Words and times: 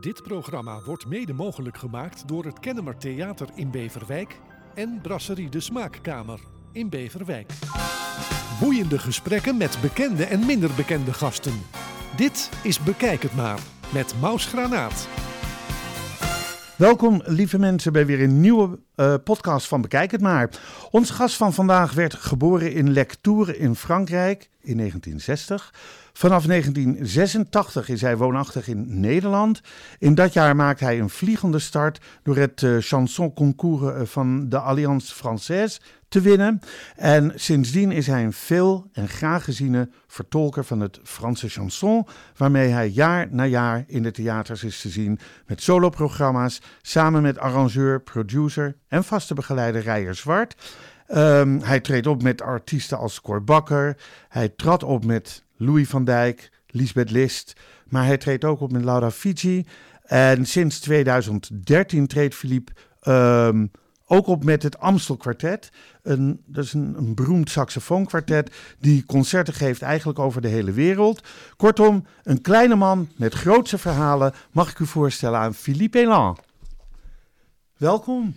Dit 0.00 0.22
programma 0.22 0.80
wordt 0.84 1.06
mede 1.06 1.32
mogelijk 1.32 1.78
gemaakt 1.78 2.28
door 2.28 2.44
het 2.44 2.60
Kennemer 2.60 2.96
Theater 2.96 3.48
in 3.54 3.70
Beverwijk 3.70 4.40
en 4.74 4.98
Brasserie 5.02 5.48
de 5.48 5.60
Smaakkamer 5.60 6.40
in 6.72 6.88
Beverwijk. 6.88 7.52
Boeiende 8.60 8.98
gesprekken 8.98 9.56
met 9.56 9.78
bekende 9.82 10.24
en 10.24 10.46
minder 10.46 10.70
bekende 10.76 11.12
gasten. 11.12 11.52
Dit 12.16 12.50
is 12.62 12.82
Bekijk 12.82 13.22
het 13.22 13.34
maar 13.34 13.60
met 13.92 14.14
Maus 14.20 14.46
Granaat. 14.46 15.08
Welkom, 16.76 17.22
lieve 17.24 17.58
mensen, 17.58 17.92
bij 17.92 18.06
weer 18.06 18.22
een 18.22 18.40
nieuwe 18.40 18.78
uh, 19.00 19.14
podcast 19.24 19.68
van 19.68 19.80
Bekijk 19.80 20.10
het 20.10 20.20
maar. 20.20 20.50
Onze 20.90 21.12
gast 21.12 21.36
van 21.36 21.52
vandaag 21.52 21.92
werd 21.92 22.14
geboren 22.14 22.72
in 22.72 22.92
Lectoure 22.92 23.58
in 23.58 23.74
Frankrijk 23.74 24.48
in 24.60 24.76
1960. 24.76 25.72
Vanaf 26.12 26.46
1986 26.46 27.88
is 27.88 28.00
hij 28.00 28.16
woonachtig 28.16 28.68
in 28.68 29.00
Nederland. 29.00 29.60
In 29.98 30.14
dat 30.14 30.32
jaar 30.32 30.56
maakt 30.56 30.80
hij 30.80 31.00
een 31.00 31.10
vliegende 31.10 31.58
start 31.58 32.00
door 32.22 32.36
het 32.36 32.62
uh, 32.62 32.76
chanson 32.80 33.34
concours 33.34 33.94
eh, 33.94 34.02
van 34.04 34.48
de 34.48 34.58
Alliance 34.58 35.14
Française 35.14 35.82
te 36.08 36.20
winnen. 36.20 36.60
En 36.96 37.32
sindsdien 37.34 37.92
is 37.92 38.06
hij 38.06 38.24
een 38.24 38.32
veel 38.32 38.88
en 38.92 39.08
graag 39.08 39.44
geziene 39.44 39.88
vertolker 40.06 40.64
van 40.64 40.80
het 40.80 41.00
Franse 41.02 41.48
chanson, 41.48 42.06
waarmee 42.36 42.68
hij 42.68 42.88
jaar 42.88 43.28
na 43.30 43.46
jaar 43.46 43.84
in 43.86 44.02
de 44.02 44.10
theaters 44.10 44.64
is 44.64 44.80
te 44.80 44.88
zien 44.88 45.18
met 45.46 45.62
soloprogramma's, 45.62 46.60
samen 46.82 47.22
met 47.22 47.38
arrangeur, 47.38 48.00
producer 48.00 48.76
en 48.88 49.04
vaste 49.04 49.34
begeleider 49.34 49.82
Rijer 49.82 50.14
Zwart. 50.14 50.54
Um, 51.14 51.60
hij 51.62 51.80
treedt 51.80 52.06
op 52.06 52.22
met 52.22 52.42
artiesten 52.42 52.98
als 52.98 53.20
Cor 53.20 53.44
Bakker. 53.44 53.96
Hij 54.28 54.48
trad 54.48 54.82
op 54.82 55.04
met 55.04 55.44
Louis 55.56 55.88
van 55.88 56.04
Dijk, 56.04 56.50
Lisbeth 56.66 57.10
List. 57.10 57.52
Maar 57.88 58.04
hij 58.04 58.16
treedt 58.16 58.44
ook 58.44 58.60
op 58.60 58.72
met 58.72 58.84
Laura 58.84 59.10
Fiji. 59.10 59.66
En 60.02 60.46
sinds 60.46 60.80
2013 60.80 62.06
treedt 62.06 62.34
Philippe 62.34 62.72
um, 63.02 63.70
ook 64.06 64.26
op 64.26 64.44
met 64.44 64.62
het 64.62 64.78
Amstel 64.78 65.16
Quartet. 65.16 65.72
Een, 66.02 66.42
dat 66.46 66.64
is 66.64 66.72
een, 66.72 66.94
een 66.96 67.14
beroemd 67.14 67.50
saxofoonkwartet 67.50 68.54
die 68.78 69.04
concerten 69.04 69.54
geeft 69.54 69.82
eigenlijk 69.82 70.18
over 70.18 70.40
de 70.40 70.48
hele 70.48 70.72
wereld. 70.72 71.22
Kortom, 71.56 72.06
een 72.22 72.40
kleine 72.40 72.74
man 72.74 73.08
met 73.16 73.34
grootse 73.34 73.78
verhalen 73.78 74.32
mag 74.50 74.70
ik 74.70 74.78
u 74.78 74.86
voorstellen 74.86 75.38
aan 75.38 75.54
Philippe 75.54 75.98
Elan. 75.98 76.38
Welkom. 77.76 78.34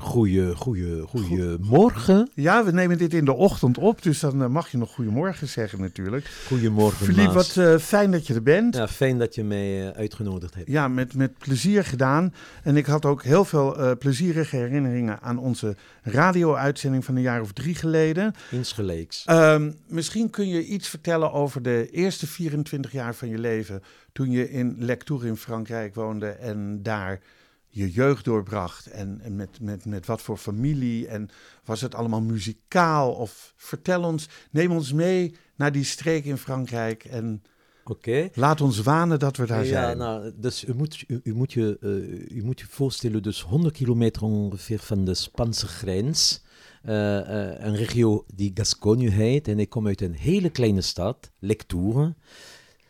Goeie, 0.00 0.54
goeie, 0.54 1.02
goeiemorgen. 1.02 2.30
Ja, 2.34 2.64
we 2.64 2.70
nemen 2.70 2.98
dit 2.98 3.14
in 3.14 3.24
de 3.24 3.32
ochtend 3.32 3.78
op, 3.78 4.02
dus 4.02 4.20
dan 4.20 4.42
uh, 4.42 4.48
mag 4.48 4.70
je 4.70 4.78
nog 4.78 4.94
goedemorgen 4.94 5.48
zeggen 5.48 5.80
natuurlijk. 5.80 6.30
Goedemorgen, 6.46 7.06
Philippe, 7.06 7.32
wat 7.32 7.56
uh, 7.58 7.76
fijn 7.78 8.10
dat 8.10 8.26
je 8.26 8.34
er 8.34 8.42
bent. 8.42 8.74
Ja, 8.74 8.88
fijn 8.88 9.18
dat 9.18 9.34
je 9.34 9.44
mij 9.44 9.86
uh, 9.86 9.88
uitgenodigd 9.88 10.54
hebt. 10.54 10.68
Ja, 10.68 10.88
met, 10.88 11.14
met 11.14 11.38
plezier 11.38 11.84
gedaan. 11.84 12.34
En 12.62 12.76
ik 12.76 12.86
had 12.86 13.04
ook 13.04 13.22
heel 13.22 13.44
veel 13.44 13.96
plezierige 13.98 14.56
herinneringen 14.56 15.20
aan 15.20 15.38
onze 15.38 15.76
radio-uitzending 16.02 17.04
van 17.04 17.16
een 17.16 17.22
jaar 17.22 17.40
of 17.40 17.52
drie 17.52 17.74
geleden. 17.74 18.34
Insgelijks. 18.50 19.24
Um, 19.30 19.76
misschien 19.86 20.30
kun 20.30 20.48
je 20.48 20.64
iets 20.64 20.88
vertellen 20.88 21.32
over 21.32 21.62
de 21.62 21.88
eerste 21.90 22.26
24 22.26 22.92
jaar 22.92 23.14
van 23.14 23.28
je 23.28 23.38
leven, 23.38 23.82
toen 24.12 24.30
je 24.30 24.50
in 24.50 24.76
Lectoure 24.78 25.26
in 25.26 25.36
Frankrijk 25.36 25.94
woonde 25.94 26.28
en 26.28 26.82
daar 26.82 27.20
je 27.68 27.90
jeugd 27.90 28.24
doorbracht 28.24 28.86
en, 28.86 29.20
en, 29.20 29.36
met, 29.36 29.60
met, 29.60 29.84
met 29.84 30.06
wat 30.06 30.22
voor 30.22 30.36
familie 30.36 31.08
en 31.08 31.28
was 31.64 31.80
het 31.80 31.94
allemaal 31.94 32.22
muzikaal 32.22 33.12
of 33.12 33.52
vertel 33.56 34.02
ons, 34.02 34.28
neem 34.50 34.70
ons 34.70 34.92
mee 34.92 35.34
naar 35.56 35.72
die 35.72 35.84
streek 35.84 36.24
in 36.24 36.36
Frankrijk 36.36 37.04
en 37.04 37.42
okay. 37.84 38.30
laat 38.34 38.60
ons 38.60 38.80
wanen 38.80 39.18
dat 39.18 39.36
we 39.36 39.46
daar 39.46 39.64
ja, 39.64 39.68
zijn. 39.68 39.98
Nou, 39.98 40.32
dus 40.36 40.64
u 40.64 40.74
moet, 40.74 41.04
u, 41.06 41.20
u 41.22 41.34
moet 41.34 41.52
je, 41.52 41.78
uh, 41.80 42.36
u 42.38 42.44
moet 42.44 42.60
je 42.60 42.66
voorstellen, 42.68 43.22
dus 43.22 43.42
100 43.42 43.74
kilometer 43.74 44.22
ongeveer 44.22 44.78
van 44.78 45.04
de 45.04 45.14
Spaanse 45.14 45.66
grens, 45.66 46.42
uh, 46.84 46.94
uh, 46.94 47.20
een 47.58 47.76
regio 47.76 48.24
die 48.34 48.50
Gascogne 48.54 49.10
heet 49.10 49.48
en 49.48 49.58
ik 49.58 49.68
kom 49.68 49.86
uit 49.86 50.00
een 50.00 50.14
hele 50.14 50.50
kleine 50.50 50.80
stad, 50.80 51.30
Lectoure, 51.38 52.14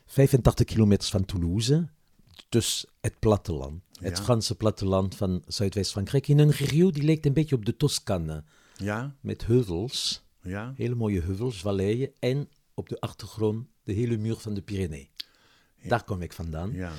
85 0.06 0.66
kilometer 0.66 1.08
van 1.08 1.24
Toulouse, 1.24 1.88
dus 2.48 2.86
het 3.00 3.18
platteland. 3.18 3.82
Het. 4.00 4.20
Franse 4.20 4.54
platteland 4.54 5.14
van 5.14 5.42
Zuidwest-Frankrijk. 5.46 6.28
In 6.28 6.38
een 6.38 6.50
regio 6.50 6.90
die 6.90 7.02
lijkt 7.02 7.26
een 7.26 7.32
beetje 7.32 7.54
op 7.56 7.64
de 7.64 7.76
Toscane. 7.76 8.44
Ja, 8.76 9.16
Met 9.20 9.46
heuvels, 9.46 10.22
ja, 10.42 10.72
hele 10.76 10.94
mooie 10.94 11.20
heuvels, 11.20 11.60
valleien. 11.60 12.12
En 12.18 12.48
op 12.74 12.88
de 12.88 13.00
achtergrond 13.00 13.66
de 13.82 13.92
hele 13.92 14.16
muur 14.16 14.36
van 14.36 14.54
de 14.54 14.62
Pyrenee. 14.62 15.10
Daar 15.82 16.04
kom 16.04 16.22
ik 16.22 16.32
vandaan. 16.32 16.72
ja. 16.72 16.92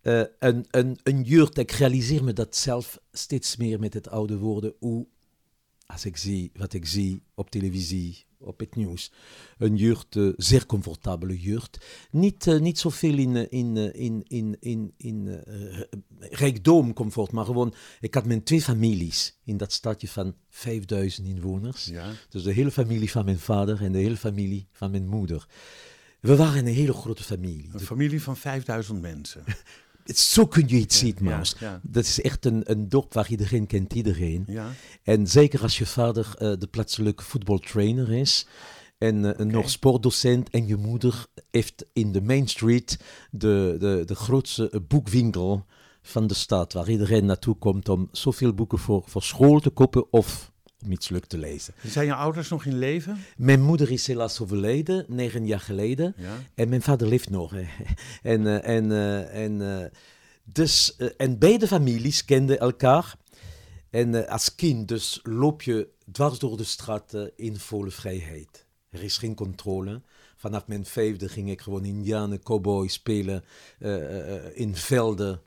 Eh, 0.00 0.22
een, 0.38 0.66
een, 0.70 0.98
een 1.02 1.22
jeugd, 1.22 1.58
ik 1.58 1.70
realiseer 1.70 2.24
me 2.24 2.32
dat 2.32 2.56
zelf 2.56 3.00
steeds 3.12 3.56
meer 3.56 3.78
met 3.78 3.94
het 3.94 4.08
oude 4.08 4.38
worden. 4.38 4.74
Hoe, 4.78 5.06
als 5.86 6.04
ik 6.04 6.16
zie 6.16 6.50
wat 6.54 6.72
ik 6.72 6.86
zie 6.86 7.22
op 7.34 7.50
televisie, 7.50 8.24
op 8.42 8.58
het 8.58 8.76
nieuws, 8.76 9.12
een 9.58 9.76
jeugd, 9.76 10.14
uh, 10.14 10.32
zeer 10.36 10.66
comfortabele 10.66 11.38
jeugd. 11.38 11.84
Niet, 12.10 12.46
uh, 12.46 12.60
niet 12.60 12.78
zoveel 12.78 13.18
in, 13.18 13.36
uh, 13.36 13.46
in, 13.48 13.76
in, 13.94 14.24
in, 14.28 14.56
in, 14.60 14.92
in 14.96 15.40
rijkdom, 16.18 16.92
comfort, 16.92 17.32
maar 17.32 17.44
gewoon, 17.44 17.74
ik 18.00 18.14
had 18.14 18.26
mijn 18.26 18.42
twee 18.42 18.62
families 18.62 19.38
in 19.44 19.56
dat 19.56 19.72
stadje 19.72 20.08
van 20.08 20.34
5000 20.48 21.26
inwoners. 21.26 21.84
ja. 21.84 22.10
Dus 22.28 22.42
de 22.42 22.52
hele 22.52 22.70
familie 22.70 23.10
van 23.10 23.24
mijn 23.24 23.38
vader 23.38 23.82
en 23.82 23.92
de 23.92 23.98
hele 23.98 24.16
familie 24.16 24.68
van 24.72 24.90
mijn 24.90 25.08
moeder. 25.08 25.46
We 26.20 26.36
waren 26.36 26.66
een 26.66 26.74
hele 26.74 26.92
grote 26.92 27.22
familie. 27.22 27.70
Een 27.72 27.80
familie 27.80 28.22
van 28.22 28.36
5000 28.36 29.00
mensen. 29.00 29.44
Zo 30.04 30.46
kun 30.46 30.64
je 30.68 30.80
het 30.80 30.92
zien, 30.92 31.16
Maus. 31.20 31.56
Dat 31.82 32.04
is 32.04 32.20
echt 32.20 32.44
een, 32.44 32.70
een 32.70 32.88
dorp 32.88 33.12
waar 33.12 33.30
iedereen 33.30 33.66
kent 33.66 33.92
iedereen. 33.92 34.44
Ja, 34.46 34.70
En 35.02 35.26
zeker 35.26 35.62
als 35.62 35.78
je 35.78 35.86
vader 35.86 36.34
uh, 36.38 36.52
de 36.58 36.66
plaatselijke 36.66 37.22
voetbaltrainer 37.22 38.12
is 38.12 38.46
en 38.98 39.28
okay. 39.28 39.46
nog 39.46 39.70
sportdocent 39.70 40.50
en 40.50 40.66
je 40.66 40.76
moeder 40.76 41.26
heeft 41.50 41.84
in 41.92 42.12
de 42.12 42.22
Main 42.22 42.48
Street 42.48 42.98
de, 43.30 43.76
de, 43.78 44.02
de 44.06 44.14
grootste 44.14 44.82
boekwinkel 44.88 45.64
van 46.02 46.26
de 46.26 46.34
stad, 46.34 46.72
waar 46.72 46.88
iedereen 46.88 47.24
naartoe 47.24 47.56
komt 47.56 47.88
om 47.88 48.08
zoveel 48.12 48.52
boeken 48.54 48.78
voor, 48.78 49.02
voor 49.06 49.22
school 49.22 49.60
te 49.60 49.70
kopen 49.70 50.12
of 50.12 50.51
leuk 51.08 51.24
te 51.24 51.38
lezen. 51.38 51.74
Zijn 51.82 52.06
je 52.06 52.14
ouders 52.14 52.48
nog 52.48 52.64
in 52.64 52.78
leven? 52.78 53.18
Mijn 53.36 53.62
moeder 53.62 53.90
is 53.90 54.06
helaas 54.06 54.40
overleden, 54.40 55.04
negen 55.08 55.46
jaar 55.46 55.60
geleden. 55.60 56.14
Ja. 56.16 56.36
En 56.54 56.68
mijn 56.68 56.82
vader 56.82 57.08
leeft 57.08 57.30
nog. 57.30 57.54
en, 58.22 58.40
uh, 58.40 58.68
en, 58.68 58.90
uh, 58.90 59.44
en, 59.44 59.60
uh, 59.60 59.84
dus, 60.44 60.96
en 61.16 61.38
beide 61.38 61.66
families 61.66 62.24
kenden 62.24 62.58
elkaar. 62.58 63.16
En 63.90 64.28
als 64.28 64.54
kind 64.54 64.88
dus 64.88 65.20
loop 65.22 65.62
je 65.62 65.88
dwars 66.12 66.38
door 66.38 66.56
de 66.56 66.64
straten 66.64 67.32
in 67.36 67.58
volle 67.58 67.90
vrijheid. 67.90 68.66
Er 68.90 69.02
is 69.02 69.18
geen 69.18 69.34
controle. 69.34 70.02
Vanaf 70.36 70.66
mijn 70.66 70.84
vijfde 70.84 71.28
ging 71.28 71.50
ik 71.50 71.60
gewoon 71.60 71.84
indianen, 71.84 72.42
cowboy 72.42 72.88
spelen 72.88 73.44
in 74.54 74.76
velden 74.76 75.40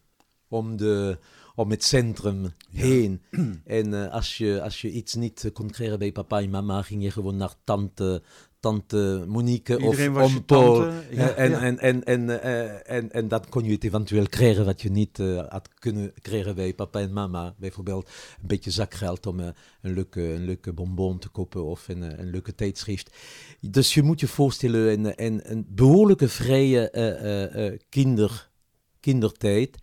om 0.47 0.77
de 0.77 1.17
om 1.55 1.69
het 1.69 1.83
centrum 1.83 2.43
ja. 2.43 2.81
heen. 2.81 3.21
En 3.65 3.87
uh, 3.87 4.11
als, 4.11 4.37
je, 4.37 4.61
als 4.61 4.81
je 4.81 4.91
iets 4.91 5.13
niet 5.13 5.43
uh, 5.43 5.51
kon 5.53 5.69
krijgen 5.69 5.99
bij 5.99 6.11
papa 6.11 6.41
en 6.41 6.49
mama, 6.49 6.81
ging 6.81 7.03
je 7.03 7.11
gewoon 7.11 7.37
naar 7.37 7.53
tante, 7.63 8.21
tante 8.59 9.23
Monique 9.27 9.77
Iedereen 9.77 10.17
of 10.17 10.45
Paul. 10.45 10.75
Tante, 10.75 11.15
ja, 11.15 11.29
en, 11.29 11.51
ja. 11.51 11.61
en, 11.61 11.79
en, 11.79 12.03
en, 12.03 12.21
uh, 12.21 12.91
en, 12.91 13.11
en 13.11 13.27
dan 13.27 13.49
kon 13.49 13.63
je 13.63 13.71
het 13.71 13.83
eventueel 13.83 14.27
krijgen 14.29 14.65
wat 14.65 14.81
je 14.81 14.89
niet 14.89 15.17
had 15.49 15.69
kunnen 15.79 16.13
krijgen 16.21 16.55
bij 16.55 16.73
papa 16.73 16.99
en 16.99 17.13
mama. 17.13 17.55
Bijvoorbeeld 17.57 18.09
een 18.41 18.47
beetje 18.47 18.71
zakgeld 18.71 19.25
om 19.25 19.39
een, 19.39 19.53
leuke, 19.81 20.21
een 20.21 20.45
leuke 20.45 20.73
bonbon 20.73 21.19
te 21.19 21.29
kopen 21.29 21.65
of 21.65 21.87
een, 21.87 22.19
een 22.19 22.29
leuke 22.29 22.55
tijdschrift. 22.55 23.15
Dus 23.59 23.93
je 23.93 24.03
moet 24.03 24.19
je 24.19 24.27
voorstellen, 24.27 24.91
een, 24.91 25.25
een, 25.25 25.51
een 25.51 25.65
behoorlijke 25.69 26.27
vrije 26.27 27.79
kinder, 27.89 28.49
kindertijd. 28.99 29.77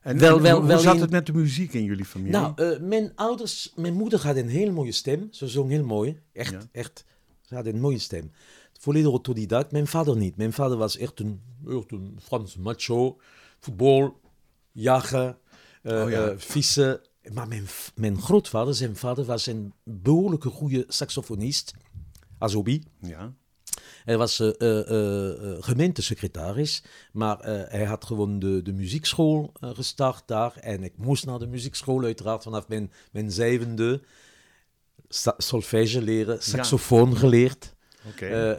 En, 0.00 0.18
wel, 0.18 0.36
en 0.36 0.42
wel, 0.42 0.58
hoe, 0.58 0.66
wel 0.66 0.76
hoe 0.76 0.84
zat 0.84 0.94
in... 0.94 1.00
het 1.00 1.10
met 1.10 1.26
de 1.26 1.32
muziek 1.32 1.72
in 1.72 1.84
jullie 1.84 2.04
familie? 2.04 2.32
Nou, 2.32 2.62
uh, 2.62 2.80
mijn 2.80 3.12
ouders, 3.14 3.72
mijn 3.76 3.94
moeder 3.94 4.20
had 4.20 4.36
een 4.36 4.48
heel 4.48 4.72
mooie 4.72 4.92
stem. 4.92 5.28
Ze 5.30 5.48
zong 5.48 5.70
heel 5.70 5.84
mooi. 5.84 6.20
Echt, 6.32 6.50
ja. 6.50 6.60
echt. 6.72 7.04
Ze 7.42 7.54
had 7.54 7.66
een 7.66 7.80
mooie 7.80 7.98
stem. 7.98 8.30
Volledig 8.78 9.10
autodidact. 9.10 9.72
Mijn 9.72 9.86
vader 9.86 10.16
niet. 10.16 10.36
Mijn 10.36 10.52
vader 10.52 10.76
was 10.76 10.96
echt 10.96 11.20
een, 11.20 11.40
echt 11.68 11.90
een 11.92 12.18
Frans 12.22 12.56
macho. 12.56 13.20
Voetbal, 13.58 14.20
jagen, 14.72 15.38
uh, 15.82 16.02
oh, 16.02 16.10
ja. 16.10 16.30
uh, 16.30 16.36
vissen. 16.36 17.00
Maar 17.32 17.48
mijn, 17.48 17.66
mijn 17.94 18.20
grootvader, 18.20 18.74
zijn 18.74 18.96
vader, 18.96 19.24
was 19.24 19.46
een 19.46 19.72
behoorlijke 19.84 20.48
goede 20.48 20.84
saxofonist. 20.88 21.74
Als 22.38 22.52
hobby. 22.52 22.82
Ja. 23.00 23.34
Hij 24.04 24.18
was 24.18 24.40
uh, 24.40 24.50
uh, 24.58 24.90
uh, 24.90 25.56
gemeentesecretaris, 25.60 26.82
maar 27.12 27.38
hij 27.68 27.84
had 27.84 28.04
gewoon 28.04 28.38
de, 28.38 28.62
de 28.62 28.72
muziekschool 28.72 29.52
gestart 29.60 30.22
daar. 30.26 30.56
En 30.60 30.82
ik 30.82 30.92
moest 30.96 31.26
naar 31.26 31.38
de 31.38 31.46
muziekschool 31.46 32.04
uiteraard 32.04 32.42
vanaf 32.42 32.68
mijn, 32.68 32.92
mijn 33.12 33.30
zevende. 33.30 34.02
Solfège 35.36 36.02
leren, 36.02 36.42
saxofoon 36.42 37.10
ja. 37.10 37.16
geleerd. 37.16 37.74
Okay. 38.08 38.52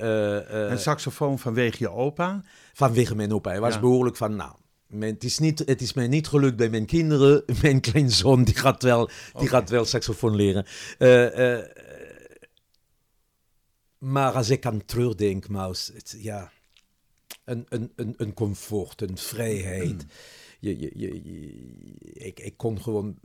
en 0.68 0.80
saxofoon 0.80 1.40
vanwege 1.40 1.78
je 1.80 1.90
opa? 1.90 2.44
Vanwege 2.74 3.16
mijn 3.16 3.34
opa. 3.34 3.50
Hij 3.50 3.60
was 3.60 3.74
ja. 3.74 3.80
behoorlijk 3.80 4.18
van, 4.18 4.36
nou, 4.36 4.52
mijn, 4.92 5.14
het, 5.14 5.24
is 5.24 5.40
niet, 5.40 5.60
het 5.66 5.82
is 5.82 5.94
mij 5.94 6.08
niet 6.08 6.28
gelukt 6.28 6.56
bij 6.56 6.70
mijn 6.70 6.86
kinderen. 6.86 7.44
Mijn 7.62 7.82
kleinzoon 7.82 8.44
die 8.44 8.56
gaat 8.56 8.84
wel, 8.84 9.10
die 9.40 9.48
gaat 9.48 9.70
wel 9.70 9.86
saxofoon 9.86 10.36
leren. 10.36 10.66
Eh, 10.98 11.54
eh, 11.54 11.66
maar 14.02 14.32
als 14.34 14.50
ik 14.50 14.66
aan 14.66 14.86
terugdenk, 14.86 15.48
Maus, 15.50 15.92
het, 15.94 16.16
ja, 16.18 16.52
een, 17.44 17.66
een, 17.70 17.92
een, 17.96 18.14
een 18.18 18.34
comfort, 18.34 19.02
een 19.02 19.18
vrijheid. 19.18 20.06
Je, 20.60 20.80
je, 20.80 20.92
je, 20.96 21.24
je- 21.24 22.14
ik, 22.14 22.40
ik 22.40 22.58
kon 22.58 22.82
gewoon, 22.82 23.20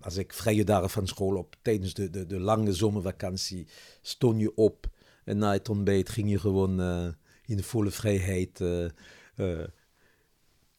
als 0.00 0.16
ik 0.16 0.32
vrije 0.32 0.64
dagen 0.64 0.90
van 0.90 1.06
school 1.06 1.36
op, 1.36 1.56
tijdens 1.62 1.94
de, 1.94 2.10
de, 2.10 2.26
de 2.26 2.40
lange 2.40 2.72
zomervakantie, 2.72 3.66
stond 4.02 4.40
je 4.40 4.54
op. 4.56 4.90
En 5.24 5.38
na 5.38 5.52
het 5.52 5.68
ontbijt 5.68 6.08
ging 6.08 6.30
je 6.30 6.38
gewoon 6.38 6.80
eh, 6.80 7.08
in 7.46 7.62
volle 7.62 7.90
vrijheid 7.90 8.60
eh, 8.60 8.84
eh, 9.34 9.68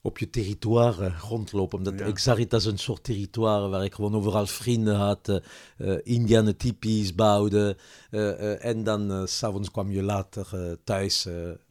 op 0.05 0.17
je 0.17 0.29
territoire 0.29 1.13
rondlopen. 1.29 1.77
Omdat 1.77 1.99
Ja. 1.99 2.05
ik 2.05 2.19
zag 2.19 2.37
het 2.37 2.53
als 2.53 2.65
een 2.65 2.77
soort 2.77 3.03
territoire 3.03 3.67
waar 3.69 3.83
ik 3.83 3.93
gewoon 3.93 4.15
overal 4.15 4.45
vrienden 4.47 4.95
had, 4.95 5.41
eh, 5.77 5.95
Indianen 6.03 6.57
typisch 6.57 7.15
bouwde. 7.15 7.77
eh, 8.11 8.65
en 8.65 8.83
dan 8.83 9.27
s 9.27 9.37
s'avonds 9.37 9.71
kwam 9.71 9.91
je 9.91 10.03
later 10.03 10.77
thuis 10.83 11.27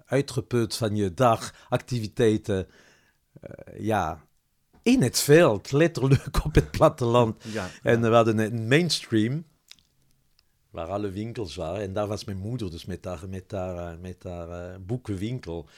uitgeput 0.07 0.77
van 0.77 0.97
je 0.97 1.15
dagactiviteiten. 1.15 2.67
Ja, 3.79 4.25
in 4.83 5.03
het 5.03 5.21
veld, 5.21 5.73
letterlijk 5.73 6.45
op 6.45 6.55
het 6.55 6.71
platteland. 6.71 7.45
Ja, 7.53 7.69
En 7.83 8.01
we 8.01 8.09
hadden 8.09 8.39
een 8.39 8.69
mainstream, 8.69 9.45
waar 10.71 10.87
alle 10.89 11.11
winkels 11.11 11.55
waren. 11.57 11.83
En 11.83 11.93
daar 11.93 12.07
was 12.07 12.25
mijn 12.25 12.39
moeder 12.39 12.71
dus 12.71 12.85
met 12.85 13.05
haar, 13.05 13.29
met 13.29 13.51
haar, 13.51 13.99
met 13.99 14.23
haar 14.23 14.81
boekenwinkel. 14.81 15.69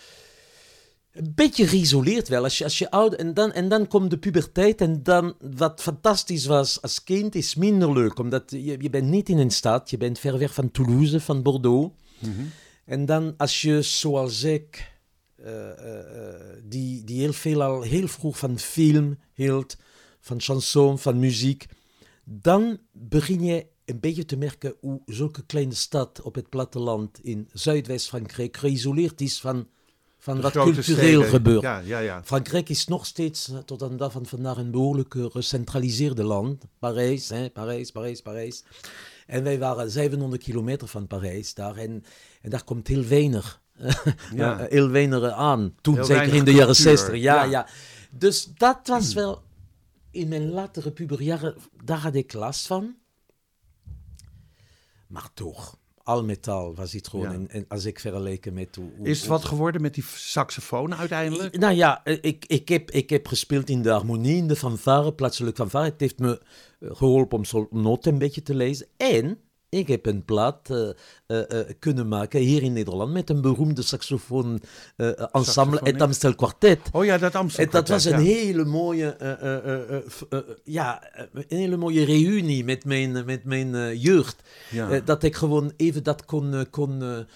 Een 1.17 1.33
beetje 1.35 1.67
geïsoleerd 1.67 2.29
wel, 2.29 2.43
als 2.43 2.59
je, 2.59 2.65
als 2.65 2.79
je 2.79 2.91
oud... 2.91 3.15
En 3.15 3.35
dan, 3.35 3.53
en 3.53 3.69
dan 3.69 3.89
komt 3.89 4.11
de 4.11 4.19
puberteit 4.19 4.81
en 4.81 5.03
dan, 5.03 5.35
wat 5.41 5.83
fantastisch 5.83 6.47
was 6.47 6.83
als 6.83 7.05
kind, 7.05 7.35
is 7.35 7.55
minder 7.55 7.93
leuk. 7.93 8.19
Omdat 8.19 8.51
je, 8.51 8.77
je 8.79 8.91
bent 8.91 9.09
niet 9.09 9.29
in 9.29 9.39
een 9.39 9.51
stad, 9.51 9.91
je 9.91 9.97
bent 9.97 10.19
ver 10.19 10.39
weg 10.39 10.55
van 10.55 10.71
Toulouse, 10.71 11.21
van 11.21 11.43
Bordeaux. 11.43 11.95
En 12.85 13.07
dan 13.07 13.35
als 13.37 13.63
je, 13.63 13.83
zoals 13.83 14.43
ik, 14.43 14.93
eh, 15.37 15.71
eh, 15.71 15.99
eh, 15.99 16.63
die, 16.65 17.05
die 17.05 17.21
heel 17.21 17.33
veel 17.33 17.63
al 17.63 17.83
heel 17.83 18.09
vroeg 18.09 18.39
van 18.39 18.59
film 18.59 19.19
hield, 19.35 19.77
van 20.21 20.41
chanson, 20.41 20.99
van 20.99 21.19
muziek, 21.19 21.67
dan 22.25 22.79
begin 22.93 23.45
je 23.45 23.67
een 23.85 24.01
beetje 24.01 24.25
te 24.25 24.37
merken 24.37 24.75
hoe 24.81 25.03
zulke 25.07 25.47
kleine 25.47 25.75
stad 25.75 26.23
op 26.23 26.35
het 26.35 26.49
platteland 26.49 27.21
in 27.21 27.49
Zuidwest-Frankrijk 27.53 28.57
geïsoleerd 28.57 29.21
is 29.21 29.41
van, 29.41 29.69
van 30.27 30.41
wat 30.41 30.53
cultureel 30.53 30.83
steden. 31.23 31.25
gebeurt. 31.25 31.63
Ja, 31.63 31.79
ja, 31.79 31.99
ja. 31.99 32.23
Frankrijk 32.25 32.69
is 32.69 32.87
nog 32.87 33.07
steeds 33.07 33.49
eh, 33.49 33.59
tot 33.59 33.83
aan 33.83 33.91
de 33.91 33.97
dag 33.97 34.13
van 34.13 34.27
vandaag 34.27 34.57
een 34.57 34.71
behoorlijk 34.71 35.15
eh, 35.15 35.25
gecentraliseerde 35.31 36.23
land. 36.25 36.65
Parijs, 36.79 37.29
hè, 37.29 37.51
Parijs, 37.51 37.91
Parijs, 37.91 38.21
Parijs. 38.23 38.65
En 39.27 39.43
wij 39.43 39.59
waren 39.59 39.91
700 39.91 40.43
kilometer 40.43 40.89
van 40.89 41.07
Parijs 41.07 41.55
daar. 41.55 41.77
En, 41.77 42.05
en 42.43 42.51
daar 42.51 42.65
komt 42.65 42.87
heel 42.87 43.05
weinig, 43.05 43.61
Ja. 44.35 44.59
eh, 44.59 44.71
heel 44.71 44.89
weinig 44.91 45.31
aan. 45.31 45.75
Toen, 45.81 45.95
Heel 45.95 46.05
zeker 46.05 46.35
in 46.35 46.45
de 46.45 46.51
jaren 46.53 46.75
cultuur, 46.75 46.97
60. 46.99 47.15
Ja, 47.15 47.43
ja. 47.45 47.51
ja. 47.51 47.67
Dus 48.11 48.45
dat 48.57 48.79
was 48.85 49.15
wel... 49.15 49.43
In 50.11 50.29
mijn 50.29 50.51
latere 50.51 50.91
puberjaren, 50.91 51.55
daar 51.85 51.99
had 51.99 52.15
ik 52.15 52.33
last 52.33 52.67
van. 52.67 52.95
Maar 55.07 55.29
toch, 55.35 55.79
al 56.07 56.25
met 56.25 56.49
al 56.49 56.75
was 56.75 56.93
het 56.93 57.09
gewoon... 57.09 57.27
Ja. 57.27 57.33
En, 57.33 57.51
en 57.51 57.65
als 57.69 57.85
ik 57.85 58.01
vergeleken 58.01 58.53
met 58.55 58.77
hoe... 58.77 58.91
hoe- 58.97 59.07
Is 59.07 59.19
het 59.19 59.29
wat 59.29 59.45
geworden 59.45 59.81
met 59.83 59.95
die 59.95 60.05
saxofoon 60.15 60.95
uiteindelijk? 60.95 61.59
nou 61.59 61.75
ja, 61.75 62.05
eh, 62.05 62.19
ik, 62.21 62.45
ik, 62.47 62.69
heb, 62.69 62.91
ik 62.91 63.11
heb 63.11 63.27
gespeeld 63.29 63.71
in 63.71 63.83
de 63.83 63.91
harmonie, 63.91 64.37
in 64.37 64.49
de 64.49 64.57
fanfare, 64.57 65.13
plaatselijk 65.13 65.57
fanfare. 65.57 65.85
Het 65.91 66.01
heeft 66.01 66.19
me 66.19 66.41
eh, 66.81 66.89
geholpen 66.93 67.39
om 67.39 67.45
zo'n 67.45 67.67
noten 67.71 68.13
een 68.13 68.19
beetje 68.19 68.43
te 68.43 68.55
lezen. 68.55 68.87
En 68.97 69.39
ik 69.69 69.89
heb 69.89 70.07
een 70.07 70.25
plaat 70.25 70.71
eh, 70.71 70.89
eh, 71.27 71.61
eh, 71.61 71.67
kunnen 71.79 72.09
maken 72.09 72.41
hier 72.41 72.63
in 72.63 72.73
Nederland 72.73 73.13
met 73.13 73.31
een 73.31 73.41
beroemde 73.41 73.83
saxofoon 73.83 74.61
ensemble, 75.33 75.81
het. 75.83 76.03
Amstel 76.03 76.35
Quartet. 76.35 76.81
Oh 76.93 77.05
ja, 77.05 77.19
dat. 77.19 77.35
En 77.35 77.69
dat 77.71 77.89
was 77.89 78.05
een 78.05 78.11
ja. 78.11 78.19
hele 78.19 78.65
mooie, 78.65 79.17
ja, 80.65 81.03
een 81.33 81.45
hele 81.49 81.77
mooie 81.77 82.05
reunie 82.05 82.65
met 82.65 82.85
mijn, 82.85 83.25
met 83.25 83.45
mijn 83.45 83.99
jeugd. 83.99 84.37
Ja. 84.71 85.01
Dat 85.01 85.23
ik 85.23 85.37
gewoon 85.37 85.73
even 85.77 86.03
dat 86.03 86.25
kon, 86.25 86.67
kon, 86.71 87.27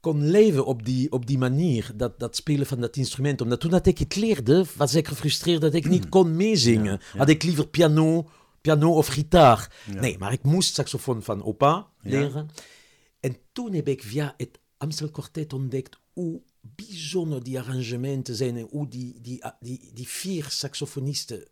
kon 0.00 0.30
leven 0.30 0.66
op 0.66 0.84
die, 0.84 1.12
op 1.12 1.26
die 1.26 1.38
manier. 1.38 1.90
Dat, 1.94 2.18
dat 2.18 2.36
spelen 2.36 2.66
van 2.66 2.80
dat 2.80 2.96
instrument. 2.96 3.40
Omdat 3.40 3.60
toen 3.60 3.70
dat 3.70 3.86
ik 3.86 3.98
het 3.98 4.16
leerde, 4.16 4.64
was 4.76 4.94
ik 4.94 5.08
gefrustreerd 5.08 5.60
dat 5.60 5.74
ik 5.74 5.88
niet 5.88 6.08
kon 6.08 6.36
meezingen. 6.36 7.00
Ja. 7.12 7.18
Had 7.18 7.28
ik 7.28 7.42
liever 7.42 7.68
piano, 7.68 8.28
piano 8.76 8.94
of 8.96 9.06
gitaar. 9.06 9.72
Ja. 9.92 10.00
Nee, 10.00 10.18
maar 10.18 10.32
ik 10.32 10.42
moest 10.42 10.74
saxofoon 10.74 11.22
van 11.22 11.44
opa 11.44 11.88
Ja. 12.02 12.10
leren. 12.10 12.48
En 13.20 13.36
toen 13.52 13.72
heb 13.72 13.88
ik 13.88 14.02
via 14.02 14.34
het 14.36 14.58
Amstel 14.76 15.10
Quartet 15.10 15.52
ontdekt 15.52 15.98
hoe 16.12 16.42
bijzonder 16.60 17.42
die 17.42 17.58
arrangementen 17.58 18.34
zijn 18.34 18.56
en 18.56 18.66
hoe 18.70 18.88
die, 18.88 19.20
die, 19.20 19.42
die, 19.60 19.90
die 19.94 20.08
vier 20.08 20.44
saxofonisten 20.50 21.48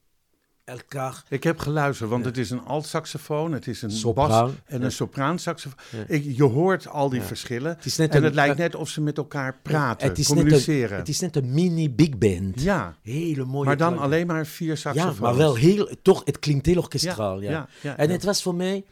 elkaar 0.67 1.23
Ik 1.29 1.43
heb 1.45 1.59
geluisterd, 1.59 2.11
want 2.11 2.25
het 2.25 2.37
is 2.39 2.51
een 2.51 2.65
alt-saxofoon, 2.65 3.53
het 3.53 3.67
is 3.67 3.83
een 3.83 3.91
Sopraan, 3.91 4.29
bas 4.29 4.51
en 4.65 4.79
ja. 4.79 4.85
een 4.85 4.93
sopraansaxofoon. 4.93 5.79
Ja. 5.91 6.05
Ik, 6.09 6.25
je 6.37 6.43
hoort 6.45 6.89
al 6.89 7.09
die 7.09 7.23
verschillen. 7.23 7.75
Het 7.77 7.85
is 7.85 7.97
net 7.97 8.11
en 8.11 8.17
een- 8.17 8.25
het 8.25 8.35
lijkt 8.35 8.55
eh, 8.55 8.59
net 8.61 8.75
of 8.75 8.89
ze 8.89 9.01
met 9.01 9.17
elkaar 9.19 9.59
praten, 9.63 10.09
het 10.09 10.19
is, 10.19 10.29
net 10.29 10.37
een, 10.37 10.43
communiceren. 10.43 10.97
het 10.99 11.09
is 11.09 11.21
net 11.21 11.37
een 11.37 11.53
mini 11.55 11.91
big 11.91 12.19
band. 12.19 12.61
Ja, 12.61 12.97
Hele 13.03 13.45
mooie 13.45 13.65
maar 13.67 13.77
dan 13.77 13.99
alleen 13.99 14.27
maar 14.27 14.47
vier 14.47 14.77
saxofoons. 14.77 15.17
Ja, 15.17 15.23
maar 15.23 15.37
wel 15.37 15.55
heel, 15.55 15.89
toch, 16.03 16.23
het 16.25 16.39
klinkt 16.39 16.67
heel 16.67 16.81
orkestraal. 16.81 17.41
Ja, 17.41 17.51
ja, 17.51 17.69
ja, 17.83 17.97
en 17.97 18.07
ja. 18.07 18.13
het 18.13 18.25
was 18.25 18.43
voor 18.43 18.55
mij, 18.55 18.85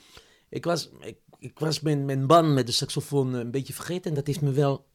ik 0.48 0.64
was, 0.64 0.90
ik, 1.00 1.16
ik 1.38 1.58
was 1.58 1.80
mijn, 1.80 2.04
mijn 2.04 2.26
band 2.26 2.48
met 2.54 2.66
de 2.66 2.72
saxofoon 2.72 3.34
een 3.34 3.50
beetje 3.50 3.72
vergeten 3.72 4.10
en 4.10 4.16
dat 4.16 4.26
heeft 4.26 4.40
me 4.40 4.50
wel 4.52 4.86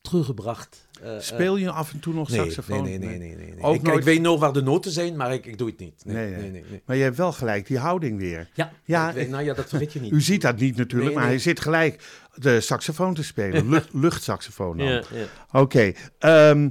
teruggebracht. 0.00 0.85
Eh, 1.02 1.14
eh, 1.16 1.20
Speel 1.22 1.56
je 1.56 1.70
af 1.70 1.92
en 1.92 2.00
toe 2.00 2.14
nog 2.14 2.28
nee, 2.30 2.38
saxofoon? 2.38 2.82
Nee, 2.84 2.98
nee, 2.98 3.08
nee. 3.18 3.34
nee, 3.36 3.36
nee. 3.36 3.62
Ook 3.62 3.74
Ik, 3.74 3.82
nooit- 3.82 3.98
ik 3.98 4.04
weet 4.04 4.20
nog 4.20 4.40
waar 4.40 4.52
de 4.52 4.62
noten 4.62 4.90
zijn, 4.90 5.16
maar 5.16 5.32
ik, 5.32 5.46
ik 5.46 5.58
doe 5.58 5.68
het 5.68 5.78
niet. 5.78 6.02
Nee, 6.04 6.30
Nee, 6.30 6.64
Maar 6.84 6.96
je 6.96 7.02
hebt 7.02 7.16
wel 7.16 7.32
gelijk 7.32 7.66
die 7.66 7.78
houding 7.78 8.18
weer. 8.18 8.48
Ja, 8.54 8.72
Ja, 8.84 9.12
ik 9.12 9.28
nou 9.28 9.44
ja, 9.44 9.54
dat 9.54 9.68
vergeet 9.68 9.92
je 9.92 10.00
niet. 10.00 10.12
U 10.12 10.20
ziet 10.20 10.42
dat 10.42 10.56
niet 10.58 10.76
natuurlijk, 10.76 11.14
maar 11.14 11.24
hij 11.24 11.38
zit 11.38 11.60
gelijk 11.60 12.02
de 12.34 12.60
saxofoon 12.60 13.14
te 13.14 13.24
spelen. 13.24 13.68
Lucht, 13.70 13.88
luchtsaxofoon 13.92 14.76
dan. 14.76 14.86
ja, 14.86 15.02
ja. 15.12 15.60
Oké. 15.60 15.92
ehm, 16.18 16.70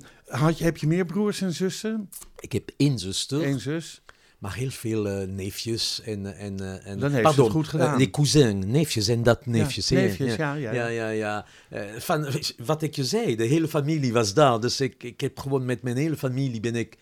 heb 0.57 0.77
je 0.77 0.87
meer 0.87 1.05
broers 1.05 1.41
en 1.41 1.53
zussen? 1.53 2.09
Ik 2.39 2.51
heb 2.51 2.69
één 2.77 2.99
zuster, 2.99 3.43
Eén 3.45 3.59
zus? 3.59 4.01
Maar 4.39 4.55
heel 4.55 4.69
veel 4.69 5.07
eh, 5.07 5.27
neefjes 5.27 6.01
en... 6.01 6.25
eh, 6.25 6.43
en, 6.45 6.59
eh, 6.59 6.87
en 6.87 6.99
Dan 6.99 7.11
heeft 7.11 7.33
ze 7.33 7.41
het 7.43 7.51
goed 7.51 7.67
gedaan. 7.67 7.97
nee, 7.97 8.09
cousin, 8.09 8.71
neefjes 8.71 9.07
en 9.07 9.23
dat 9.23 9.45
neefjes. 9.45 9.89
Ja, 9.89 9.99
neefjes, 9.99 10.35
ja, 10.35 10.53
ja, 10.53 10.71
ja, 10.73 10.87
ja. 10.87 11.09
ja, 11.09 11.45
ja. 11.69 11.99
Van, 11.99 12.27
wat 12.65 12.81
ik 12.81 12.95
je 12.95 13.05
zei, 13.05 13.35
de 13.35 13.43
hele 13.43 13.67
familie 13.67 14.13
was 14.13 14.33
daar. 14.33 14.59
Dus 14.59 14.81
ik, 14.81 15.03
ik 15.03 15.21
heb 15.21 15.39
gewoon 15.39 15.65
met 15.65 15.81
mijn 15.81 15.97
hele 15.97 16.17
familie 16.17 16.59
ben 16.59 16.75
ik, 16.75 16.97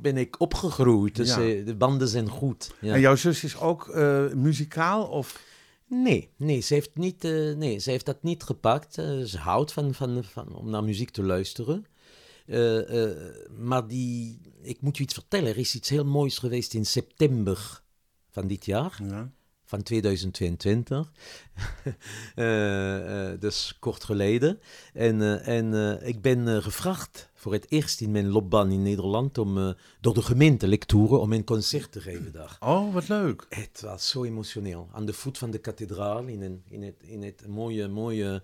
ben 0.00 0.16
ik 0.16 0.40
opgegroeid. 0.40 1.16
Dus 1.16 1.28
Ja. 1.28 1.36
de 1.64 1.74
banden 1.78 2.08
zijn 2.08 2.28
goed. 2.28 2.74
Ja. 2.80 2.94
En 2.94 3.00
jouw 3.00 3.16
zus 3.16 3.44
is 3.44 3.58
ook 3.60 3.94
muzikaal? 4.34 5.06
Of? 5.06 5.40
Nee, 5.88 6.30
nee, 6.36 6.60
ze 6.60 6.74
heeft, 6.74 6.90
niet, 6.94 7.22
nee, 7.56 7.78
ze 7.78 7.90
heeft 7.90 8.06
dat 8.06 8.22
niet 8.22 8.42
gepakt. 8.42 8.94
Ze 9.24 9.36
houdt 9.38 9.72
van, 9.72 9.94
van, 9.94 10.24
van, 10.24 10.54
om 10.54 10.70
naar 10.70 10.84
muziek 10.84 11.10
te 11.10 11.22
luisteren. 11.22 11.86
Eh, 12.46 13.04
eh, 13.04 13.16
maar 13.58 13.86
die, 13.86 14.40
ik 14.62 14.80
moet 14.80 14.96
je 14.96 15.02
iets 15.02 15.14
vertellen. 15.14 15.48
Er 15.48 15.58
is 15.58 15.74
iets 15.74 15.88
heel 15.88 16.04
moois 16.04 16.38
geweest 16.38 16.74
in 16.74 16.86
september 16.86 17.82
van 18.30 18.46
dit 18.46 18.64
jaar, 18.64 19.00
Ja. 19.08 19.30
van 19.64 19.82
2022. 19.82 21.12
Eh, 22.34 23.30
dus 23.40 23.76
kort 23.80 24.04
geleden. 24.04 24.60
En, 24.92 25.42
en 25.44 25.98
ik 26.06 26.20
ben 26.22 26.62
gevraagd 26.62 27.30
voor 27.34 27.52
het 27.52 27.70
eerst 27.70 28.00
in 28.00 28.10
mijn 28.10 28.28
loopbaan 28.28 28.70
in 28.70 28.82
Nederland 28.82 29.38
om 29.38 29.74
door 30.00 30.14
de 30.14 30.22
gemeente 30.22 30.68
lectoren 30.68 31.20
om 31.20 31.32
een 31.32 31.44
concert 31.44 31.92
te 31.92 32.00
geven 32.00 32.32
daar. 32.32 32.56
Oh, 32.60 32.92
wat 32.94 33.08
leuk. 33.08 33.46
Het 33.48 33.80
was 33.80 34.08
zo 34.08 34.24
emotioneel. 34.24 34.88
Aan 34.92 35.06
de 35.06 35.12
voet 35.12 35.38
van 35.38 35.50
de 35.50 35.58
kathedraal, 35.58 36.24
in, 36.26 36.42
een, 36.42 36.62
in, 36.68 36.82
het, 36.82 37.02
in 37.02 37.22
het 37.22 37.46
mooie, 37.46 37.88
mooie, 37.88 38.42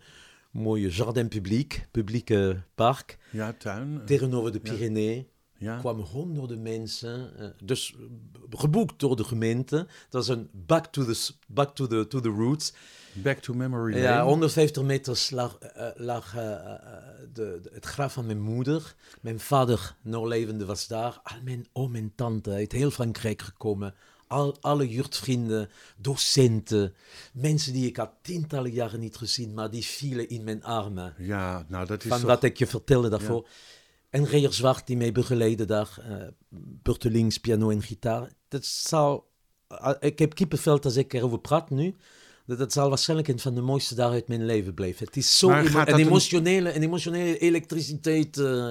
mooie 0.53 0.89
jardin 0.91 1.29
publiek, 1.29 1.89
publieke 1.91 2.63
park, 2.75 3.19
Ja, 3.31 3.53
tuin. 3.53 4.03
tegenover 4.07 4.53
de 4.53 4.61
Pyrenee, 4.61 5.29
ja. 5.59 5.79
kwamen 5.79 6.05
honderden 6.05 6.63
mensen, 6.63 7.39
eh, 7.39 7.47
dus 7.65 7.95
geboekt 8.51 8.99
door 9.01 9.17
de 9.17 9.25
gemeente. 9.25 9.77
Dat 9.77 10.27
was 10.27 10.29
een 10.29 10.49
back 10.53 10.87
to 10.87 11.05
the, 11.05 11.31
back 11.49 11.75
to 11.75 11.87
the, 11.87 12.07
to 12.07 12.21
the 12.21 12.29
roots. 12.29 12.75
Back 13.15 13.39
to 13.39 13.55
memory 13.55 13.97
Ja, 13.97 14.11
lane. 14.17 14.23
150 14.29 14.83
meter 14.83 15.27
lag, 15.31 15.59
eh, 15.59 15.89
lag 15.95 16.37
eh, 16.37 16.43
de, 17.33 17.59
de- 17.63 17.71
het 17.73 17.85
graf 17.85 18.13
van 18.13 18.27
mijn 18.27 18.41
moeder. 18.41 18.95
Mijn 19.21 19.41
vader, 19.41 19.97
nog 20.03 20.25
levende, 20.27 20.65
was 20.65 20.87
daar. 20.87 21.21
Al 21.23 21.37
mijn 21.45 21.67
oom 21.73 21.95
en 21.95 22.13
tante 22.15 22.51
uit 22.51 22.73
heel 22.73 22.91
Frankrijk 22.91 23.43
gekomen. 23.43 23.95
Al, 24.33 24.57
alle 24.61 24.89
juurtvrienden, 24.89 25.69
docenten, 25.97 26.95
mensen 27.33 27.73
die 27.73 27.87
ik 27.87 27.97
had 27.97 28.11
tientallen 28.23 28.71
jaren 28.71 29.01
niet 29.01 29.17
gezien, 29.17 29.55
maar 29.55 29.71
die 29.71 29.85
vielen 29.85 30.29
in 30.29 30.45
mijn 30.45 30.65
armen. 30.65 31.15
Ja, 31.19 31.65
nou 31.69 31.87
dat 31.87 32.03
is 32.03 32.09
Van 32.09 32.19
toch- 32.19 32.27
wat 32.27 32.43
ik 32.43 32.57
je 32.57 32.67
vertelde 32.67 33.09
daarvoor. 33.09 33.49
en 34.11 34.25
Reer 34.27 34.53
Zwart 34.53 34.87
die 34.87 34.97
mij 34.97 35.13
begeleidde 35.13 35.65
daar. 35.65 35.99
Uh, 36.85 37.31
piano 37.41 37.71
en 37.71 37.83
gitaar. 37.83 38.33
Dat 38.49 38.65
zal... 38.65 39.31
Uh, 39.69 39.91
ik 40.01 40.19
heb 40.19 40.35
kippenvel 40.35 40.81
als 40.81 40.97
ik 40.97 41.13
erover 41.13 41.39
praat 41.41 41.71
nu. 41.71 41.97
Dat, 42.47 42.59
dat 42.59 42.73
zal 42.73 42.89
waarschijnlijk 42.89 43.29
een 43.29 43.39
van 43.39 43.55
de 43.55 43.61
mooiste 43.61 43.95
dagen 43.95 44.15
uit 44.15 44.29
mijn 44.29 44.45
leven 44.45 44.75
blijven. 44.75 45.07
Het 45.07 45.17
is 45.17 45.39
zo 45.39 45.51
emo 45.51 45.79
een, 45.79 45.99
emotionele, 45.99 46.75
een 46.75 46.83
emotionele 46.83 47.39
elektriciteit... 47.39 48.37
Uh, 48.37 48.71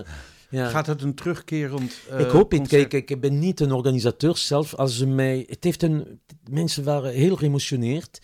ja. 0.52 0.70
Gaat 0.70 0.88
het 0.88 1.02
een 1.02 1.16
terugkerend 1.16 2.00
uh, 2.12 2.20
Ik 2.20 2.28
hoop 2.28 2.52
het. 2.52 2.68
Kijk, 2.68 2.94
ik 2.94 3.22
ben 3.22 3.40
niet 3.40 3.60
een 3.60 3.72
organisateur 3.72 4.38
zelf. 4.38 4.76
Als 4.76 4.98
ze 4.98 5.08
mij... 5.08 5.46
Het 5.50 5.64
heeft 5.64 5.84
een... 5.84 6.20
Mensen 6.50 6.84
waren 6.84 7.12
heel 7.12 7.36
geëmotioneerd. 7.36 8.20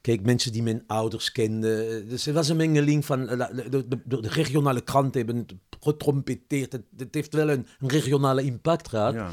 Kijk, 0.00 0.22
mensen 0.22 0.52
die 0.52 0.62
mijn 0.62 0.84
ouders 0.86 1.32
kenden. 1.32 2.08
Dus 2.08 2.24
het 2.24 2.34
was 2.34 2.48
een 2.48 2.56
mengeling 2.56 3.04
van... 3.04 3.26
De, 3.26 3.66
de, 3.70 3.88
de, 3.88 4.20
de 4.20 4.28
regionale 4.28 4.80
kranten 4.80 5.24
hebben 5.26 5.46
getrompeteerd. 5.80 6.72
Het, 6.72 6.82
het, 6.96 7.14
heeft 7.14 7.34
wel 7.34 7.50
een, 7.50 7.66
een 7.78 7.88
regionale 7.88 8.42
impact 8.42 8.88
gehad. 8.88 9.14
Ja. 9.14 9.30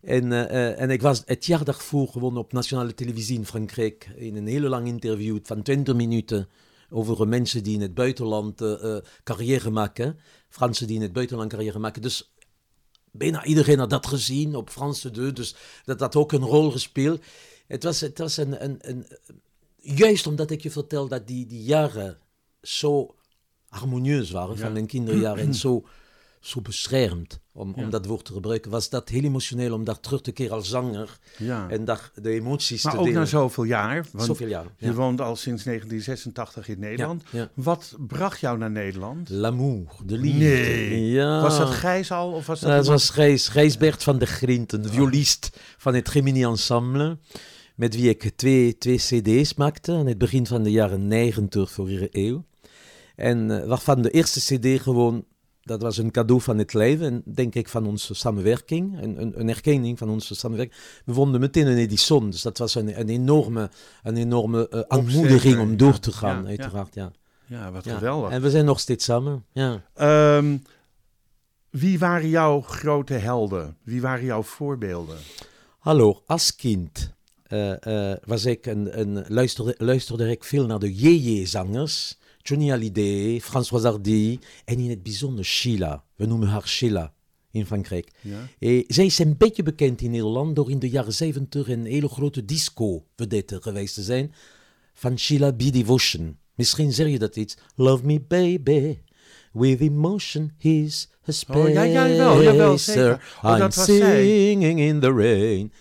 En, 0.00 0.24
uh, 0.24 0.80
en 0.80 0.90
ik 0.90 1.02
was 1.02 1.22
het 1.26 1.46
jaar 1.46 1.64
daarvoor 1.64 2.08
gewoon 2.08 2.36
op 2.36 2.52
nationale 2.52 2.94
televisie 2.94 3.38
in 3.38 3.46
Frankrijk 3.46 4.08
in 4.16 4.36
een 4.36 4.46
hele 4.46 4.68
lang 4.68 4.86
interview 4.86 5.38
van 5.42 5.62
20 5.62 5.94
minuten 5.94 6.48
over 6.90 7.28
mensen 7.28 7.62
die 7.62 7.74
in 7.74 7.80
het 7.80 7.94
buitenland 7.94 8.60
uh, 8.60 8.96
carrière 9.24 9.70
maken. 9.70 10.18
Fransen 10.54 10.86
die 10.86 10.96
in 10.96 11.02
het 11.02 11.12
buitenland 11.12 11.50
carrière 11.50 11.78
maken. 11.78 12.02
Dus 12.02 12.32
bijna 13.10 13.44
iedereen 13.44 13.78
had 13.78 13.90
dat 13.90 14.06
gezien 14.06 14.54
op 14.54 14.70
Franse 14.70 15.10
2, 15.10 15.32
dus 15.32 15.54
dat 15.84 16.00
had 16.00 16.16
ook 16.16 16.32
een 16.32 16.44
rol 16.44 16.70
gespeeld. 16.70 17.22
Het 17.66 17.82
was, 17.82 18.00
het 18.00 18.18
was 18.18 18.36
een, 18.36 18.64
een, 18.64 18.78
een, 18.80 19.06
juist 19.76 20.26
omdat 20.26 20.50
ik 20.50 20.60
je 20.62 20.70
vertel 20.70 21.08
dat 21.08 21.26
die, 21.26 21.46
die 21.46 21.62
jaren 21.62 22.18
zo 22.62 23.14
harmonieus 23.68 24.30
waren 24.30 24.58
van 24.58 24.72
mijn 24.72 24.86
kinderjaren 24.86 25.44
en 25.44 25.54
zo 25.54 25.84
zo 26.46 26.60
beschermd, 26.60 27.40
om, 27.52 27.74
om 27.74 27.90
dat 27.90 28.06
woord 28.06 28.24
te 28.24 28.32
gebruiken, 28.32 28.70
was 28.70 28.88
dat 28.88 29.08
heel 29.08 29.22
emotioneel 29.22 29.74
om 29.74 29.84
daar 29.84 30.00
terug 30.00 30.20
te 30.20 30.32
keren 30.32 30.52
als 30.52 30.68
zanger 30.68 31.18
ja. 31.38 31.68
en 31.68 31.84
daar 31.84 32.10
de 32.14 32.30
emoties 32.30 32.82
maar 32.82 32.92
te 32.92 32.98
ook 32.98 33.04
delen. 33.04 33.20
na 33.20 33.26
zoveel 33.26 33.64
jaar. 33.64 34.06
Want 34.12 34.24
zoveel 34.24 34.46
jaar. 34.46 34.66
Ja. 34.78 34.88
Je 34.88 34.94
woont 34.94 35.20
al 35.20 35.36
sinds 35.36 35.64
1986 35.64 36.68
in 36.68 36.78
Nederland. 36.78 37.22
Wat 37.54 37.94
bracht 37.98 38.40
jou 38.40 38.58
naar 38.58 38.70
Nederland? 38.70 39.28
L'amour, 39.28 39.86
de 40.04 40.18
liefde. 40.18 40.38
Nee. 40.38 41.10
Ja. 41.10 41.42
Was 41.42 41.58
dat 41.58 41.70
Gijs 41.70 42.10
al? 42.10 42.32
Of 42.32 42.46
was 42.46 42.60
dat 42.60 42.72
het 42.72 42.86
was 42.86 43.10
Gijs, 43.10 43.48
Gijs 43.48 43.76
Bert 43.76 44.02
van 44.02 44.18
der 44.18 44.28
Grinten, 44.28 44.82
de 44.82 44.88
violist 44.88 45.58
van 45.78 45.94
het 45.94 46.08
Gemini 46.08 46.44
Ensemble 46.44 47.18
met 47.74 47.94
wie 47.94 48.08
ik 48.08 48.32
twee, 48.36 48.78
twee 48.78 48.96
cd's 48.96 49.54
maakte 49.54 49.92
aan 49.92 50.06
het 50.06 50.18
begin 50.18 50.46
van 50.46 50.62
de 50.62 50.70
jaren 50.70 51.06
90 51.06 51.70
vorige 51.70 52.08
eeuw. 52.10 52.44
En 53.16 53.50
uh, 53.50 53.64
waarvan 53.64 54.02
de 54.02 54.10
eerste 54.10 54.40
cd 54.40 54.82
gewoon 54.82 55.24
dat 55.64 55.82
was 55.82 55.96
een 55.96 56.10
cadeau 56.10 56.40
van 56.40 56.58
het 56.58 56.74
leven, 56.74 57.22
denk 57.24 57.54
ik, 57.54 57.68
van 57.68 57.86
onze 57.86 58.14
samenwerking. 58.14 59.02
Een, 59.02 59.20
een, 59.20 59.40
een 59.40 59.48
erkenning 59.48 59.98
van 59.98 60.08
onze 60.08 60.34
samenwerking. 60.34 60.78
We 61.04 61.12
vonden 61.12 61.40
meteen 61.40 61.66
een 61.66 61.76
Edison, 61.76 62.30
dus 62.30 62.42
dat 62.42 62.58
was 62.58 62.74
een, 62.74 63.00
een 63.00 63.08
enorme, 63.08 63.70
een 64.02 64.16
enorme 64.16 64.68
uh, 64.70 64.80
aanmoediging 64.88 65.60
om 65.60 65.76
door 65.76 65.98
te 65.98 66.12
gaan, 66.12 66.42
ja, 66.42 66.48
uiteraard. 66.48 66.94
Ja. 66.94 67.10
ja, 67.46 67.72
wat 67.72 67.88
geweldig. 67.88 68.30
En 68.30 68.42
we 68.42 68.50
zijn 68.50 68.64
nog 68.64 68.80
steeds 68.80 69.04
samen, 69.04 69.44
ja. 69.52 69.82
Um, 70.36 70.62
wie 71.70 71.98
waren 71.98 72.28
jouw 72.28 72.60
grote 72.60 73.14
helden? 73.14 73.76
Wie 73.82 74.00
waren 74.00 74.24
jouw 74.24 74.42
voorbeelden? 74.42 75.16
Hallo, 75.78 76.22
als 76.26 76.56
kind 76.56 77.12
uh, 77.48 77.74
uh, 77.86 78.12
was 78.24 78.44
ik 78.44 78.66
een, 78.66 79.00
een, 79.00 79.24
luisterde, 79.28 79.74
luisterde 79.78 80.30
ik 80.30 80.44
veel 80.44 80.66
naar 80.66 80.78
de 80.78 80.94
JJ-zangers. 80.94 82.18
Johnny 82.46 82.68
Hallyday, 82.68 83.40
François 83.40 83.82
Hardy 83.82 84.38
en 84.64 84.78
in 84.78 84.90
het 84.90 85.02
bijzonder 85.02 85.44
Sheila. 85.44 86.04
We 86.16 86.26
noemen 86.26 86.48
haar 86.48 86.68
Sheila 86.68 87.12
in 87.50 87.66
Frankrijk. 87.66 88.10
Ja. 88.20 88.48
E, 88.58 88.82
zij 88.86 89.04
is 89.06 89.18
een 89.18 89.36
beetje 89.36 89.62
bekend 89.62 90.00
in 90.00 90.10
Nederland 90.10 90.56
door 90.56 90.70
in 90.70 90.78
de 90.78 90.88
jaren 90.88 91.12
70 91.12 91.68
een 91.68 91.84
hele 91.84 92.08
grote 92.08 92.44
disco-vedette 92.44 93.62
geweest 93.62 93.94
te 93.94 94.02
zijn 94.02 94.34
van 94.94 95.18
Sheila 95.18 95.52
B. 95.52 95.58
Devotion. 95.58 96.38
Misschien 96.54 96.92
zeg 96.92 97.08
je 97.08 97.18
dat 97.18 97.36
iets. 97.36 97.56
Love 97.74 98.04
me 98.04 98.20
baby, 98.20 98.98
with 99.52 99.80
emotion 99.80 100.52
he's 100.58 101.08
a 101.28 101.32
spacer. 101.32 101.66
Oh, 101.66 101.72
ja, 101.72 101.82
ja, 101.82 102.08
jawel, 102.08 102.42
jawel, 102.42 102.78
zeker. 102.78 103.38
Oh, 103.42 103.58
I'm 103.58 103.70
singing 103.70 104.80
in 104.80 105.00
the 105.00 105.12
rain. 105.12 105.72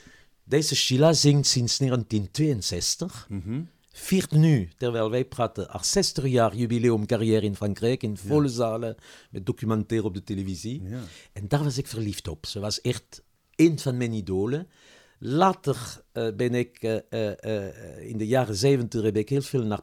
Deze 0.43 0.75
Sheila 0.75 1.13
zingt 1.13 1.47
sinds 1.47 1.77
1962. 1.77 3.25
Mm 3.29 3.41
-hmm 3.45 3.72
viert 3.95 4.31
nu, 4.31 4.69
terwijl 4.77 5.09
wij 5.09 5.25
praten, 5.25 5.67
haar 5.69 5.85
60 5.85 6.27
jaar 6.27 6.55
jubileumcarrière 6.55 7.45
in 7.45 7.55
Frankrijk, 7.55 8.03
in 8.03 8.17
volle 8.17 8.47
zalen, 8.47 8.95
met 9.29 9.45
documentaire 9.45 10.07
op 10.07 10.13
de 10.13 10.23
televisie. 10.23 10.81
Ja. 10.83 10.99
En 11.33 11.47
daar 11.47 11.63
was 11.63 11.77
ik 11.77 11.87
verliefd 11.87 12.27
op. 12.27 12.45
Ze 12.45 12.59
was 12.59 12.81
echt 12.81 13.23
een 13.55 13.79
van 13.79 13.97
mijn 13.97 14.13
idolen. 14.13 14.67
Later 15.19 16.01
uh, 16.13 16.27
ben 16.35 16.53
ik, 16.53 16.83
uh, 16.83 16.97
uh, 17.09 18.09
in 18.09 18.17
de 18.17 18.27
jaren 18.27 18.55
70 18.55 19.03
heb 19.03 19.17
ik 19.17 19.29
heel 19.29 19.41
veel 19.41 19.63
naar 19.63 19.81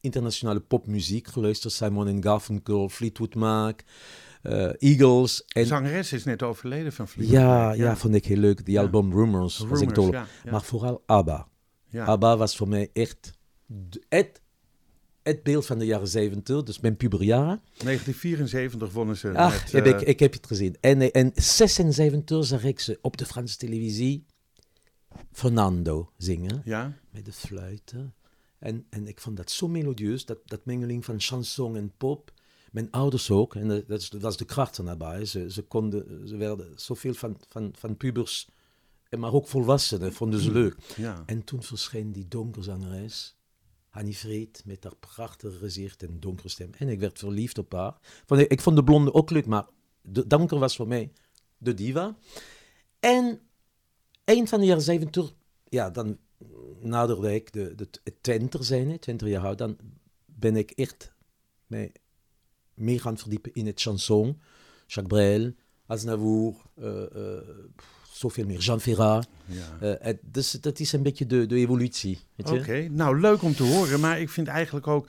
internationale 0.00 0.60
popmuziek 0.60 1.28
geluisterd. 1.28 1.72
Simon 1.72 2.22
Garfunkel, 2.22 2.88
Fleetwood 2.88 3.34
Mac, 3.34 3.80
Eagles. 4.78 5.44
En... 5.44 5.62
De 5.62 5.68
zangeres 5.68 6.12
is 6.12 6.24
net 6.24 6.42
overleden 6.42 6.92
van 6.92 7.08
Fleetwood 7.08 7.40
ja, 7.40 7.66
Mac. 7.66 7.76
Ja, 7.76 7.84
ja, 7.84 7.96
vond 7.96 8.14
ik 8.14 8.24
heel 8.24 8.36
leuk. 8.36 8.64
Die 8.64 8.80
album 8.80 9.12
Rumors, 9.12 9.58
Rumors 9.58 9.80
was 9.80 9.88
ik 9.88 9.94
dol. 9.94 10.12
Ja, 10.12 10.26
maar 10.50 10.62
vooral 10.62 11.02
ABBA. 11.06 11.48
ABBA 11.94 12.36
was 12.36 12.56
voor 12.56 12.68
mij 12.68 12.90
echt 12.92 13.40
het, 14.08 14.40
het 15.22 15.42
beeld 15.42 15.66
van 15.66 15.78
de 15.78 15.84
jaren 15.84 16.08
70, 16.08 16.62
dus 16.62 16.80
mijn 16.80 16.96
puberjaren. 16.96 17.60
1974 17.76 18.92
wonnen 18.92 19.16
ze. 19.16 19.36
Ach, 19.36 19.70
heb 19.70 19.86
ik, 19.86 20.00
eh, 20.00 20.08
ik 20.08 20.20
heb 20.20 20.32
het 20.32 20.46
gezien. 20.46 20.76
En 20.80 21.12
in 21.12 21.30
76 21.34 22.44
zag 22.44 22.64
ik 22.64 22.80
ze 22.80 22.98
op 23.02 23.16
de 23.16 23.26
Franse 23.26 23.56
televisie 23.56 24.24
Fernando 25.32 26.12
zingen. 26.16 26.62
Ja. 26.64 26.98
Met 27.10 27.24
de 27.24 27.32
fluiten. 27.32 28.14
En, 28.58 28.86
en 28.90 29.06
ik 29.06 29.20
vond 29.20 29.36
dat 29.36 29.50
zo 29.50 29.68
melodieus, 29.68 30.24
dat, 30.24 30.38
dat 30.44 30.64
mengeling 30.64 31.04
van 31.04 31.20
chanson 31.20 31.76
en 31.76 31.92
pop. 31.96 32.32
Mijn 32.72 32.90
ouders 32.90 33.30
ook, 33.30 33.54
en 33.54 33.68
dat, 33.68 33.88
dat 33.88 34.08
was 34.20 34.36
de 34.36 34.44
kracht 34.44 34.82
nabij. 34.82 35.24
Ze, 35.24 35.52
ze, 35.52 35.62
konden, 35.62 36.28
ze 36.28 36.36
werden 36.36 36.72
zoveel 36.76 37.14
van, 37.14 37.36
van, 37.48 37.72
van 37.78 37.96
pubers, 37.96 38.48
maar 39.10 39.32
ook 39.32 39.48
volwassenen, 39.48 40.12
vonden 40.12 40.40
ze 40.40 40.52
leuk. 40.52 40.76
Ja. 40.96 41.22
En 41.26 41.44
toen 41.44 41.62
verscheen 41.62 42.12
die 42.12 42.28
donkerzangeres 42.28 43.36
Hanny 43.92 44.12
Vreed 44.12 44.62
met 44.64 44.84
haar 44.84 44.96
prachtige 44.96 45.58
gezicht 45.58 46.02
en 46.02 46.20
donkere 46.20 46.48
stem. 46.48 46.70
En 46.78 46.88
ik 46.88 47.00
werd 47.00 47.18
verliefd 47.18 47.58
op 47.58 47.72
haar. 47.72 47.98
Ik 48.48 48.60
vond 48.60 48.76
de 48.76 48.84
blonde 48.84 49.14
ook 49.14 49.30
leuk, 49.30 49.46
maar 49.46 49.66
de 50.02 50.26
donker 50.26 50.58
was 50.58 50.76
voor 50.76 50.88
mij 50.88 51.12
de 51.58 51.74
diva. 51.74 52.16
En 53.00 53.40
eind 54.24 54.48
van 54.48 54.60
de 54.60 54.66
jaren 54.66 54.82
70, 54.82 55.34
ja, 55.68 55.90
dan 55.90 56.18
naderde 56.80 57.34
ik 57.34 57.52
de, 57.52 57.74
de, 57.74 57.88
twintig 58.20 58.64
zijn, 58.64 58.98
twintig 58.98 59.28
jaar 59.28 59.44
oud, 59.44 59.58
dan 59.58 59.76
ben 60.24 60.56
ik 60.56 60.70
echt 60.70 61.12
mij 61.66 61.92
meer 62.74 63.00
gaan 63.00 63.18
verdiepen 63.18 63.52
in 63.52 63.66
het 63.66 63.80
chanson. 63.80 64.40
Jacques 64.86 65.06
Brel, 65.06 65.52
Aznavour, 65.86 66.54
uh, 66.78 67.04
uh, 67.16 67.38
zoveel 68.22 68.46
meer. 68.46 68.58
Jean 68.58 68.80
Ferrat. 68.80 69.28
Ja. 69.44 69.98
Uh, 70.06 70.12
dus 70.22 70.50
dat 70.50 70.78
is 70.78 70.92
een 70.92 71.02
beetje 71.02 71.26
de, 71.26 71.46
de 71.46 71.56
evolutie. 71.56 72.18
Oké, 72.36 72.88
nou 72.90 73.20
leuk 73.20 73.42
om 73.42 73.54
te 73.54 73.62
horen, 73.62 74.00
maar 74.00 74.20
ik 74.20 74.30
vind 74.30 74.48
eigenlijk 74.48 74.86
ook. 74.86 75.08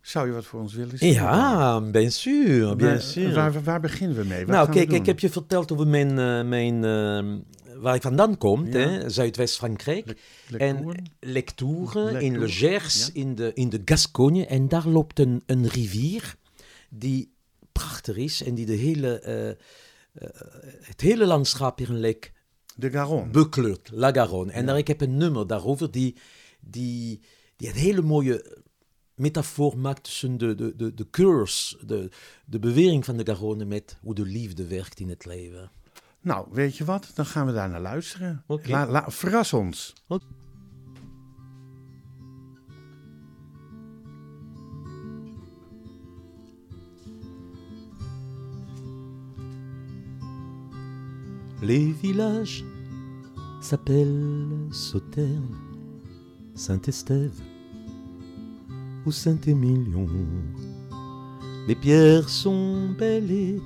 Zou 0.00 0.26
je 0.26 0.32
wat 0.32 0.44
voor 0.44 0.60
ons 0.60 0.74
willen 0.74 0.98
zeggen? 0.98 1.20
Ja, 1.20 1.80
bien 1.80 2.12
sûr, 2.12 2.76
bien 2.76 3.02
sûr. 3.02 3.34
Waar, 3.34 3.62
waar, 3.62 3.80
beginnen 3.80 4.16
we 4.16 4.24
mee? 4.24 4.46
nou, 4.46 4.70
kijk, 4.70 4.92
ik 4.92 5.06
heb 5.06 5.20
je 5.20 5.30
verteld 5.30 5.72
over 5.72 5.86
mijn, 5.86 6.10
uh, 6.18 6.48
mijn 6.48 6.74
uh, 6.74 7.40
waar 7.80 7.94
ik 7.94 8.02
vandaan 8.02 8.38
kom, 8.38 8.66
ja. 8.66 9.08
Zuidwest-Frankrijk. 9.08 10.16
Le 10.48 10.58
en 10.58 11.02
lectoure 11.20 12.22
in 12.22 12.38
Le 12.38 12.48
Gers, 12.48 13.06
ja. 13.06 13.20
in, 13.20 13.34
de, 13.34 13.50
in 13.54 13.68
de 13.68 13.82
Gascogne. 13.84 14.46
En 14.46 14.68
daar 14.68 14.88
loopt 14.88 15.18
een, 15.18 15.42
een 15.46 15.68
rivier 15.68 16.34
die 16.88 17.32
prachtig 17.72 18.16
is 18.16 18.42
en 18.42 18.54
die 18.54 18.66
de 18.66 18.76
hele, 18.76 19.22
uh, 19.26 20.28
het 20.80 21.00
hele 21.00 21.26
landschap 21.26 21.78
hier 21.78 21.90
een 21.90 22.00
lek 22.00 22.32
de 22.76 22.90
Garonne. 22.90 23.30
Bekleurd, 23.30 23.90
La 23.92 24.12
Garonne. 24.12 24.52
En 24.52 24.66
daar, 24.66 24.78
ik 24.78 24.88
heb 24.88 25.00
een 25.00 25.16
nummer 25.16 25.46
daarover 25.46 25.90
die, 25.90 26.16
die, 26.60 27.20
die 27.56 27.68
een 27.68 27.74
hele 27.74 28.02
mooie 28.02 28.62
metafoor 29.14 29.78
maakt 29.78 30.04
tussen 30.04 30.38
de, 30.38 30.54
de, 30.54 30.76
de, 30.76 30.94
de 30.94 31.10
curse, 31.10 31.86
de, 31.86 32.10
de 32.46 32.58
bewering 32.58 33.04
van 33.04 33.16
de 33.16 33.26
Garonne 33.26 33.64
met 33.64 33.98
hoe 34.00 34.14
de 34.14 34.24
liefde 34.24 34.66
werkt 34.66 35.00
in 35.00 35.08
het 35.08 35.24
leven. 35.24 35.70
Nou, 36.20 36.46
weet 36.50 36.76
je 36.76 36.84
wat? 36.84 37.10
Dan 37.14 37.26
gaan 37.26 37.46
we 37.46 37.52
daar 37.52 37.68
naar 37.68 37.80
luisteren. 37.80 38.42
Okay. 38.46 38.70
La, 38.70 38.86
la, 38.86 39.10
verras 39.10 39.52
ons. 39.52 39.94
Les 51.64 51.92
villages 51.92 52.62
s'appellent 53.62 54.68
Sauterne, 54.70 55.56
Saint-Estève 56.54 57.40
ou 59.06 59.10
Saint-Émilion. 59.10 60.06
Les 61.66 61.74
pierres 61.74 62.28
sont 62.28 62.90
belles 62.98 63.30
et 63.30 63.62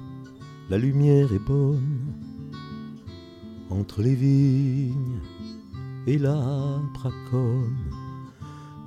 la 0.71 0.79
lumière 0.79 1.33
est 1.33 1.45
bonne 1.45 2.15
entre 3.69 4.01
les 4.01 4.15
vignes 4.15 5.19
et 6.07 6.19
la 6.19 6.81
braconne. 6.95 7.75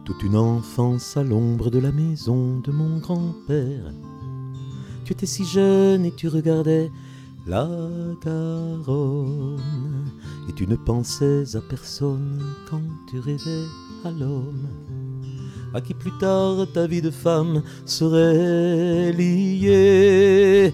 Toute 0.06 0.24
une 0.24 0.38
enfance 0.38 1.18
à 1.18 1.24
l'ombre 1.24 1.70
de 1.70 1.80
la 1.80 1.92
maison 1.92 2.62
de 2.62 2.72
mon 2.72 3.00
grand-père. 3.00 3.92
Tu 5.04 5.12
étais 5.12 5.26
si 5.26 5.44
jeune 5.44 6.06
et 6.06 6.16
tu 6.16 6.30
regardais 6.30 6.90
la 7.46 7.68
Garonne. 8.24 9.60
Et 10.50 10.54
tu 10.54 10.68
ne 10.68 10.76
pensais 10.76 11.56
à 11.56 11.62
personne 11.62 12.42
quand 12.70 12.82
tu 13.10 13.20
rêvais 13.20 13.66
à 14.06 14.12
l'homme. 14.12 14.68
À 15.74 15.82
qui 15.82 15.94
plus 15.94 16.18
tard 16.20 16.68
ta 16.74 16.88
vie 16.88 17.02
de 17.02 17.12
femme 17.12 17.64
serait 17.86 19.12
liée. 19.14 20.74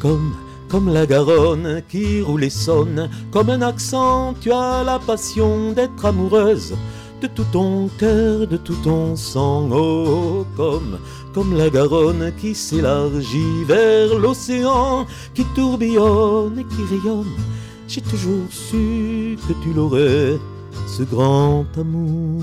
Comme 0.00 0.32
comme 0.68 0.88
la 0.88 1.04
Garonne 1.04 1.82
qui 1.86 2.22
roule 2.22 2.44
et 2.44 2.50
sonne, 2.50 3.10
comme 3.30 3.50
un 3.50 3.60
accent, 3.60 4.32
tu 4.40 4.50
as 4.50 4.82
la 4.82 4.98
passion 4.98 5.72
d'être 5.72 6.06
amoureuse 6.06 6.74
de 7.22 7.28
tout 7.28 7.46
ton 7.52 7.88
cœur, 7.98 8.48
de 8.48 8.56
tout 8.56 8.74
ton 8.82 9.14
sang, 9.14 9.68
oh, 9.70 10.44
comme, 10.56 10.98
comme 11.34 11.56
la 11.56 11.70
Garonne 11.70 12.32
qui 12.38 12.54
s'élargit 12.54 13.64
vers 13.64 14.18
l'océan, 14.18 15.06
qui 15.34 15.44
tourbillonne 15.54 16.58
et 16.58 16.64
qui 16.64 16.82
rayonne. 16.84 17.32
J'ai 17.88 18.02
toujours 18.02 18.50
su 18.50 19.36
que 19.48 19.52
tu 19.62 19.72
l'aurais, 19.72 20.38
ce 20.86 21.02
grand 21.02 21.66
amour. 21.76 22.42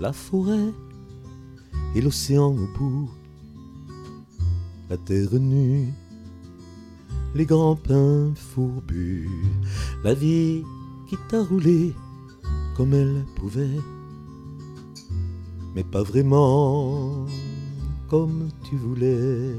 La 0.00 0.12
forêt 0.12 0.72
et 1.94 2.00
l'océan 2.00 2.48
au 2.48 2.78
bout 2.78 3.10
la 4.88 4.96
terre 4.96 5.34
nue, 5.34 5.92
les 7.34 7.44
grands 7.44 7.74
pins 7.74 8.32
fourbus, 8.34 9.28
la 10.04 10.14
vie 10.14 10.62
qui 11.08 11.16
t'a 11.28 11.42
roulé 11.42 11.92
comme 12.76 12.94
elle 12.94 13.24
pouvait, 13.34 13.80
mais 15.76 15.84
pas 15.84 16.02
vraiment 16.02 17.26
comme 18.08 18.48
tu 18.64 18.76
voulais. 18.76 19.54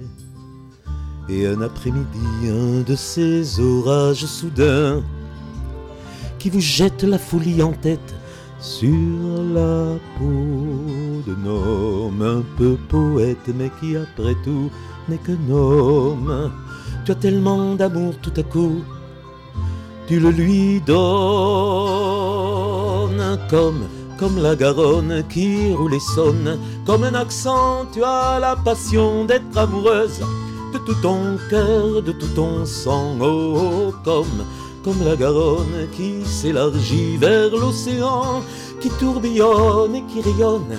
Et 1.30 1.46
un 1.46 1.62
après-midi, 1.62 2.50
un 2.50 2.82
de 2.82 2.96
ces 2.96 3.60
orages 3.60 4.26
soudains 4.26 5.04
qui 6.40 6.50
vous 6.50 6.60
jettent 6.60 7.04
la 7.04 7.20
folie 7.20 7.62
en 7.62 7.74
tête 7.74 8.16
sur 8.60 9.44
la 9.54 10.00
peau 10.18 11.22
d'un 11.28 11.46
homme 11.46 12.24
un 12.24 12.42
peu 12.58 12.78
poète, 12.90 13.48
mais 13.56 13.70
qui 13.80 13.96
après 13.96 14.34
tout 14.44 14.72
n'est 15.08 15.20
qu'un 15.20 15.38
homme. 15.52 16.52
Tu 17.06 17.12
as 17.12 17.16
tellement 17.16 17.76
d'amour 17.76 18.16
tout 18.24 18.34
à 18.38 18.44
coup, 18.44 18.82
tu 20.08 20.20
le 20.20 20.32
lui 20.32 20.82
donnes 20.82 20.98
comme, 23.52 23.84
comme 24.18 24.42
la 24.42 24.56
Garonne 24.56 25.24
qui 25.30 25.74
roule 25.74 25.94
et 25.94 26.00
sonne, 26.00 26.60
comme 26.86 27.04
un 27.04 27.14
accent, 27.14 27.86
tu 27.94 28.04
as 28.04 28.40
la 28.40 28.56
passion 28.56 29.26
d'être 29.26 29.56
amoureuse 29.56 30.22
de 30.74 30.78
tout 30.80 30.96
ton 31.02 31.38
cœur, 31.50 32.02
de 32.02 32.12
tout 32.12 32.34
ton 32.36 32.66
sang, 32.66 33.16
oh, 33.22 33.94
comme, 34.04 34.46
comme 34.84 35.04
la 35.06 35.16
Garonne 35.16 35.88
qui 35.96 36.26
s'élargit 36.26 37.18
vers 37.18 37.50
l'océan, 37.52 38.42
qui 38.82 38.90
tourbillonne 39.00 39.96
et 39.96 40.04
qui 40.04 40.22
rayonne. 40.22 40.78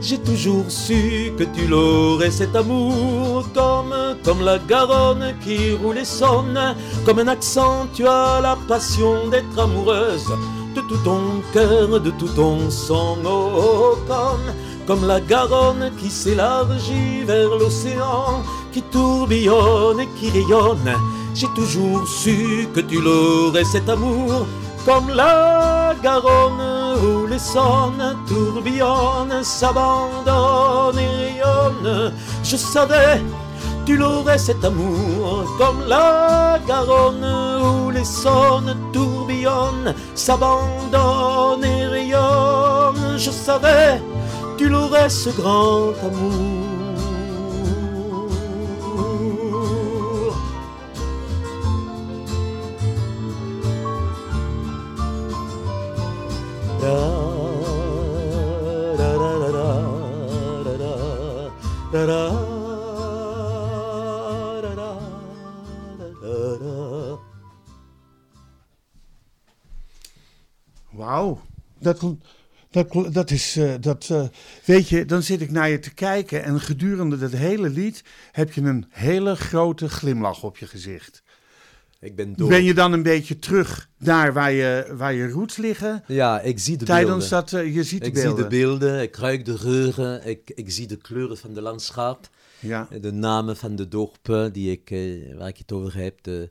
J'ai 0.00 0.18
toujours 0.18 0.70
su 0.70 1.32
que 1.36 1.44
tu 1.44 1.66
l'aurais 1.66 2.30
cet 2.30 2.54
amour 2.54 3.46
comme, 3.52 3.94
comme 4.24 4.42
la 4.42 4.58
Garonne 4.58 5.34
qui 5.42 5.72
roule 5.74 5.98
et 5.98 6.04
sonne, 6.04 6.76
comme 7.04 7.18
un 7.18 7.28
accent, 7.28 7.88
tu 7.94 8.06
as 8.06 8.40
la 8.40 8.56
passion 8.68 9.28
d'être 9.28 9.58
amoureuse 9.58 10.32
de 10.76 10.82
tout 10.82 10.98
ton 10.98 11.42
cœur, 11.54 12.00
de 12.00 12.10
tout 12.10 12.28
ton 12.28 12.70
sang, 12.70 13.16
oh, 13.24 13.96
comme, 14.06 14.48
comme 14.86 15.06
la 15.06 15.20
Garonne 15.20 15.90
qui 15.98 16.10
s'élargit 16.10 17.24
vers 17.24 17.48
l'océan, 17.48 18.42
qui 18.72 18.82
tourbillonne 18.82 20.00
et 20.00 20.08
qui 20.18 20.28
rayonne. 20.30 20.92
J'ai 21.34 21.48
toujours 21.54 22.06
su 22.06 22.68
que 22.74 22.80
tu 22.80 23.00
l'aurais 23.00 23.64
cet 23.64 23.88
amour 23.88 24.46
comme 24.84 25.08
la 25.08 25.94
Garonne 26.02 26.96
où 27.02 27.26
les 27.26 27.38
sonnes 27.38 28.16
tourbillonnent, 28.28 29.42
s'abandonnent 29.42 30.98
et 30.98 31.24
rayonnent. 31.24 32.12
Je 32.44 32.56
savais, 32.56 33.20
tu 33.86 33.96
l'aurais 33.96 34.38
cet 34.38 34.64
amour, 34.64 35.44
comme 35.58 35.88
la 35.88 36.58
Garonne 36.68 37.26
où 37.64 37.75
les 38.06 38.22
sonnes 38.22 38.76
tourbillonnent, 38.92 39.94
s'abandonnent 40.14 41.64
et 41.64 41.86
rayonnent. 41.86 43.16
Je 43.16 43.30
savais, 43.30 44.00
tu 44.56 44.68
l'aurais 44.68 45.08
ce 45.08 45.30
grand 45.30 45.92
amour. 46.04 46.65
Dat, 71.86 72.16
dat, 72.70 73.14
dat 73.14 73.30
is, 73.30 73.56
uh, 73.56 73.74
dat, 73.80 74.08
uh, 74.12 74.26
weet 74.64 74.88
je, 74.88 75.04
dan 75.04 75.22
zit 75.22 75.40
ik 75.40 75.50
naar 75.50 75.68
je 75.68 75.78
te 75.78 75.94
kijken 75.94 76.44
en 76.44 76.60
gedurende 76.60 77.18
dat 77.18 77.32
hele 77.32 77.68
lied 77.68 78.04
heb 78.32 78.52
je 78.52 78.60
een 78.60 78.86
hele 78.90 79.36
grote 79.36 79.88
glimlach 79.88 80.42
op 80.42 80.56
je 80.56 80.66
gezicht. 80.66 81.22
Ik 82.00 82.16
ben, 82.16 82.32
door. 82.36 82.48
ben 82.48 82.64
je 82.64 82.74
dan 82.74 82.92
een 82.92 83.02
beetje 83.02 83.38
terug 83.38 83.88
daar 83.98 84.32
waar 84.32 84.52
je, 84.52 84.92
waar 84.96 85.12
je 85.14 85.28
roots 85.28 85.56
liggen? 85.56 86.04
Ja, 86.06 86.40
ik 86.40 86.58
zie 86.58 86.76
de 86.76 86.84
Tijdens 86.84 87.28
beelden. 87.28 87.50
dat, 87.50 87.62
uh, 87.64 87.74
je 87.74 87.82
ziet 87.82 88.00
de 88.00 88.06
ik 88.06 88.12
beelden. 88.12 88.34
zie 88.34 88.42
de 88.42 88.48
beelden, 88.48 89.02
ik 89.02 89.16
ruik 89.16 89.44
de 89.44 89.58
geuren, 89.58 90.26
ik, 90.26 90.50
ik 90.54 90.70
zie 90.70 90.86
de 90.86 90.96
kleuren 90.96 91.36
van 91.36 91.54
de 91.54 91.60
landschap. 91.60 92.28
Ja. 92.58 92.88
De 93.00 93.12
namen 93.12 93.56
van 93.56 93.76
de 93.76 93.88
dorpen 93.88 94.52
die 94.52 94.70
ik, 94.70 94.88
waar 95.38 95.48
ik 95.48 95.56
het 95.56 95.72
over 95.72 95.96
heb. 95.96 96.22
De, 96.22 96.50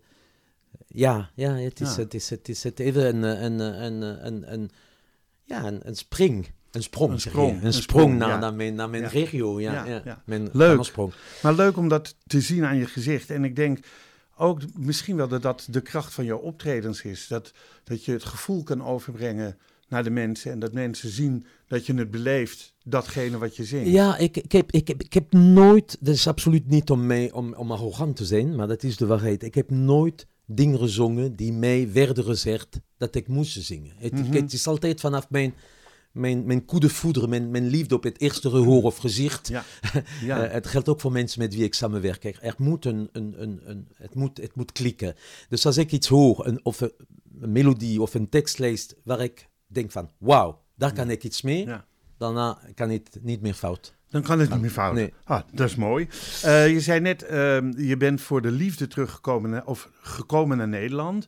ja, 0.87 1.29
ja, 1.35 1.55
het 1.55 1.79
is, 1.79 1.95
Ja. 1.95 2.01
Het 2.01 2.13
is, 2.13 2.29
het 2.29 2.49
is 2.49 2.63
het 2.63 2.79
even 2.79 3.23
een, 3.23 3.43
een, 3.43 3.59
een, 3.59 4.01
een, 4.01 4.25
een, 4.25 4.53
een, 4.53 4.71
ja, 5.45 5.63
een, 5.65 5.79
een 5.87 5.95
spring. 5.95 6.47
Een 6.71 6.83
sprong, 6.83 7.11
Een 7.11 7.19
sprong, 7.19 7.49
een 7.49 7.65
Een 7.65 7.73
sprong, 7.73 8.01
sprong, 8.01 8.17
naar, 8.17 8.29
ja. 8.29 8.39
naar 8.39 8.53
mijn, 8.53 8.75
naar 8.75 8.89
mijn 8.89 9.03
Ja. 9.03 9.09
regio. 9.09 9.59
Ja, 9.59 9.85
Ja. 9.85 10.21
Mijn 10.25 10.49
Leuk. 10.51 10.83
sprong. 10.83 11.13
Maar 11.41 11.53
leuk 11.53 11.77
om 11.77 11.87
dat 11.87 12.15
te 12.27 12.41
zien 12.41 12.65
aan 12.65 12.77
je 12.77 12.85
gezicht. 12.85 13.29
En 13.29 13.43
ik 13.43 13.55
denk 13.55 13.79
ook 14.37 14.59
misschien 14.77 15.15
wel 15.15 15.27
dat 15.27 15.41
dat 15.41 15.67
de 15.69 15.81
kracht 15.81 16.13
van 16.13 16.25
jouw 16.25 16.37
optredens 16.37 17.01
is. 17.01 17.27
Dat, 17.27 17.51
dat 17.83 18.05
je 18.05 18.11
het 18.11 18.23
gevoel 18.23 18.63
kan 18.63 18.83
overbrengen 18.83 19.57
naar 19.87 20.03
de 20.03 20.09
mensen. 20.09 20.51
En 20.51 20.59
dat 20.59 20.73
mensen 20.73 21.09
zien 21.09 21.45
dat 21.67 21.85
je 21.85 21.93
het 21.93 22.11
beleeft, 22.11 22.73
datgene 22.83 23.37
wat 23.37 23.55
je 23.55 23.63
zingt. 23.65 23.89
Ja, 23.91 24.17
ik, 24.17 24.37
ik, 24.37 24.51
heb, 24.51 24.71
ik, 24.71 24.87
heb, 24.87 25.03
ik 25.03 25.13
heb 25.13 25.31
nooit, 25.33 25.97
dat 25.99 26.13
is 26.15 26.27
absoluut 26.27 26.67
niet 26.67 26.89
om, 26.89 27.05
mij, 27.05 27.31
om, 27.31 27.53
om 27.53 27.71
arrogant 27.71 28.15
te 28.15 28.25
zijn, 28.25 28.55
maar 28.55 28.67
dat 28.67 28.83
is 28.83 28.97
de 28.97 29.05
waarheid. 29.05 29.43
Ik 29.43 29.55
heb 29.55 29.69
nooit 29.69 30.27
dingen 30.45 30.79
gezongen 30.79 31.35
die 31.35 31.53
mij 31.53 31.91
werden 31.91 32.23
gezegd 32.23 32.79
dat 32.97 33.15
ik 33.15 33.27
moest 33.27 33.63
zingen. 33.63 33.93
Het, 33.97 34.11
Mhm. 34.13 34.33
het 34.33 34.53
is 34.53 34.67
altijd 34.67 34.99
vanaf 34.99 35.29
mijn, 35.29 35.53
mijn, 36.11 36.45
mijn 36.45 36.65
coup 36.65 36.81
de 36.81 36.89
foudre, 36.89 37.27
mijn, 37.27 37.51
mijn 37.51 37.67
liefde 37.67 37.95
op 37.95 38.03
het 38.03 38.19
eerste 38.21 38.49
gehoor 38.49 38.83
of 38.83 38.97
gezicht. 38.97 39.47
Ja. 39.47 39.63
Ja. 40.21 40.45
Eh, 40.45 40.51
het 40.53 40.67
geldt 40.67 40.89
ook 40.89 40.99
voor 40.99 41.11
mensen 41.11 41.39
met 41.39 41.53
wie 41.55 41.63
ik 41.63 41.73
samenwerk. 41.73 42.23
Er, 42.23 42.37
er 42.41 42.55
moet 42.57 42.85
een, 42.85 43.09
een, 43.11 43.41
een, 43.41 43.61
een, 43.63 43.87
het, 43.95 44.15
moet, 44.15 44.37
het 44.37 44.55
moet 44.55 44.71
klikken. 44.71 45.15
Dus 45.49 45.65
als 45.65 45.77
ik 45.77 45.91
iets 45.91 46.07
hoor, 46.07 46.45
een, 46.47 46.59
of 46.65 46.81
een, 46.81 46.91
een 47.41 47.51
melodie 47.51 48.01
of 48.01 48.13
een 48.13 48.29
tekst 48.29 48.59
lees 48.59 48.93
waar 49.03 49.19
ik 49.21 49.49
denk 49.67 49.91
van, 49.91 50.09
wauw, 50.17 50.61
daar 50.75 50.93
kan 50.93 51.09
ik 51.09 51.23
iets 51.23 51.41
mee, 51.41 51.65
Ja. 51.65 51.85
daarna 52.17 52.59
kan 52.75 52.89
het 52.89 53.19
niet 53.21 53.41
meer 53.41 53.53
fout. 53.53 53.94
Dan 54.15 54.23
kan 54.23 54.39
het 54.39 54.49
niet 54.49 54.61
meer 54.61 54.69
fout. 54.69 54.93
nee. 54.93 55.13
Ah, 55.23 55.41
dat 55.53 55.69
is 55.69 55.75
mooi. 55.75 56.07
Eh, 56.41 56.69
je 56.69 56.79
zei 56.79 56.99
net, 56.99 57.23
ehm, 57.23 57.71
je 57.77 57.97
bent 57.97 58.21
voor 58.21 58.41
de 58.41 58.51
liefde 58.51 58.87
teruggekomen 58.87 59.49
naar- 59.49 59.65
of 59.65 59.89
gekomen 60.01 60.57
naar 60.57 60.67
Nederland. 60.67 61.27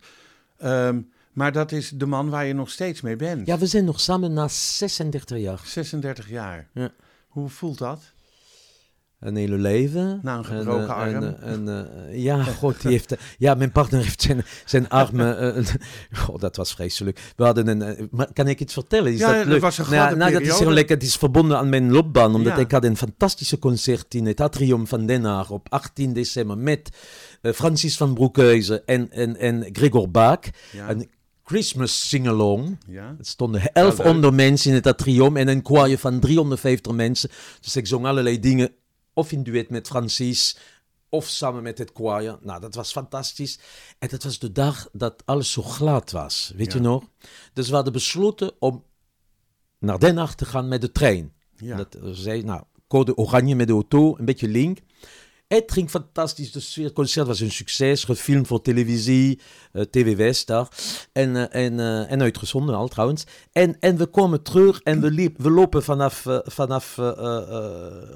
Ehm, 0.58 1.02
maar 1.34 1.52
dat 1.52 1.72
is 1.72 1.90
de 1.90 2.06
man 2.06 2.30
waar 2.30 2.46
je 2.46 2.54
nog 2.54 2.70
steeds 2.70 3.02
mee 3.02 3.16
bent. 3.16 3.48
Ja, 3.48 3.58
we 3.58 3.66
zijn 3.66 3.86
nog 3.86 4.00
samen 4.00 4.34
na 4.34 4.48
36 4.48 5.38
jaar. 5.38 5.62
36 5.66 6.30
jaar. 6.30 6.68
Ja. 6.74 6.92
Hoe 7.28 7.50
voelt 7.50 7.78
dat? 7.78 8.14
Een 9.20 9.36
hele 9.36 9.58
leven. 9.58 10.20
Na 10.24 10.38
een 10.38 10.46
gebroken 10.46 10.82
En, 10.82 10.88
eh, 10.90 10.96
arm. 10.96 11.24
en, 11.24 11.38
en, 11.68 11.88
eh, 12.10 12.24
ja, 12.24 12.44
god, 12.44 12.82
die 12.82 12.92
heeft... 12.92 13.16
ja, 13.38 13.54
mijn 13.54 13.72
partner 13.72 14.02
heeft 14.04 14.22
zijn, 14.22 14.46
zijn 14.66 14.90
armen... 14.90 15.38
eh, 15.56 15.66
god, 16.12 16.42
dat 16.42 16.56
was 16.56 16.74
vreselijk. 16.74 17.20
We 17.36 17.44
hadden 17.44 17.68
een... 17.68 17.82
eh, 17.82 18.06
maar 18.12 18.34
kan 18.34 18.48
ik 18.48 18.60
iets 18.60 18.74
vertellen? 18.74 19.14
Is 19.14 19.20
Ja, 19.20 19.34
dat 19.38 19.46
leuk? 19.46 19.62
was 19.62 19.78
een 19.78 19.84
Nou 19.84 19.96
ja, 19.96 20.16
nou, 20.16 20.32
dat 20.32 20.42
is 20.42 20.60
heel 20.60 20.72
lekker. 20.72 20.96
Het 20.96 21.06
is 21.06 21.16
verbonden 21.16 21.58
aan 21.58 21.70
mijn 21.70 21.92
loopbaan, 21.92 22.36
omdat 22.36 22.56
Ja. 22.56 22.60
ik 22.62 22.72
had 22.72 22.84
een 22.84 22.98
fantastische 22.98 23.60
concert 23.60 24.14
in 24.14 24.26
het 24.26 24.42
atrium 24.42 24.88
van 24.88 25.06
Den 25.06 25.24
Haag 25.24 25.50
op 25.50 25.68
18 25.70 26.14
december 26.14 26.58
met 26.58 26.90
eh, 27.42 27.52
Francis 27.54 27.98
van 27.98 28.14
Broekhuizen 28.14 28.86
en, 28.86 29.12
en, 29.12 29.38
en 29.38 29.70
Gregor 29.72 30.12
Baak. 30.12 30.50
Ja. 30.72 30.90
Een 30.90 31.10
Christmas 31.44 32.10
sing-along. 32.10 32.78
Ja. 32.88 33.16
Het 33.18 33.28
stonden 33.28 33.62
1100 33.74 34.34
mensen 34.34 34.70
in 34.70 34.76
het 34.76 34.88
atrium 34.88 35.38
en 35.38 35.48
een 35.48 35.60
choir 35.64 35.98
van 35.98 36.20
350 36.20 36.92
mensen. 36.94 37.30
Dus 37.62 37.76
ik 37.76 37.88
zong 37.88 38.06
allerlei 38.06 38.40
dingen, 38.40 38.72
of 39.18 39.32
in 39.32 39.44
duet 39.44 39.70
met 39.70 39.88
Francis, 39.88 40.58
of 41.10 41.26
samen 41.28 41.64
met 41.64 41.78
het 41.78 41.92
choir. 41.94 42.38
Nou, 42.42 42.62
dat 42.62 42.76
was 42.76 42.92
fantastisch. 42.92 43.60
En 44.00 44.08
dat 44.10 44.24
was 44.24 44.40
de 44.40 44.52
dag 44.52 44.90
dat 44.92 45.22
alles 45.26 45.52
zo 45.52 45.62
glad 45.62 46.12
was, 46.12 46.54
weet 46.56 46.72
Ja. 46.72 46.78
je 46.78 46.84
nog? 46.84 47.04
Dus 47.54 47.70
we 47.70 47.76
hadden 47.76 47.94
besloten 47.94 48.52
om 48.60 48.84
naar 49.80 50.00
Den 50.00 50.18
Haag 50.18 50.36
te 50.36 50.46
gaan 50.46 50.68
met 50.68 50.82
de 50.82 50.92
trein. 50.92 51.34
Ja. 51.56 51.78
Dat 51.78 51.96
eh, 51.96 52.10
zei, 52.12 52.44
nou, 52.44 52.64
code 52.88 53.16
oranje 53.18 53.56
met 53.56 53.68
de 53.68 53.74
auto, 53.74 54.18
een 54.18 54.26
beetje 54.26 54.48
link. 54.48 54.80
Het 55.48 55.72
ging 55.72 55.90
fantastisch, 55.90 56.76
het 56.76 56.94
concert 56.94 57.28
was 57.28 57.40
een 57.40 57.52
succes, 57.52 58.04
gefilmd 58.04 58.48
voor 58.48 58.62
televisie, 58.62 59.40
eh, 59.72 59.82
TV 59.82 60.16
West 60.16 60.48
daar. 60.48 60.68
En, 61.12 61.36
eh, 61.36 61.66
en, 61.66 61.80
eh, 61.80 62.12
en 62.12 62.22
uitgezonden 62.22 62.76
al 62.76 62.88
trouwens. 62.88 63.24
En, 63.52 63.80
en 63.80 63.98
we 63.98 64.06
komen 64.06 64.42
terug 64.42 64.82
en 64.82 65.02
we, 65.02 65.12
liep, 65.12 65.38
we 65.38 65.52
lopen 65.52 65.84
vanaf, 65.84 66.26
vanaf 66.44 66.98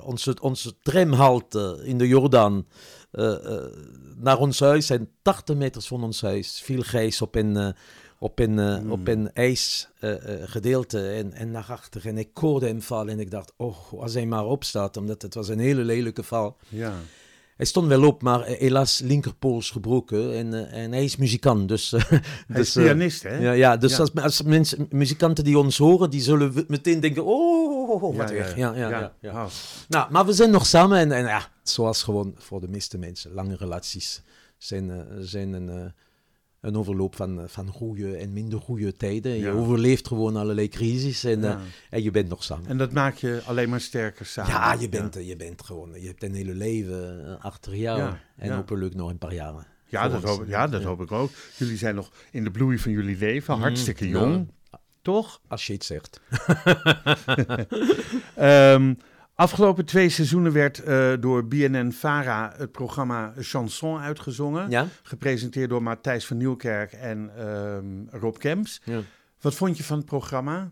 onze, 0.04 0.36
onze 0.42 0.74
tramhalte 0.84 1.82
in 1.84 1.98
de 1.98 2.08
Jordaan 2.08 2.68
naar 4.18 4.38
ons 4.38 4.60
huis. 4.60 4.90
En 4.90 5.10
80 5.22 5.56
meters 5.56 5.88
van 5.88 6.04
ons 6.04 6.22
huis 6.22 6.62
viel 6.64 6.82
grijs 6.82 7.22
op 7.22 7.36
een, 7.36 7.76
op 8.20 8.40
een, 8.40 8.92
op 8.92 9.08
een 9.08 9.34
ijsgedeelte 9.34 11.10
en, 11.10 11.34
en 11.34 11.52
naar 11.52 11.68
achter. 11.70 12.08
En 12.08 12.18
ik 12.18 12.30
hoorde 12.34 12.68
hem 12.68 12.82
vallen 12.82 13.14
en 13.14 13.20
ik 13.20 13.32
dacht, 13.32 13.54
oh, 13.58 13.94
als 14.02 14.14
hij 14.14 14.26
maar 14.26 14.46
opstaat, 14.46 14.98
omdat 14.98 15.22
het 15.22 15.34
was 15.34 15.48
een 15.48 15.60
hele 15.60 15.84
lelijke 15.84 16.24
val. 16.24 16.58
Ja. 16.70 16.94
Hij 17.62 17.70
stond 17.70 17.88
wel 17.88 18.04
op, 18.04 18.22
maar 18.22 18.46
helaas 18.46 19.00
linkerpols 19.00 19.70
gebroken 19.70 20.36
en, 20.36 20.54
eh, 20.54 20.84
en 20.84 20.92
hij 20.92 21.04
is 21.04 21.16
muzikant. 21.16 21.68
Dus, 21.68 21.94
eh, 21.94 22.02
Hij 22.10 22.22
dus, 22.48 22.68
is 22.68 22.76
eh, 22.76 22.84
pianist, 22.84 23.24
hè? 23.24 23.38
ja, 23.38 23.52
ja, 23.52 23.78
dus 23.78 23.92
Ja. 23.92 23.98
Als, 23.98 24.16
als 24.16 24.42
mensen, 24.42 24.88
muzikanten 24.90 25.44
die 25.44 25.58
ons 25.58 25.78
horen, 25.78 26.10
die 26.10 26.22
zullen 26.22 26.66
meteen 26.68 27.00
denken, 27.00 27.26
oh, 27.26 28.18
wat 28.18 28.30
ja, 28.30 28.36
erg. 28.36 28.56
Ja, 28.56 28.76
ja, 28.76 29.14
ja. 29.22 29.32
Oh. 29.32 29.46
Nou, 29.88 30.12
maar 30.12 30.26
we 30.26 30.34
zijn 30.34 30.50
nog 30.50 30.66
samen 30.66 30.98
en, 30.98 31.12
en 31.12 31.24
ja, 31.24 31.48
zoals 31.64 32.04
gewoon 32.04 32.36
voor 32.38 32.62
de 32.62 32.68
meeste 32.68 32.98
mensen, 32.98 33.34
lange 33.34 33.56
relaties 33.56 34.22
zijn, 34.58 35.06
zijn 35.20 35.54
een, 35.54 35.94
een 36.62 36.78
overloop 36.78 37.16
van, 37.16 37.40
eh, 37.40 37.48
van 37.48 37.68
goede 37.68 38.16
en 38.16 38.34
minder 38.34 38.60
goede 38.60 38.98
tijden. 38.98 39.32
Je 39.32 39.40
Ja. 39.40 39.52
overleeft 39.52 40.08
gewoon 40.08 40.36
allerlei 40.36 40.68
crisis 40.68 41.24
en, 41.24 41.44
eh, 41.44 41.50
Ja. 41.50 41.60
en 41.90 42.04
je 42.04 42.12
bent 42.12 42.30
nog 42.30 42.44
samen. 42.44 42.68
En 42.68 42.78
dat 42.78 42.92
maakt 42.92 43.20
je 43.20 43.42
alleen 43.46 43.70
maar 43.70 43.82
sterker 43.82 44.26
samen. 44.26 44.52
Ja, 44.52 44.74
je 44.74 44.90
bent, 44.90 45.16
eh, 45.16 45.28
je 45.28 45.36
bent 45.36 45.64
gewoon, 45.64 46.02
je 46.02 46.08
hebt 46.08 46.24
een 46.24 46.34
hele 46.34 46.54
leven 46.54 47.38
achter 47.42 47.76
jou. 47.76 48.00
Ja, 48.00 48.20
en 48.36 48.48
ja. 48.48 48.56
hopelijk 48.56 48.96
nog 48.96 49.10
een 49.10 49.18
paar 49.18 49.34
jaren. 49.34 49.66
Ja, 49.86 50.10
dat, 50.10 50.24
hoop, 50.24 50.48
ja, 50.48 50.68
dat 50.68 50.84
hoop 50.84 51.02
ik 51.02 51.12
ook. 51.12 51.30
Jullie 51.58 51.78
zijn 51.78 51.96
nog 51.96 52.12
in 52.32 52.44
de 52.44 52.52
bloei 52.52 52.80
van 52.80 52.92
jullie 52.92 53.18
leven, 53.18 53.58
hartstikke 53.58 54.06
ja. 54.06 54.12
jong. 54.20 54.52
Toch? 55.02 55.42
Als 55.48 55.68
je 55.68 55.74
iets 55.74 55.88
zegt. 55.88 56.22
Ehm, 58.36 58.94
afgelopen 59.42 59.86
twee 59.86 60.10
seizoenen 60.10 60.52
werd 60.54 60.84
eh, 60.84 61.14
door 61.20 61.48
BNN-Vara 61.48 62.54
het 62.58 62.72
programma 62.72 63.34
Chanson 63.38 64.00
uitgezongen. 64.00 64.70
Ja? 64.70 64.88
Gepresenteerd 65.04 65.70
door 65.70 65.84
Matthijs 65.84 66.26
van 66.26 66.38
Nieuwkerk 66.38 66.92
en 66.92 67.32
ehm, 67.38 68.18
Rob 68.22 68.38
Kemps. 68.38 68.82
ja. 68.84 69.02
Wat 69.42 69.56
vond 69.56 69.78
je 69.78 69.84
van 69.84 69.98
het 69.98 70.06
programma? 70.06 70.72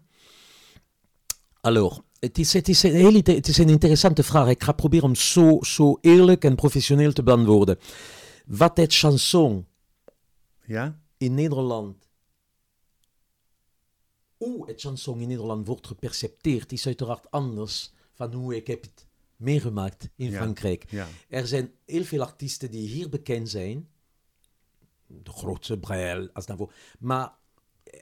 Alors, 1.62 1.99
het 2.19 2.38
is, 2.38 2.53
het, 2.53 2.67
is 2.67 2.84
een 2.84 2.93
hele, 2.93 3.21
het 3.23 3.47
is 3.47 3.58
een 3.58 3.69
interessante 3.69 4.23
vraag. 4.23 4.47
Ik 4.47 4.63
ga 4.63 4.71
proberen 4.71 5.05
om 5.08 5.15
zo, 5.15 5.58
zo 5.62 5.97
eerlijk 6.01 6.43
en 6.43 6.55
professioneel 6.55 7.13
te 7.13 7.23
beantwoorden. 7.23 7.79
Wat 8.45 8.77
het 8.77 8.95
chanson 8.95 9.65
Ja? 10.65 10.99
in 11.17 11.34
Nederland, 11.34 11.95
hoe 14.38 14.67
het 14.67 14.82
chanson 14.82 15.19
in 15.19 15.27
Nederland 15.27 15.67
wordt 15.67 15.88
gepercepteerd, 15.88 16.71
is 16.71 16.86
uiteraard 16.86 17.32
anders 17.32 17.93
van 18.19 18.34
hoe 18.34 18.55
ik 18.55 18.67
heb 18.67 18.82
het 18.82 19.05
meegemaakt 19.36 20.10
in 20.15 20.29
Ja. 20.29 20.38
Frankrijk. 20.38 20.86
Ja. 20.89 21.08
Er 21.29 21.47
zijn 21.47 21.71
heel 21.86 22.03
veel 22.03 22.21
artiesten 22.21 22.71
die 22.71 22.88
hier 22.88 23.10
bekend 23.10 23.49
zijn. 23.49 23.88
De 25.08 25.32
grootste, 25.32 25.77
Brel, 25.77 26.29
Aznavour. 26.34 26.73
Maar 26.99 27.32
eh, 27.84 27.99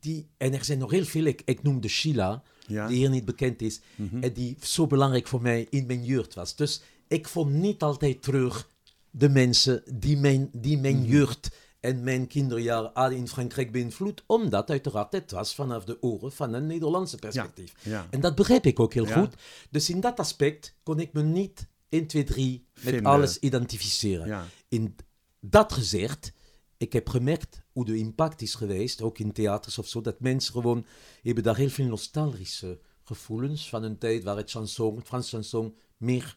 die, 0.00 0.28
en 0.36 0.52
er 0.52 0.64
zijn 0.64 0.78
nog 0.78 0.90
heel 0.90 1.04
veel, 1.04 1.24
ik, 1.24 1.42
ik 1.44 1.62
noem 1.62 1.80
de 1.80 1.88
Sheila, 1.88 2.42
Ja. 2.66 2.86
die 2.86 2.96
hier 2.96 3.10
niet 3.10 3.24
bekend 3.24 3.62
is. 3.62 3.80
En 4.20 4.32
die 4.32 4.56
zo 4.60 4.86
belangrijk 4.86 5.26
voor 5.26 5.42
mij 5.42 5.66
in 5.70 5.86
mijn 5.86 6.04
jeugd 6.04 6.34
was. 6.34 6.56
Dus 6.56 6.82
ik 7.08 7.28
vond 7.28 7.52
niet 7.52 7.82
altijd 7.82 8.22
terug 8.22 8.68
de 9.10 9.28
mensen 9.28 9.82
die 9.94 10.16
mijn, 10.16 10.50
die 10.52 10.78
mijn 10.78 11.04
jeugd 11.04 11.50
en 11.80 12.02
mijn 12.02 12.26
kinderjaren 12.26 12.90
hadden 12.94 13.18
in 13.18 13.28
Frankrijk 13.28 13.72
beïnvloed. 13.72 14.22
Omdat 14.26 14.70
uiteraard 14.70 15.12
het 15.12 15.30
was 15.30 15.54
vanaf 15.54 15.84
de 15.84 16.02
oren 16.02 16.32
van 16.32 16.52
een 16.52 16.66
Nederlandse 16.66 17.16
perspectief. 17.16 17.74
ja. 17.82 18.06
En 18.10 18.20
dat 18.20 18.34
begreep 18.34 18.66
ik 18.66 18.80
ook 18.80 18.94
heel 18.94 19.06
Ja. 19.06 19.20
goed. 19.20 19.34
Dus 19.70 19.90
in 19.90 20.00
dat 20.00 20.18
aspect 20.18 20.74
kon 20.82 21.00
ik 21.00 21.12
me 21.12 21.22
niet 21.22 21.68
1, 21.88 22.06
2, 22.06 22.24
3 22.24 22.66
met 22.74 22.82
Vinden. 22.82 23.04
alles 23.04 23.38
identificeren. 23.38 24.48
In 24.68 24.96
dat 25.40 25.72
gezegd, 25.72 26.32
ik 26.76 26.92
heb 26.92 27.08
gemerkt 27.08 27.62
hoe 27.72 27.84
de 27.84 27.96
impact 27.96 28.42
is 28.42 28.54
geweest, 28.54 29.02
ook 29.02 29.18
in 29.18 29.32
theaters 29.32 29.78
of 29.78 29.86
zo, 29.88 30.00
dat 30.00 30.20
mensen 30.20 30.52
gewoon 30.52 30.86
hebben 31.22 31.44
daar 31.44 31.56
heel 31.56 31.68
veel 31.68 31.86
nostalgische 31.86 32.78
gevoelens 33.02 33.68
van 33.68 33.82
een 33.82 33.98
tijd 33.98 34.24
waar 34.24 34.36
het 34.36 34.50
chanson, 34.50 34.96
het 34.96 35.06
Frans 35.06 35.28
chanson, 35.28 35.76
meer 35.96 36.36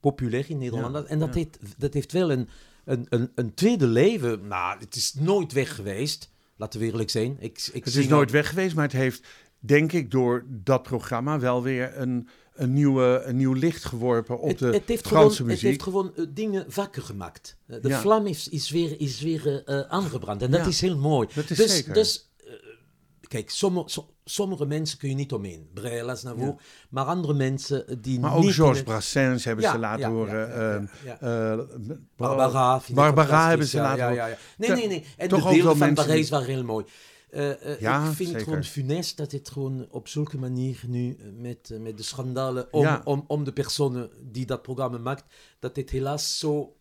populair 0.00 0.50
in 0.50 0.58
Nederland 0.58 0.92
was. 0.92 1.04
En 1.06 1.18
dat, 1.18 1.34
heeft, 1.34 1.58
dat 1.78 1.94
heeft 1.94 2.12
wel 2.12 2.30
een, 2.30 2.48
een, 2.84 3.06
een, 3.08 3.30
een 3.34 3.54
tweede 3.54 3.86
leven. 3.86 4.46
Nou, 4.46 4.78
het 4.78 4.96
is 4.96 5.14
nooit 5.14 5.52
weg 5.52 5.74
geweest. 5.74 6.30
Laten 6.56 6.80
we 6.80 6.86
eerlijk 6.86 7.10
zijn. 7.10 7.36
Ik, 7.40 7.68
ik 7.72 7.84
Het 7.84 7.94
is 7.96 8.08
nooit 8.08 8.30
weg 8.30 8.48
geweest, 8.48 8.74
maar 8.74 8.84
het 8.84 8.92
heeft, 8.92 9.26
denk 9.58 9.92
ik, 9.92 10.10
door 10.10 10.44
dat 10.48 10.82
programma 10.82 11.38
wel 11.38 11.62
weer 11.62 11.98
een, 11.98 12.28
een, 12.54 12.72
nieuwe, 12.72 13.22
een 13.24 13.36
nieuw 13.36 13.52
licht 13.52 13.84
geworpen 13.84 14.38
op 14.40 14.48
het, 14.48 14.58
de 14.58 14.66
het 14.66 14.88
heeft 14.88 15.06
Franse 15.06 15.36
gewoon, 15.36 15.50
muziek. 15.50 15.68
Het 15.68 15.70
heeft 15.70 15.82
gewoon 15.82 16.12
eh, 16.16 16.24
dingen 16.34 16.66
wakker 16.74 17.02
gemaakt. 17.02 17.56
De 17.66 17.88
Ja. 17.88 18.00
vlam 18.00 18.26
is, 18.26 18.48
is 18.48 18.70
weer, 18.70 19.00
is 19.00 19.20
weer 19.20 19.64
eh, 19.64 19.80
aangebrand. 19.80 20.42
En 20.42 20.50
dat 20.50 20.60
Ja. 20.60 20.66
is 20.66 20.80
heel 20.80 20.96
mooi. 20.96 21.28
Dat 21.34 21.50
is 21.50 21.56
dus, 21.56 21.74
zeker. 21.76 21.94
Dus, 21.94 22.28
kijk, 23.28 23.50
sommige, 23.50 23.88
so- 23.88 24.14
sommige 24.24 24.66
mensen 24.66 24.98
kun 24.98 25.08
je 25.08 25.14
niet 25.14 25.32
omheen. 25.32 25.68
Brel, 25.74 26.10
Aznavour. 26.10 26.54
Maar 26.90 27.04
andere 27.04 27.34
mensen 27.34 27.88
eh, 27.88 27.96
die 28.00 28.20
maar 28.20 28.38
niet... 28.38 28.46
ook 28.48 28.52
Georges 28.54 28.82
Brassens 28.82 29.44
hebben 29.44 29.64
Ja, 29.64 29.72
ze 29.72 29.78
laten 29.78 30.00
ja, 30.00 30.10
horen. 30.10 30.90
Barbara. 32.16 32.80
Barbara 32.92 33.48
hebben 33.48 33.66
ze 33.66 33.76
laten 33.76 34.08
horen. 34.08 34.36
Nee, 34.58 34.70
nee, 34.70 34.88
nee. 34.88 35.04
En 35.16 35.28
toch 35.28 35.48
de 35.48 35.54
beelden 35.54 35.76
van 35.76 35.94
Parijs 35.94 36.20
die- 36.20 36.30
waren 36.30 36.54
heel 36.54 36.64
mooi. 36.64 36.84
Ja, 37.78 37.98
ik 38.00 38.04
vind 38.04 38.16
zeker. 38.16 38.34
het 38.34 38.42
gewoon 38.42 38.64
funest 38.64 39.16
dat 39.16 39.32
het 39.32 39.50
gewoon 39.50 39.86
op 39.90 40.08
zulke 40.08 40.38
manier 40.38 40.80
nu 40.86 41.16
met, 41.36 41.70
met 41.80 41.96
de 41.96 42.02
schandalen 42.02 42.72
om, 42.72 43.00
om, 43.04 43.24
om 43.26 43.44
de 43.44 43.52
personen 43.52 44.10
die 44.22 44.46
dat 44.46 44.62
programma 44.62 44.98
maakt, 44.98 45.24
dat 45.58 45.74
dit 45.74 45.90
helaas 45.90 46.38
zo 46.38 46.76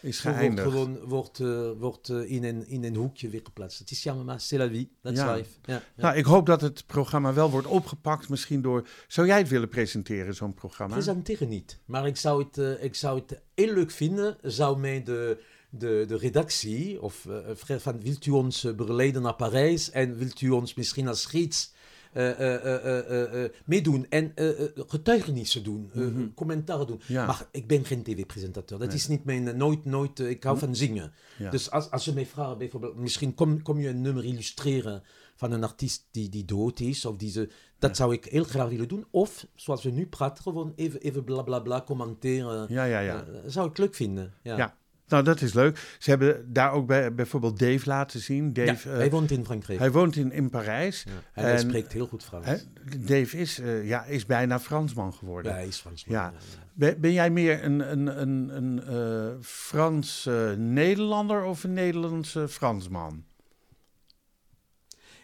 is 0.00 0.16
zo 0.16 0.22
wordt, 0.22 0.38
geëindigd. 0.38 0.68
gewoon 0.68 0.98
wordt, 1.04 1.40
eh, 1.40 1.70
wordt 1.78 2.08
eh, 2.08 2.30
in, 2.30 2.44
een, 2.44 2.68
in 2.68 2.84
een 2.84 2.94
hoekje 2.94 3.28
weer 3.28 3.40
geplaatst. 3.44 3.78
Het 3.78 3.90
is 3.90 4.02
jammer, 4.02 4.24
maar 4.24 4.40
c'est 4.40 4.58
la 4.58 4.68
vie. 4.68 4.90
That's 5.02 5.18
Ja. 5.20 5.34
life. 5.34 5.50
Ja, 5.64 5.74
ja. 5.74 5.82
Nou, 6.02 6.16
ik 6.16 6.24
hoop 6.24 6.46
dat 6.46 6.60
het 6.60 6.86
programma 6.86 7.32
wel 7.32 7.50
wordt 7.50 7.66
opgepakt, 7.66 8.28
misschien 8.28 8.62
door... 8.62 8.86
Zou 9.08 9.26
jij 9.26 9.38
het 9.38 9.48
willen 9.48 9.68
presenteren, 9.68 10.34
zo'n 10.34 10.54
programma? 10.54 10.94
Presenteren 10.94 11.48
niet. 11.48 11.78
Maar 11.84 12.06
ik 12.06 12.16
zou 12.16 12.44
het, 12.44 12.58
eh, 12.58 12.84
ik 12.84 12.94
zou 12.94 13.20
het 13.20 13.40
heel 13.54 13.74
leuk 13.74 13.90
vinden. 13.90 14.36
Zou 14.42 14.78
mij 14.78 15.02
de, 15.02 15.42
de, 15.70 16.04
de 16.08 16.16
redactie, 16.16 17.02
of 17.02 17.26
van, 17.56 18.00
wilt 18.00 18.26
u 18.26 18.30
ons 18.30 18.74
begeleiden 18.76 19.22
naar 19.22 19.34
Parijs 19.34 19.90
en 19.90 20.16
wilt 20.16 20.40
u 20.40 20.50
ons 20.50 20.74
misschien 20.74 21.08
als 21.08 21.24
gids 21.24 21.74
eh, 22.16 22.54
eh, 22.54 23.44
eh, 23.44 23.50
meedoen 23.64 24.06
en 24.08 24.32
getuigenissen 24.74 25.62
doen, 25.62 25.90
eh, 25.94 26.06
commentaar 26.34 26.86
doen. 26.86 27.00
Mhm. 27.02 27.12
Ja. 27.12 27.26
Maar 27.26 27.48
ik 27.50 27.66
ben 27.66 27.84
geen 27.84 28.02
tv-presentator. 28.02 28.78
Dat 28.78 28.92
is 28.92 29.08
niet 29.08 29.24
mijn, 29.24 29.56
nooit, 29.56 29.84
nooit, 29.84 30.18
ik 30.18 30.44
hou 30.44 30.58
van 30.58 30.74
zingen. 30.74 31.12
Ja. 31.38 31.50
Dus 31.50 31.70
als, 31.70 31.90
als 31.90 32.04
je 32.04 32.12
mij 32.12 32.26
vraagt, 32.26 32.58
bijvoorbeeld, 32.58 32.96
misschien 32.96 33.34
kom, 33.34 33.62
kom 33.62 33.80
je 33.80 33.88
een 33.88 34.00
nummer 34.00 34.24
illustreren 34.24 35.02
van 35.34 35.52
een 35.52 35.64
artiest 35.64 36.08
die, 36.10 36.28
die 36.28 36.44
dood 36.44 36.80
is, 36.80 37.04
of 37.04 37.16
die 37.16 37.30
ze, 37.30 37.48
dat 37.78 37.96
zou 37.96 38.12
ik 38.12 38.24
heel 38.24 38.44
graag 38.44 38.68
willen 38.68 38.88
doen. 38.88 39.06
Of, 39.10 39.46
zoals 39.54 39.82
we 39.82 39.90
nu 39.90 40.06
praten, 40.06 40.42
gewoon 40.42 40.72
even, 40.76 41.00
even 41.00 41.24
bla 41.24 41.42
bla 41.42 41.60
bla 41.60 41.82
commenteren. 41.82 42.66
Ja, 42.68 42.84
ja, 42.84 43.00
ja. 43.00 43.24
Zou 43.46 43.68
ik 43.68 43.78
leuk 43.78 43.94
vinden. 43.94 44.34
Ja. 44.42 44.56
Ja. 44.56 44.76
Nou, 45.08 45.24
dat 45.24 45.40
is 45.40 45.52
leuk. 45.52 45.96
Ze 45.98 46.10
hebben 46.10 46.52
daar 46.52 46.72
ook 46.72 46.86
bij, 46.86 47.14
bijvoorbeeld 47.14 47.58
Dave 47.58 47.88
laten 47.88 48.20
zien. 48.20 48.52
Dave, 48.52 48.88
ja, 48.88 48.94
eh, 48.94 48.98
hij 48.98 49.10
woont 49.10 49.30
in 49.30 49.44
Frankrijk. 49.44 49.78
hij 49.78 49.92
woont 49.92 50.16
in, 50.16 50.32
in 50.32 50.50
Parijs. 50.50 51.04
Ja, 51.06 51.12
en 51.32 51.44
hij 51.44 51.58
spreekt 51.58 51.92
heel 51.92 52.06
goed 52.06 52.24
Frans. 52.24 52.46
Hè, 52.46 52.56
Dave 52.98 53.36
is, 53.36 53.58
eh, 53.58 53.86
ja, 53.86 54.04
is 54.04 54.26
bijna 54.26 54.60
Fransman 54.60 55.14
geworden. 55.14 55.52
Ja, 55.52 55.58
hij 55.58 55.66
is 55.66 55.76
Frans. 55.76 56.04
Ja. 56.08 56.32
Ben, 56.72 57.00
ben 57.00 57.12
jij 57.12 57.30
meer 57.30 57.64
een, 57.64 57.92
een, 57.92 58.20
een, 58.20 58.56
een 58.56 58.84
eh, 58.84 59.26
Frans-Nederlander 59.42 61.44
of 61.44 61.64
een 61.64 61.72
Nederlandse 61.72 62.48
Fransman? 62.48 63.24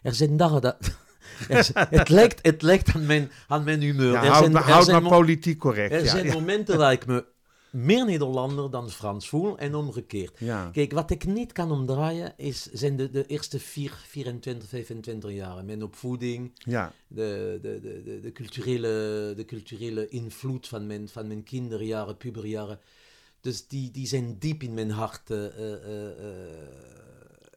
Er 0.03 0.15
zijn 0.15 0.37
dagen 0.37 0.61
dat... 0.61 0.77
er 1.49 1.69
het, 1.75 2.09
lijkt, 2.09 2.39
het 2.43 2.63
lijkt 2.63 2.95
aan 2.95 3.07
mijn, 3.07 3.31
aan 3.49 3.65
mijn 3.65 3.81
humeur. 3.81 4.13
Ja, 4.13 4.25
er 4.25 4.35
zijn, 4.35 4.53
maar- 4.53 4.63
er 4.63 4.71
houd 4.71 4.85
zijn 4.85 5.03
maar 5.03 5.11
politiek 5.11 5.59
correct. 5.59 5.93
Er 5.93 6.05
ja, 6.05 6.11
zijn 6.11 6.27
momenten 6.27 6.79
dat 6.79 6.93
ik 6.93 7.07
me 7.07 7.25
meer 7.73 8.05
Nederlander 8.05 8.71
dan 8.71 8.91
Frans 8.91 9.29
voel 9.29 9.59
en 9.59 9.75
omgekeerd. 9.75 10.39
Ja. 10.39 10.71
Kijk, 10.73 10.93
wat 10.93 11.11
ik 11.11 11.27
niet 11.27 11.53
kan 11.53 11.71
omdraaien 11.73 12.33
is, 12.37 12.63
zijn 12.73 12.97
de, 12.97 13.11
de 13.11 13.27
eerste 13.27 13.59
vier, 13.59 13.93
24, 14.07 14.69
25 14.69 15.31
jaren. 15.33 15.65
Mijn 15.65 15.83
opvoeding, 15.83 16.53
Ja, 16.55 16.93
de, 17.09 17.59
de, 17.63 17.81
de, 17.81 18.21
de, 18.21 18.33
culturele, 18.33 19.33
de 19.37 19.45
culturele 19.47 20.09
invloed 20.09 20.69
van 20.69 20.87
mijn, 20.87 21.09
van 21.09 21.27
mijn 21.27 21.43
kinderjaren, 21.43 22.17
puberjaren. 22.17 22.79
Dus 23.41 23.67
die, 23.67 23.91
die 23.91 24.07
zijn 24.07 24.39
diep 24.39 24.63
in 24.63 24.75
mijn 24.75 24.91
hart. 24.91 25.31
eh, 25.31 25.47
eh, 25.47 26.09
eh, 26.09 26.53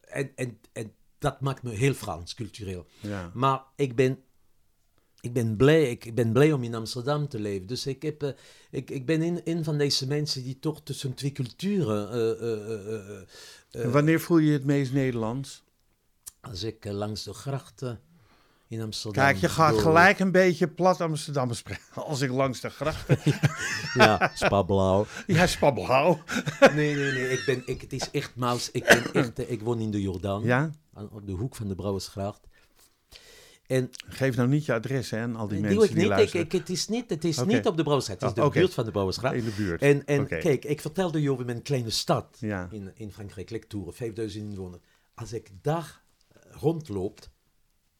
en, 0.08 0.30
en, 0.34 0.58
en 0.72 0.92
dat 1.18 1.40
maakt 1.40 1.62
me 1.62 1.70
heel 1.70 1.94
Frans, 1.94 2.34
cultureel. 2.34 2.86
ja. 3.00 3.30
Maar 3.34 3.62
ik 3.76 3.94
ben, 3.96 4.18
ik 5.26 5.32
ben, 5.32 5.56
blij, 5.56 5.90
ik, 5.90 6.04
ik 6.04 6.14
ben 6.14 6.32
blij 6.32 6.52
om 6.52 6.62
in 6.62 6.74
Amsterdam 6.74 7.28
te 7.28 7.38
leven. 7.38 7.66
Dus 7.66 7.86
ik, 7.86 8.02
heb, 8.02 8.22
eh, 8.22 8.30
ik, 8.70 8.90
ik 8.90 9.06
ben 9.06 9.22
een, 9.22 9.40
een 9.44 9.64
van 9.64 9.78
deze 9.78 10.06
mensen 10.06 10.42
die 10.42 10.58
toch 10.58 10.82
tussen 10.82 11.14
twee 11.14 11.32
culturen. 11.32 12.10
eh, 12.10 13.84
eh, 13.84 13.92
wanneer 13.92 14.20
voel 14.20 14.38
je 14.38 14.46
je 14.46 14.52
het 14.52 14.64
meest 14.64 14.92
Nederlands? 14.92 15.64
als 16.40 16.62
ik 16.62 16.84
langs 16.84 17.24
de 17.24 17.32
grachten 17.32 18.00
in 18.68 18.80
Amsterdam. 18.82 19.24
Kijk, 19.24 19.36
je 19.36 19.48
gaat 19.48 19.72
door- 19.72 19.80
gelijk 19.80 20.18
een 20.18 20.32
beetje 20.32 20.68
plat 20.68 21.00
Amsterdam 21.00 21.52
spreken. 21.52 21.82
Als 21.94 22.20
ik 22.20 22.30
langs 22.30 22.60
de 22.60 22.70
gracht... 22.70 23.06
Ja, 23.94 24.30
Spablauw. 24.34 25.06
ja, 25.26 25.46
spabbelhauw. 25.46 26.22
Nee, 26.74 26.94
nee, 26.94 27.12
nee. 27.12 27.28
Ik 27.28 27.42
ben, 27.46 27.62
ik, 27.66 27.80
het 27.80 27.92
is 27.92 28.10
echt 28.10 28.36
maus. 28.36 28.70
Ik, 28.70 28.84
ben 28.84 29.12
echt, 29.22 29.50
ik 29.50 29.60
woon 29.62 29.80
in 29.80 29.90
de 29.90 30.00
Jordaan. 30.00 30.42
Ja? 30.42 30.70
aan- 30.94 31.10
Op 31.12 31.26
de 31.26 31.32
hoek 31.32 31.54
van 31.56 31.68
de 31.68 31.74
Brouwersgracht. 31.74 32.40
En 33.66 33.90
Geef 34.08 34.36
nou 34.36 34.48
niet 34.48 34.64
je 34.64 34.72
adres, 34.72 35.10
hè, 35.10 35.18
aan 35.20 35.36
al 35.36 35.48
die 35.48 35.60
mensen 35.60 35.82
ik 35.82 35.86
die 35.88 35.94
niet. 35.96 36.04
Ik, 36.04 36.10
luisteren. 36.10 36.46
ik, 36.46 36.52
het 36.52 36.68
is 36.68 36.88
niet. 36.88 37.10
Het 37.10 37.24
is 37.24 37.44
niet 37.44 37.66
op 37.66 37.76
de 37.76 37.82
Brouwersgracht. 37.82 38.20
Het 38.20 38.36
is 38.36 38.42
Oh, 38.44 38.52
de 38.52 38.58
buurt 38.58 38.74
van 38.74 38.84
de 38.84 38.90
Brouwersgracht. 38.90 39.34
In 39.34 39.44
de 39.44 39.54
buurt. 39.56 39.82
En, 39.82 40.04
en 40.06 40.26
kijk, 40.26 40.64
ik 40.64 40.80
vertelde 40.80 41.22
je 41.22 41.30
over 41.32 41.44
mijn 41.44 41.62
kleine 41.62 41.90
stad 41.90 42.36
Ja. 42.40 42.68
in, 42.70 42.90
in 42.94 43.12
Frankrijk, 43.12 43.50
Lectoure, 43.50 43.92
5000 43.92 44.44
inwoners. 44.50 44.82
Als 45.14 45.32
ik 45.32 45.50
daar 45.62 46.02
eh, 46.28 46.40
rondloop, 46.60 47.28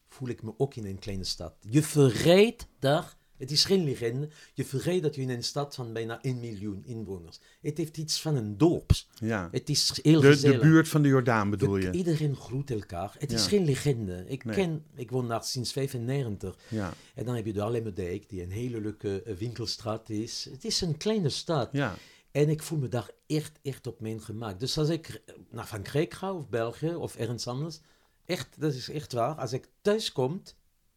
voel 0.08 0.28
ik 0.28 0.42
me 0.42 0.54
ook 0.56 0.74
in 0.74 0.86
een 0.86 0.98
kleine 0.98 1.24
stad. 1.24 1.54
Je 1.60 1.82
verrijdt 1.82 2.66
daar, 2.78 3.16
het 3.38 3.50
is 3.50 3.64
geen 3.64 3.84
legende, 3.84 4.28
je 4.54 4.64
verrijdt 4.64 5.02
dat 5.02 5.14
je 5.14 5.20
in 5.20 5.30
een 5.30 5.44
stad 5.44 5.74
van 5.74 5.92
bijna 5.92 6.22
1 6.22 6.40
miljoen 6.40 6.82
inwoners. 6.84 7.40
Het 7.60 7.76
heeft 7.78 7.96
iets 7.96 8.20
van 8.20 8.36
een 8.36 8.58
dorp. 8.58 8.90
Ja. 9.18 9.48
Het 9.50 9.68
is 9.68 9.98
heel 10.02 10.20
De, 10.20 10.26
de 10.26 10.32
gezellig. 10.32 10.60
buurt 10.60 10.88
van 10.88 11.02
de 11.02 11.08
Jordaan 11.08 11.50
bedoel 11.50 11.76
je? 11.76 11.90
Iedereen 11.90 12.36
groet 12.36 12.70
elkaar. 12.70 13.14
Het 13.18 13.32
is 13.32 13.46
geen 13.46 13.64
legende. 13.64 14.24
Ik, 14.26 14.44
Nee. 14.44 14.54
ken, 14.54 14.84
ik 14.94 15.10
woon 15.10 15.28
daar 15.28 15.44
sinds 15.44 15.72
95. 15.72 16.56
Ja. 16.68 16.92
En 17.14 17.24
dan 17.24 17.34
heb 17.34 17.46
je 17.46 17.52
de 17.52 17.62
Alemmerdijk, 17.62 18.28
die 18.28 18.42
een 18.42 18.50
hele 18.50 18.80
leuke 18.80 19.22
eh, 19.22 19.34
winkelstraat 19.34 20.10
is. 20.10 20.48
Het 20.50 20.64
is 20.64 20.80
een 20.80 20.96
kleine 20.96 21.28
stad. 21.28 21.68
Ja. 21.72 21.94
En 22.30 22.48
ik 22.48 22.62
voel 22.62 22.78
me 22.78 22.88
daar 22.88 23.10
echt, 23.26 23.58
echt 23.62 23.86
op 23.86 24.00
mijn 24.00 24.20
gemak. 24.22 24.60
Dus 24.60 24.78
als 24.78 24.88
ik 24.88 25.22
naar 25.50 25.66
Frankrijk 25.66 26.14
ga, 26.14 26.32
of 26.34 26.48
België, 26.48 26.94
of 26.94 27.16
ergens 27.16 27.46
anders, 27.46 27.80
echt, 28.24 28.60
dat 28.60 28.74
is 28.74 28.88
echt 28.90 29.12
waar. 29.12 29.34
Als 29.34 29.52
ik 29.52 29.68
thuis 29.82 30.12
kom, 30.12 30.42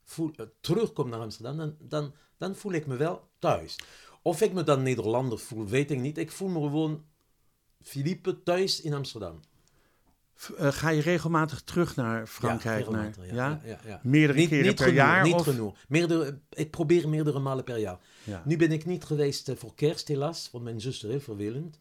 voel, 0.04 0.32
eh, 0.36 0.46
terugkom 0.62 1.10
naar 1.10 1.20
Amsterdam, 1.20 1.58
dan, 1.58 1.76
dan, 1.80 2.14
dan 2.40 2.56
voel 2.56 2.72
ik 2.72 2.88
me 2.88 2.96
wel 2.96 3.30
thuis. 3.40 3.76
Of 4.22 4.42
ik 4.42 4.54
me 4.54 4.64
dan 4.64 4.84
Nederlander 4.84 5.40
voel, 5.40 5.66
weet 5.66 5.92
ik 5.92 6.00
niet. 6.00 6.18
Ik 6.18 6.32
voel 6.32 6.50
me 6.50 6.60
gewoon 6.60 7.04
Philippe 7.82 8.44
thuis 8.44 8.82
in 8.82 8.94
Amsterdam. 8.94 9.40
Eh, 10.58 10.72
ga 10.72 10.90
je 10.90 11.02
regelmatig 11.02 11.62
terug 11.62 11.96
naar 11.96 12.28
Frankrijk? 12.28 12.86
Ja, 12.86 12.92
naar, 12.92 13.14
ja? 13.22 13.34
ja, 13.34 13.62
ja, 13.66 13.80
ja. 13.86 14.00
Meerdere 14.04 14.48
keren 14.48 14.76
per 14.76 14.84
genoeg, 14.84 14.98
jaar? 14.98 15.24
Niet 15.24 15.34
of? 15.34 15.44
genoeg. 15.44 15.76
Meerdere, 15.88 16.40
ik 16.50 16.72
probeer 16.72 17.10
meerdere 17.10 17.40
malen 17.40 17.64
per 17.64 17.78
jaar. 17.78 18.00
Ja. 18.24 18.42
Nu 18.46 18.58
ben 18.58 18.72
ik 18.72 18.86
niet 18.86 19.04
geweest 19.04 19.50
eh, 19.50 19.56
voor 19.56 19.76
kerst, 19.76 20.08
helaas. 20.08 20.48
Vond 20.52 20.64
mijn 20.64 20.82
zuster 20.82 21.10
heel 21.10 21.20
vervelend. 21.20 21.80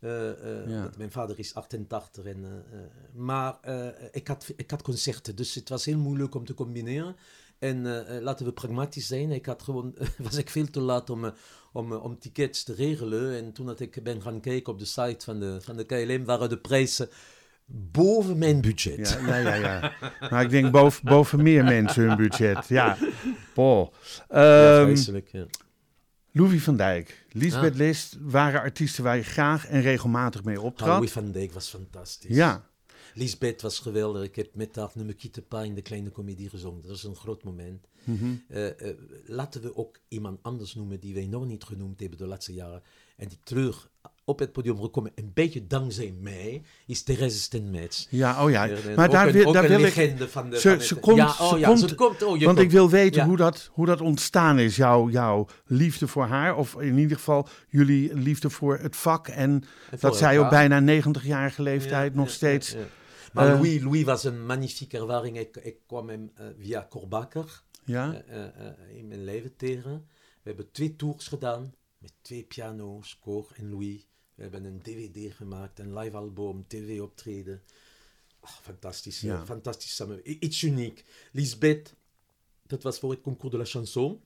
Eh, 0.00 0.30
eh, 0.62 0.84
mijn 0.96 1.10
vader 1.10 1.38
is 1.38 1.54
88. 1.54 2.24
En, 2.24 2.44
eh, 2.44 2.78
eh, 2.78 2.86
maar 3.12 3.58
eh, 3.60 3.86
ik, 4.12 4.28
had, 4.28 4.52
ik 4.56 4.70
had 4.70 4.82
concerten, 4.82 5.36
dus 5.36 5.54
het 5.54 5.68
was 5.68 5.84
heel 5.84 5.98
moeilijk 5.98 6.34
om 6.34 6.44
te 6.44 6.54
combineren. 6.54 7.16
En 7.58 7.86
eh, 7.86 8.16
eh, 8.16 8.22
laten 8.22 8.46
we 8.46 8.52
pragmatisch 8.52 9.06
zijn. 9.06 9.30
Ik 9.30 9.46
had 9.46 9.62
gewoon, 9.62 9.94
was 10.18 10.36
ik 10.36 10.50
veel 10.50 10.70
te 10.70 10.80
laat 10.80 11.10
om, 11.10 11.24
eh, 11.24 11.30
om, 11.72 11.92
om 11.92 12.18
tickets 12.18 12.62
te 12.62 12.74
regelen. 12.74 13.36
En 13.36 13.52
toen 13.52 13.66
dat 13.66 13.80
ik 13.80 14.02
ben 14.02 14.22
gaan 14.22 14.40
kijken 14.40 14.72
op 14.72 14.78
de 14.78 14.84
site 14.84 15.24
van 15.24 15.40
de, 15.40 15.58
van 15.60 15.76
de 15.76 15.84
KLM, 15.84 16.24
waren 16.24 16.48
de 16.48 16.58
prijzen 16.58 17.08
boven 17.70 18.38
mijn 18.38 18.60
budget. 18.60 19.18
Ja, 19.26 19.36
ja, 19.36 19.54
ja, 19.54 19.54
ja. 19.54 19.92
Maar 20.30 20.42
ik 20.42 20.50
denk 20.50 20.70
boven, 20.70 21.04
boven 21.04 21.42
meer 21.42 21.64
mensen 21.64 22.08
hun 22.08 22.16
budget. 22.16 22.68
Ja. 22.68 22.96
Boah. 23.54 23.92
Ja, 24.28 24.78
Ehm, 24.78 24.84
vreselijk, 24.84 25.28
ja. 25.28 25.46
Louis 26.32 26.62
van 26.62 26.76
Dijk, 26.76 27.24
Lisbeth 27.32 27.72
Ah. 27.72 27.78
List 27.78 28.16
waren 28.20 28.60
artiesten 28.60 29.04
waar 29.04 29.16
je 29.16 29.22
graag 29.22 29.66
en 29.66 29.80
regelmatig 29.80 30.44
mee 30.44 30.60
optrad. 30.60 30.88
Louis 30.88 31.12
van 31.12 31.32
Dijk 31.32 31.52
was 31.52 31.68
fantastisch. 31.68 32.36
Ja, 32.36 32.64
Lisbeth 33.18 33.62
was 33.62 33.78
geweldig. 33.78 34.22
Ik 34.22 34.36
heb 34.36 34.54
met 34.54 34.76
haar 34.76 34.90
Ne 34.94 35.04
me 35.04 35.12
quitte 35.12 35.42
pas 35.42 35.64
in 35.64 35.74
de 35.74 35.82
kleine 35.82 36.10
comedie 36.10 36.48
gezongen. 36.48 36.82
Dat 36.86 36.96
is 36.96 37.02
een 37.02 37.16
groot 37.16 37.44
moment. 37.44 37.86
Mhm. 38.04 38.24
Eh, 38.48 38.66
eh, 38.88 38.96
laten 39.26 39.62
we 39.62 39.76
ook 39.76 39.98
iemand 40.08 40.38
anders 40.42 40.74
noemen 40.74 41.00
die 41.00 41.14
wij 41.14 41.26
nog 41.26 41.46
niet 41.46 41.64
genoemd 41.64 42.00
hebben 42.00 42.18
de 42.18 42.26
laatste 42.26 42.52
jaren. 42.54 42.82
En 43.16 43.28
die 43.28 43.38
terug 43.42 43.90
op 44.24 44.38
het 44.38 44.52
podium 44.52 44.80
gekomen, 44.80 45.12
een 45.14 45.30
beetje 45.34 45.66
dankzij 45.66 46.14
mij, 46.20 46.62
is 46.86 47.02
Therese 47.02 47.38
Stenmetz. 47.38 48.06
ja, 48.10 48.44
oh 48.44 48.50
ja. 48.50 48.68
Eh, 48.68 48.96
Maar 48.96 49.10
daar 49.10 49.26
een, 49.26 49.32
wil, 49.32 49.52
daar 49.52 49.68
wil 49.68 49.78
ik... 49.78 49.84
legende 49.84 50.28
van 50.28 50.50
de... 50.50 50.60
Ze, 50.60 50.68
van 50.70 50.80
ze 50.80 50.94
het- 50.94 51.02
komt, 51.02 51.16
ja, 51.16 51.32
ze 51.32 51.42
oh, 51.42 51.58
ja, 51.58 51.66
komt, 51.68 51.78
ze 51.88 51.94
komt. 51.94 52.22
Oh, 52.22 52.38
je 52.38 52.44
want 52.44 52.58
ik 52.58 52.70
wil 52.70 52.90
weten 52.90 53.20
Ja. 53.20 53.26
hoe, 53.28 53.36
dat, 53.36 53.70
hoe 53.72 53.86
dat 53.86 54.00
ontstaan 54.00 54.58
is. 54.58 54.76
Jouw, 54.76 55.10
jouw 55.10 55.46
liefde 55.66 56.06
voor 56.06 56.24
haar, 56.24 56.56
of 56.56 56.80
in 56.80 56.98
ieder 56.98 57.16
geval 57.16 57.48
jullie 57.68 58.14
liefde 58.14 58.50
voor 58.50 58.78
het 58.78 58.96
vak. 58.96 59.28
En 59.28 59.64
En 59.90 59.98
dat 60.00 60.16
zij 60.16 60.38
op 60.38 60.50
bijna 60.50 61.02
90-jarige 61.02 61.62
leeftijd 61.62 62.14
nog 62.14 62.30
steeds... 62.30 62.76
Maar 63.32 63.48
Eh, 63.48 63.54
Louis, 63.60 63.82
Louis 63.82 64.04
was 64.04 64.24
een 64.24 64.46
magnifieke 64.46 64.98
ervaring. 64.98 65.38
Ik, 65.38 65.56
ik 65.56 65.76
kwam 65.86 66.08
hem 66.08 66.30
eh, 66.34 66.46
via 66.58 66.80
Korbakker. 66.82 67.62
Ja, 67.84 68.22
eh, 68.22 68.96
in 68.96 69.08
mijn 69.08 69.24
leven 69.24 69.56
tegen. 69.56 70.06
We 70.42 70.54
hebben 70.54 70.70
twee 70.72 70.96
tours 70.96 71.28
gedaan 71.28 71.74
met 71.98 72.12
twee 72.22 72.42
piano's, 72.44 73.18
Cor 73.18 73.50
en 73.54 73.70
Louis. 73.70 74.06
We 74.34 74.42
hebben 74.42 74.64
een 74.64 74.82
DVD 74.82 75.34
gemaakt, 75.34 75.78
een 75.78 75.98
live 75.98 76.16
album, 76.16 76.64
tv-optreden. 76.66 77.62
Ah, 78.40 78.50
fantastisch, 78.50 79.20
Ja. 79.20 79.44
fantastisch 79.44 79.94
samen. 79.94 80.44
Iets 80.44 80.62
uniek. 80.62 81.04
Lisbeth, 81.32 81.94
dat 82.66 82.82
was 82.82 82.98
voor 82.98 83.10
het 83.10 83.20
concours 83.20 83.52
de 83.52 83.58
la 83.58 83.64
chanson. 83.64 84.20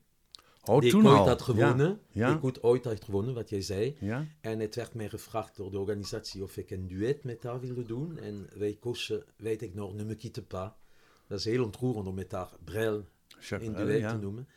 Oh, 0.65 0.81
die 0.81 0.91
toen 0.91 1.01
ik 1.01 1.07
ooit 1.07 1.19
al. 1.19 1.29
had 1.29 1.43
gewonnen. 1.43 1.89
Ja, 1.89 1.99
ja. 2.11 2.27
Die 2.27 2.37
ik 2.37 2.45
ooit- 2.45 2.63
ooit 2.63 2.85
had 2.85 3.05
gewonnen, 3.05 3.35
wat 3.35 3.49
jij 3.49 3.61
zei. 3.63 3.97
ja. 4.01 4.27
En 4.41 4.61
het 4.61 4.75
werd 4.75 4.95
mij 4.95 5.09
gevraagd 5.09 5.57
door 5.57 5.71
de 5.71 5.79
organisatie 5.79 6.43
of 6.43 6.57
ik 6.57 6.71
een 6.71 6.89
duet 6.89 7.25
met 7.25 7.43
haar 7.43 7.61
wilde 7.61 7.83
doen. 7.85 8.19
En 8.19 8.49
wij 8.55 8.77
kozen, 8.81 9.25
weet 9.37 9.63
ik 9.63 9.75
nog, 9.75 9.95
Ne 9.95 10.05
me 10.05 10.15
quitte 10.15 10.43
pas. 10.43 10.71
Dat 11.29 11.39
is 11.39 11.45
heel 11.45 11.65
ontroerend 11.65 12.07
om 12.07 12.15
met 12.15 12.33
haar 12.33 12.51
Brel 12.65 13.05
in 13.61 13.73
duet 13.73 14.09
te, 14.09 14.17
noemen, 14.17 14.49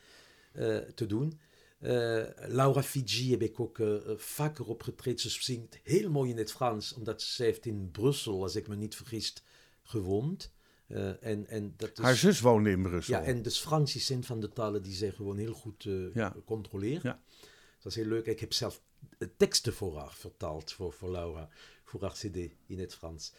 eh, 0.52 0.78
te 0.78 1.06
doen. 1.06 1.40
Eh, 1.80 2.24
Laura 2.48 2.84
Fiji 2.84 3.32
heb 3.32 3.42
ik 3.42 3.60
ook 3.60 3.80
eh, 3.80 3.96
vaker 4.16 4.66
opgetreden. 4.66 5.20
Ze 5.20 5.44
zingt 5.44 5.80
heel 5.84 6.10
mooi 6.10 6.30
in 6.30 6.38
het 6.38 6.52
Frans, 6.52 6.94
omdat 6.94 7.22
ze 7.22 7.44
heeft 7.44 7.66
in 7.66 7.90
Brussel, 7.92 8.42
als 8.42 8.56
ik 8.56 8.68
me 8.68 8.76
niet 8.76 8.96
vergis, 8.96 9.34
gewoond. 9.84 10.54
Eh, 10.88 11.24
en, 11.24 11.48
en 11.48 11.74
dat 11.78 11.92
is, 11.98 12.04
Haar 12.04 12.16
zus 12.16 12.40
woonde 12.40 12.70
in 12.70 12.82
Brussel. 12.82 13.14
ja, 13.16 13.24
en 13.24 13.42
dus 13.42 13.60
Frans 13.60 13.96
is 13.96 14.10
een 14.10 14.24
van 14.24 14.40
de 14.40 14.50
talen 14.54 14.82
die 14.84 14.94
zij 14.94 15.12
gewoon 15.12 15.38
heel 15.38 15.54
goed 15.54 15.86
eh 15.86 16.14
Ja. 16.14 16.36
controleert. 16.46 17.02
Ja. 17.02 17.22
Dat 17.80 17.92
is 17.92 17.96
heel 17.96 18.06
leuk. 18.10 18.26
Ik 18.26 18.40
heb 18.40 18.54
zelf 18.54 18.82
eh, 19.18 19.28
teksten 19.38 19.74
voor 19.74 19.98
haar 19.98 20.14
vertaald, 20.14 20.72
voor, 20.72 20.94
voor 20.94 21.12
Laura, 21.12 21.50
voor 21.84 22.02
haar 22.02 22.14
cd 22.14 22.38
in 22.68 22.80
het 22.80 22.94
Frans. 22.96 23.34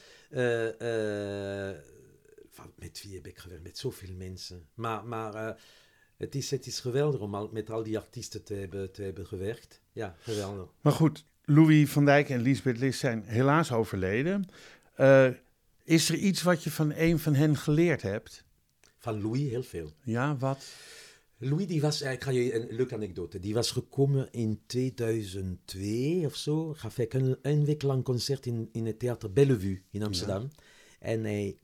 Met 2.74 3.02
wie 3.02 3.14
heb 3.14 3.26
ik 3.26 3.38
gewerkt? 3.38 3.62
Met 3.62 3.78
zoveel 3.78 4.14
mensen. 4.16 4.66
Maar, 4.74 5.04
maar 5.04 5.56
het, 6.16 6.34
is, 6.34 6.50
het 6.50 6.66
is 6.66 6.80
geweldig 6.80 7.20
om 7.20 7.34
al, 7.34 7.48
met 7.52 7.70
al 7.70 7.82
die 7.82 7.98
artiesten 7.98 8.42
te 8.44 8.54
hebben, 8.54 8.92
te 8.92 9.02
hebben 9.02 9.26
gewerkt. 9.26 9.80
Ja, 9.92 10.16
geweldig. 10.18 10.68
Maar 10.80 10.92
goed, 10.92 11.24
Louis 11.44 11.90
van 11.90 12.04
Dijk 12.04 12.28
en 12.28 12.40
Lisbeth 12.40 12.78
List 12.78 12.98
zijn 12.98 13.22
helaas 13.24 13.72
overleden. 13.72 14.48
Is 15.86 16.08
er 16.08 16.16
iets 16.16 16.42
wat 16.42 16.64
je 16.64 16.70
van 16.70 16.92
een 16.92 17.18
van 17.18 17.34
hen 17.34 17.56
geleerd 17.56 18.02
hebt? 18.02 18.44
Van 18.98 19.22
Louis 19.22 19.40
heel 19.50 19.62
veel. 19.62 19.92
Ja, 20.02 20.36
wat? 20.36 20.66
Louis, 21.38 21.66
die 21.66 21.80
was, 21.80 22.02
ik 22.02 22.22
ga 22.22 22.30
je 22.30 22.54
een 22.54 22.76
leuke 22.76 22.94
anekdote. 22.94 23.38
Die 23.38 23.54
was 23.54 23.70
gekomen 23.70 24.32
in 24.32 24.60
2002 24.66 26.26
of 26.26 26.36
zo. 26.36 26.72
Gaf 26.74 26.98
ik 26.98 27.14
een, 27.14 27.38
een 27.42 27.64
week 27.64 27.82
lang 27.82 28.04
concert 28.04 28.46
in, 28.46 28.68
in 28.72 28.86
het 28.86 28.98
theater 28.98 29.32
Bellevue 29.32 29.82
in 29.90 30.02
Amsterdam. 30.02 30.50
En 30.98 31.24
hij, 31.24 31.58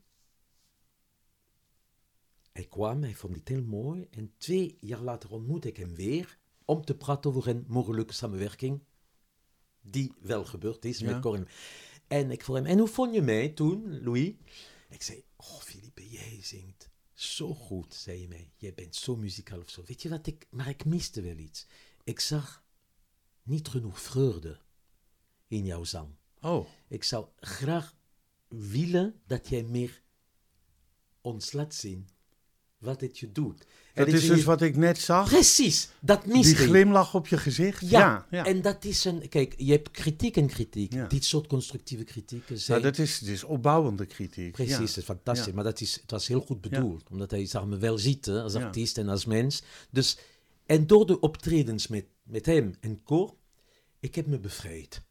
hij 2.51 2.65
kwam, 2.69 3.03
hij 3.03 3.15
vond 3.15 3.35
het 3.35 3.47
heel 3.47 3.63
mooi. 3.63 4.07
En 4.11 4.33
twee 4.37 4.77
jaar 4.79 5.01
later 5.01 5.31
ontmoette 5.31 5.67
ik 5.67 5.77
hem 5.77 5.95
weer 5.95 6.37
om 6.65 6.85
te 6.85 6.95
praten 6.95 7.29
over 7.35 7.47
een 7.47 7.65
mogelijke 7.67 8.13
samenwerking. 8.13 8.79
Die 9.81 10.11
wel 10.21 10.45
gebeurd 10.45 10.85
is 10.85 10.99
Ja. 10.99 11.11
met 11.11 11.21
Corin. 11.21 11.47
En 12.07 12.31
ik 12.31 12.43
vroeg 12.43 12.55
hem, 12.55 12.65
en 12.65 12.79
hoe 12.79 12.87
vond 12.87 13.13
je 13.13 13.21
mij 13.21 13.49
toen, 13.49 14.03
Louis? 14.03 14.33
Ik 14.89 15.01
zei, 15.01 15.23
oh 15.35 15.59
Philippe, 15.59 16.09
jij 16.09 16.39
zingt 16.41 16.89
zo 17.13 17.53
goed, 17.53 17.93
zei 17.93 18.17
hij 18.17 18.27
mij. 18.27 18.51
Jij 18.57 18.73
bent 18.73 18.95
zo 18.95 19.15
muzikaal 19.15 19.59
of 19.59 19.69
zo. 19.69 19.83
Weet 19.85 20.01
je 20.01 20.09
wat 20.09 20.27
ik, 20.27 20.47
maar 20.49 20.69
ik 20.69 20.85
miste 20.85 21.21
wel 21.21 21.37
iets. 21.37 21.65
Ik 22.03 22.19
zag 22.19 22.63
niet 23.43 23.67
genoeg 23.67 24.01
vreugde 24.01 24.59
in 25.47 25.65
jouw 25.65 25.83
zang. 25.83 26.15
Oh, 26.41 26.67
Ik 26.87 27.03
zou 27.03 27.27
graag 27.39 27.95
willen 28.47 29.21
dat 29.25 29.49
jij 29.49 29.63
meer 29.63 30.01
ons 31.21 31.51
laat 31.51 31.73
zien 31.73 32.09
wat 32.83 33.01
het 33.01 33.19
je 33.19 33.31
doet. 33.31 33.65
En 33.93 34.05
dat 34.05 34.13
is 34.13 34.27
dus 34.27 34.43
wat 34.43 34.61
ik 34.61 34.75
net 34.75 34.97
zag. 34.97 35.29
Precies, 35.29 35.89
dat 36.01 36.23
Die 36.23 36.33
miste 36.33 36.51
ik. 36.63 36.69
glimlach 36.69 37.15
op 37.15 37.27
je 37.27 37.37
gezicht. 37.37 37.81
Ja, 37.81 37.99
Ja, 37.99 38.25
ja. 38.29 38.45
en 38.45 38.61
dat 38.61 38.85
is 38.85 39.05
een... 39.05 39.29
Kijk, 39.29 39.53
je 39.57 39.71
hebt 39.71 39.91
kritiek 39.91 40.37
en 40.37 40.47
kritiek. 40.47 40.93
Ja. 40.93 41.07
Dit 41.07 41.25
soort 41.25 41.47
constructieve 41.47 42.03
kritieken 42.03 42.45
Nou, 42.53 42.59
zijn... 42.59 42.81
dat 42.81 42.97
is, 42.97 43.21
is 43.21 43.43
opbouwende 43.43 44.05
kritiek. 44.05 44.51
Precies, 44.51 44.73
Ja. 44.75 44.79
het 44.81 44.97
is 44.97 45.03
fantastisch. 45.03 45.45
Ja. 45.45 45.53
Maar 45.53 45.63
dat 45.63 45.81
is, 45.81 45.95
het 46.01 46.11
was 46.11 46.27
heel 46.27 46.41
goed 46.41 46.61
bedoeld. 46.61 47.09
Omdat 47.09 47.31
hij 47.31 47.45
zag 47.45 47.65
me 47.65 47.77
wel 47.77 47.97
zitten 47.97 48.43
als 48.43 48.53
Ja. 48.53 48.63
artiest 48.65 48.97
en 48.97 49.09
als 49.09 49.25
mens. 49.25 49.63
Dus, 49.91 50.17
en 50.65 50.87
door 50.87 51.05
de 51.05 51.19
optredens 51.19 51.87
met, 51.87 52.05
met 52.23 52.45
hem 52.45 52.75
en 52.79 53.01
Cor, 53.03 53.33
ik 53.99 54.15
heb 54.15 54.27
me 54.27 54.39
bevrijd. 54.39 55.01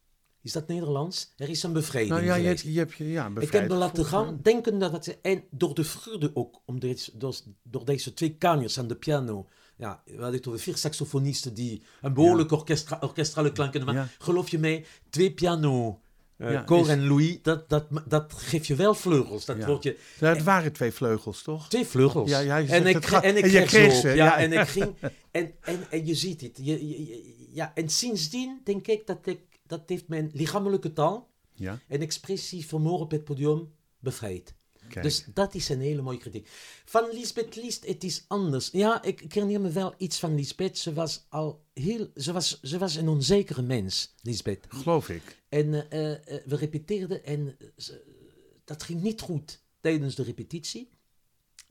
Is 0.42 0.52
dat 0.52 0.68
Nederlands? 0.68 1.32
Er 1.36 1.48
is 1.48 1.62
een 1.62 1.72
bevrijding 1.72 2.14
Nou 2.14 2.24
ja, 2.26 2.34
je, 2.34 2.46
hebt- 2.46 2.60
je 2.60 2.78
hebt 2.78 2.94
je 2.96 3.10
ja, 3.10 3.30
Ik 3.40 3.52
heb 3.52 3.68
me 3.68 3.74
laten 3.74 4.04
gaan, 4.04 4.38
denken 4.42 4.78
dat 4.78 4.92
het... 4.92 5.18
En 5.22 5.44
door 5.50 5.74
de 5.74 5.84
vreugde 5.84 6.30
ook, 6.34 6.60
om 6.64 6.80
deze, 6.80 7.10
door, 7.18 7.34
door 7.62 7.84
deze 7.84 8.14
twee 8.14 8.34
kanjers 8.38 8.78
aan 8.78 8.88
de 8.88 8.94
piano... 8.96 9.46
Ja, 9.76 10.02
we 10.04 10.12
hadden 10.12 10.34
het 10.34 10.46
over 10.46 10.60
vier 10.60 10.76
saxofonisten 10.76 11.54
die 11.54 11.82
een 12.02 12.14
behoorlijk 12.14 12.50
orkestra, 12.52 12.98
orkestrale 13.00 13.52
klanken 13.52 13.76
hebben. 13.84 13.94
Ja. 14.02 14.08
Geloof 14.18 14.48
je 14.48 14.58
mij, 14.58 14.84
twee 15.10 15.32
piano, 15.32 16.00
eh 16.36 16.52
Ja, 16.52 16.64
Cor 16.64 16.80
is- 16.80 16.88
en 16.88 17.06
Louis, 17.06 17.38
dat, 17.42 17.68
dat, 17.68 17.84
dat 18.08 18.32
geeft 18.32 18.66
je 18.66 18.74
wel 18.74 18.94
vleugels. 18.94 19.44
Dat 19.44 19.56
Ja. 19.56 19.66
wordt 19.66 19.82
je, 19.82 19.98
het 20.18 20.42
waren 20.42 20.72
twee 20.72 20.92
vleugels, 20.92 21.42
toch? 21.42 21.68
Twee 21.68 21.86
vleugels. 21.86 22.30
Ja, 22.30 22.38
ja, 22.38 22.56
je 22.56 22.68
en, 22.68 22.86
ik, 22.86 23.04
en 23.06 23.36
ik 23.36 23.44
en 23.44 23.50
je 23.50 23.62
kreeg, 23.62 23.92
ze 23.94 24.08
ja. 24.08 24.38
En 24.38 24.52
ik 24.52 24.68
ging... 24.78 24.94
En, 25.30 25.52
en, 25.60 25.86
en 25.90 26.06
je 26.06 26.14
ziet 26.14 26.40
het. 26.40 26.58
Je- 26.62 27.48
ja, 27.52 27.72
en 27.74 27.88
sindsdien 27.88 28.60
denk 28.64 28.86
ik 28.86 29.06
dat, 29.06 29.18
ik 29.26 29.40
dat 29.78 29.88
heeft 29.88 30.08
mijn 30.08 30.30
lichamelijke 30.32 30.92
taal 30.92 31.30
Ja, 31.54 31.80
en 31.88 32.00
expressie 32.00 32.66
vermogen 32.66 33.00
op 33.04 33.10
het 33.10 33.24
podium 33.24 33.72
bevrijd. 33.98 34.54
kijk. 34.88 35.04
Dus 35.04 35.24
dat 35.34 35.54
is 35.54 35.68
een 35.68 35.80
hele 35.80 36.02
mooie 36.02 36.18
kritiek. 36.18 36.48
Van 36.84 37.08
Lisbeth 37.12 37.56
Liest, 37.56 37.86
het 37.86 38.04
is 38.04 38.24
anders. 38.28 38.68
Ja, 38.72 39.02
ik, 39.02 39.20
ik 39.20 39.32
herinner 39.32 39.60
me 39.60 39.70
wel 39.70 39.94
iets 39.98 40.18
van 40.18 40.34
Lisbeth. 40.34 40.78
Ze 40.78 40.92
was 40.92 41.26
al 41.28 41.64
heel... 41.74 42.10
Ze 42.16 42.32
was, 42.32 42.60
ze 42.62 42.78
was 42.78 42.94
een 42.94 43.08
onzekere 43.08 43.62
mens, 43.62 44.14
Lisbeth. 44.22 44.66
Geloof 44.68 45.08
ik. 45.08 45.42
En 45.48 45.90
eh, 45.90 46.12
eh, 46.12 46.46
we 46.46 46.56
repeteerden 46.56 47.24
en 47.24 47.56
eh, 47.58 47.68
ze- 47.76 48.20
dat 48.64 48.82
ging 48.82 49.02
niet 49.02 49.20
goed 49.20 49.62
tijdens 49.80 50.14
de 50.14 50.22
repetitie. 50.22 50.90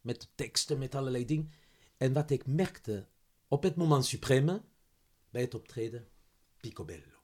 Met 0.01 0.27
teksten, 0.35 0.77
met 0.77 0.95
allerlei 0.95 1.25
dingen. 1.25 1.51
En 1.97 2.13
wat 2.13 2.29
ik 2.31 2.45
merkte 2.45 3.07
op 3.47 3.63
het 3.63 3.75
moment 3.75 4.05
supreme, 4.05 4.61
bij 5.29 5.41
het 5.41 5.53
optreden, 5.55 6.07
picobello. 6.59 7.19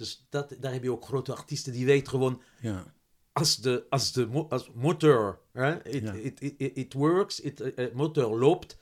Dus 0.00 0.26
dat, 0.30 0.56
daar 0.60 0.72
heb 0.72 0.82
je 0.82 0.92
ook 0.92 1.04
grote 1.04 1.34
artiesten 1.34 1.72
die 1.72 1.86
weten 1.86 2.08
gewoon, 2.08 2.42
Ja. 2.60 2.84
als 3.32 3.56
de, 3.56 3.84
als 3.88 4.12
de 4.12 4.28
als 4.48 4.70
motor, 4.74 5.38
hè, 5.52 5.84
it, 5.88 6.02
Ja. 6.02 6.12
it, 6.12 6.40
it, 6.40 6.76
it, 6.76 6.92
works, 6.92 7.40
it, 7.40 7.60
eh, 7.60 7.84
eh, 7.86 7.94
motor 7.94 8.38
loopt, 8.38 8.78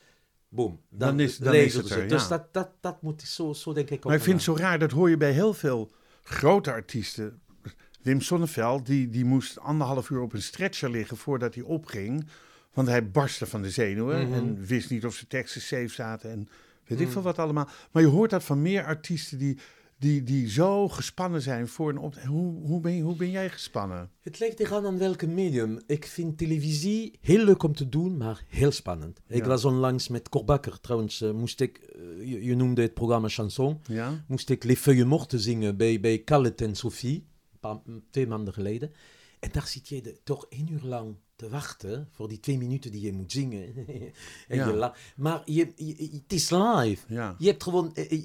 boom. 0.48 0.80
Dan 0.88 1.20
is- 1.20 1.36
dan 1.38 1.54
is 1.54 1.74
het 1.74 1.90
er, 1.90 2.08
Dus 2.08 2.28
dat, 2.28 2.52
dat, 2.54 2.70
dat 2.80 3.02
moet 3.02 3.22
zo, 3.22 3.52
zo 3.52 3.72
denk 3.72 3.90
ik 3.90 3.96
ook. 3.96 4.04
Maar 4.04 4.14
ik 4.14 4.22
vind 4.22 4.34
het 4.34 4.44
zo 4.44 4.56
raar, 4.56 4.78
dat 4.78 4.90
hoor 4.90 5.10
je 5.10 5.16
bij 5.16 5.32
heel 5.32 5.54
veel 5.54 5.90
grote 6.22 6.70
artiesten. 6.72 7.40
Wim 8.02 8.20
Sonneveld, 8.20 8.86
die, 8.86 9.08
die 9.08 9.24
moest 9.24 9.58
anderhalf 9.58 10.10
uur 10.10 10.20
op 10.20 10.32
een 10.32 10.42
stretcher 10.42 10.90
liggen 10.90 11.16
voordat 11.16 11.54
hij 11.54 11.64
opging. 11.64 12.26
Want 12.72 12.88
hij 12.88 13.10
barstte 13.10 13.46
van 13.46 13.62
de 13.62 13.70
zenuwen 13.70 14.24
Mhm. 14.26 14.32
en 14.34 14.64
wist 14.66 14.90
niet 14.90 15.04
of 15.04 15.14
zijn 15.14 15.28
teksten 15.28 15.60
safe 15.60 15.88
zaten 15.88 16.30
en 16.30 16.48
weet 16.86 16.98
ik 16.98 17.04
Mhm. 17.04 17.12
veel 17.12 17.22
wat 17.22 17.38
allemaal. 17.38 17.68
Maar 17.90 18.02
je 18.02 18.08
hoort 18.08 18.30
dat 18.30 18.44
van 18.44 18.62
meer 18.62 18.84
artiesten 18.84 19.38
die, 19.38 19.58
die, 19.98 20.22
die 20.22 20.50
zo 20.50 20.88
gespannen 20.88 21.42
zijn 21.42 21.68
voor 21.68 21.88
een 21.88 21.98
op. 21.98 22.14
Hoe, 22.14 22.66
hoe, 22.66 22.80
ben, 22.80 23.00
hoe 23.00 23.16
ben 23.16 23.30
jij 23.30 23.50
gespannen? 23.50 24.10
Het 24.20 24.38
ligt 24.38 24.60
eraan 24.60 24.86
aan 24.86 24.98
welke 24.98 25.26
medium. 25.26 25.80
Ik 25.86 26.06
vind 26.06 26.38
televisie 26.38 27.18
heel 27.20 27.44
leuk 27.44 27.62
om 27.62 27.74
te 27.74 27.88
doen, 27.88 28.16
maar 28.16 28.44
heel 28.48 28.70
spannend. 28.70 29.20
Ik 29.26 29.44
was 29.44 29.64
onlangs 29.64 30.08
met 30.08 30.28
Korbakker, 30.28 30.80
trouwens, 30.80 31.20
eh, 31.20 31.30
moest 31.30 31.60
ik, 31.60 31.78
eh, 31.78 32.30
je, 32.30 32.44
je 32.44 32.54
noemde 32.56 32.82
het 32.82 32.94
programma 32.94 33.28
Chanson, 33.28 33.80
Ja? 33.86 34.24
moest 34.28 34.50
ik 34.50 34.64
Les 34.64 34.78
Feuilles 34.78 35.06
Mortes 35.06 35.42
zingen 35.42 35.76
bij, 35.76 36.00
bij 36.00 36.18
Khaled 36.18 36.60
en 36.60 36.74
Sophie, 36.74 37.26
een 37.52 37.58
paar, 37.60 37.78
twee 38.10 38.26
maanden 38.26 38.54
geleden. 38.54 38.92
En 39.40 39.50
daar 39.52 39.66
zit 39.66 39.88
je 39.88 40.00
de, 40.02 40.18
toch 40.24 40.46
één 40.48 40.72
uur 40.72 40.82
lang 40.82 41.16
te 41.36 41.48
wachten 41.48 42.08
voor 42.10 42.28
die 42.28 42.40
twee 42.40 42.58
minuten 42.58 42.90
die 42.90 43.00
je 43.00 43.12
moet 43.12 43.32
zingen. 43.32 43.74
en 44.48 44.56
Ja. 44.56 44.68
je 44.68 44.92
maar 45.16 45.42
je, 45.44 45.72
je- 45.76 46.08
het 46.22 46.32
is 46.32 46.50
live. 46.50 47.14
Ja. 47.14 47.34
Je 47.38 47.46
hebt 47.46 47.62
gewoon, 47.62 47.94
eh, 47.94 48.12
eh, 48.12 48.24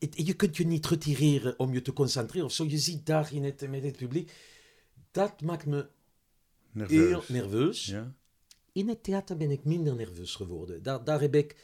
je, 0.00 0.24
je- 0.24 0.34
kunt 0.34 0.56
je 0.56 0.66
niet 0.66 0.86
retireren 0.86 1.58
om 1.58 1.72
je 1.72 1.82
te 1.82 1.92
concentreren 1.92 2.46
of 2.46 2.52
zo. 2.52 2.64
Je 2.64 2.78
ziet 2.78 3.06
daar 3.06 3.32
in 3.34 3.44
het, 3.44 3.68
met 3.70 3.82
het 3.82 3.96
publiek. 3.96 4.32
Dat 5.10 5.40
maakt 5.40 5.66
me 5.66 5.86
heel 6.72 6.98
Nerveus. 6.98 7.28
nerveus. 7.28 7.86
Ja? 7.86 8.14
In 8.72 8.88
het 8.88 9.02
theater 9.02 9.36
ben 9.36 9.50
ik 9.50 9.64
minder 9.64 9.94
nerveus 9.94 10.34
geworden. 10.34 10.82
Daar, 10.82 11.04
daar 11.04 11.20
heb 11.20 11.34
ik, 11.34 11.56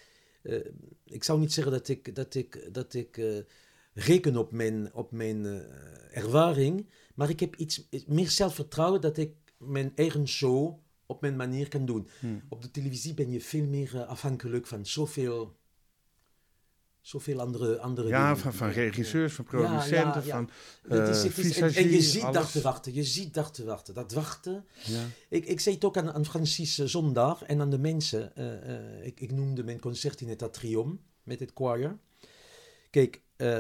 eh, 0.43 0.59
ik 1.05 1.25
zou 1.25 1.39
niet 1.41 1.53
zeggen 1.53 1.73
dat 1.73 1.89
ik, 1.89 2.15
dat 2.15 2.35
ik, 2.35 2.69
dat 2.73 2.95
ik 2.95 3.17
eh, 3.17 3.39
reken 3.95 4.37
op 4.37 4.53
mijn, 4.53 4.95
op 4.95 5.11
mijn 5.13 5.47
eh, 5.47 6.17
ervaring, 6.17 6.87
maar 7.19 7.29
ik 7.29 7.41
heb 7.41 7.57
iets 7.57 7.89
meer 8.07 8.31
zelfvertrouwen 8.31 9.01
dat 9.01 9.17
ik 9.17 9.33
mijn 9.57 9.93
eigen 9.95 10.29
show 10.29 10.79
op 11.07 11.21
mijn 11.21 11.37
manier 11.37 11.69
kan 11.69 11.87
doen. 11.87 12.09
Hmm. 12.21 12.43
Op 12.49 12.63
de 12.63 12.71
televisie 12.71 13.15
ben 13.15 13.31
je 13.31 13.41
veel 13.41 13.65
meer 13.67 13.97
eh, 14.01 14.09
afhankelijk 14.09 14.67
van 14.67 14.87
zoveel, 14.87 15.57
zoveel 17.01 17.41
andere, 17.41 17.79
andere 17.79 18.09
Ja, 18.09 18.23
dingen. 18.29 18.39
van, 18.43 18.55
van 18.55 18.69
regisseurs, 18.71 19.33
van 19.35 19.45
Ja, 19.51 19.59
ja, 19.59 19.67
producenten, 19.67 20.25
ja. 20.25 20.31
van 20.35 20.51
Het 20.83 21.09
is- 21.09 21.23
eh, 21.23 21.37
het 21.37 21.39
is- 21.39 21.77
en, 21.77 21.91
je 21.91 22.03
ziet 22.03 22.21
daar 22.23 22.37
alles. 22.37 22.53
te 22.53 22.61
wachten, 22.61 22.95
je 22.95 23.05
ziet 23.05 23.35
daar 23.35 23.51
te 23.51 23.65
wachten. 23.65 23.95
Dat 23.95 24.13
wachten, 24.13 24.65
Ja. 24.85 25.05
ik, 25.29 25.47
ik 25.47 25.61
zei 25.61 25.75
het 25.75 25.85
ook 25.85 25.97
aan, 25.97 26.13
aan 26.13 26.25
Francis 26.27 26.79
eh, 26.79 26.87
zondag 26.87 27.43
en 27.43 27.61
aan 27.61 27.71
de 27.71 27.79
mensen. 27.79 28.37
eh, 28.37 28.75
eh, 28.99 29.07
ik, 29.07 29.21
ik 29.21 29.33
noemde 29.33 29.65
mijn 29.65 29.81
concert 29.81 30.21
in 30.21 30.29
het 30.29 30.43
atrium 30.43 31.01
met 31.23 31.41
het 31.41 31.51
choir. 31.55 31.99
Kijk, 32.91 33.23
eh, 33.37 33.59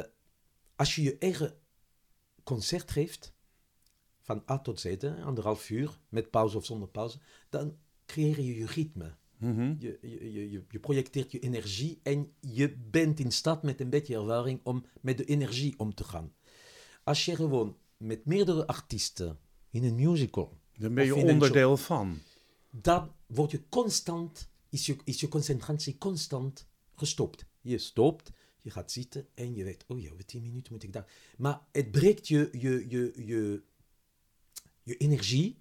als 0.76 0.94
je 0.94 1.02
je 1.02 1.16
eigen 1.18 1.54
concert 2.44 2.90
geeft, 2.90 3.32
van 4.28 4.42
A 4.50 4.58
tot 4.58 4.80
Z, 4.80 4.96
anderhalf 5.24 5.70
uur, 5.70 5.98
met 6.08 6.30
pauze 6.30 6.56
of 6.56 6.64
zonder 6.64 6.88
pauze, 6.88 7.18
dan 7.48 7.76
creëer 8.06 8.40
je 8.40 8.54
je 8.58 8.66
ritme. 8.66 9.16
Mhm. 9.38 9.74
Je, 9.78 9.98
je, 10.02 10.32
je, 10.32 10.50
je- 10.50 10.64
je 10.70 10.78
projecteert 10.78 11.32
je 11.32 11.38
energie 11.38 12.00
en 12.02 12.32
je 12.40 12.76
bent 12.90 13.20
in 13.20 13.32
staat 13.32 13.62
met 13.62 13.80
een 13.80 13.90
beetje 13.90 14.16
ervaring 14.16 14.60
om 14.62 14.84
met 15.00 15.18
de 15.18 15.24
energie 15.24 15.78
om 15.78 15.94
te 15.94 16.04
gaan. 16.04 16.32
Als 17.04 17.24
je 17.24 17.36
gewoon 17.36 17.76
met 17.96 18.24
meerdere 18.24 18.66
artiesten 18.66 19.38
in 19.70 19.84
een 19.84 19.94
musical 19.94 20.58
Dan 20.78 20.94
ben 20.94 21.04
je 21.04 21.14
onderdeel 21.14 21.76
van. 21.76 22.18
dan 22.70 23.12
word 23.26 23.50
je 23.50 23.62
constant, 23.68 24.48
is 24.68 24.86
je, 24.86 24.96
is 25.04 25.20
je 25.20 25.28
concentratie 25.28 25.98
constant 25.98 26.66
gestopt. 26.94 27.46
Je 27.60 27.78
stopt, 27.78 28.30
je 28.60 28.70
gaat 28.70 28.92
zitten 28.92 29.26
en 29.34 29.54
je 29.54 29.64
weet, 29.64 29.84
oh 29.86 30.00
ja, 30.00 30.10
over 30.12 30.24
tien 30.24 30.42
minuten 30.42 30.72
moet 30.72 30.82
ik 30.82 30.92
daar. 30.92 31.12
Maar 31.38 31.60
het 31.72 31.90
breekt 31.90 32.28
je, 32.28 32.48
je, 32.52 32.84
je, 32.88 33.12
je, 33.26 33.62
je 34.88 34.96
energie, 34.96 35.58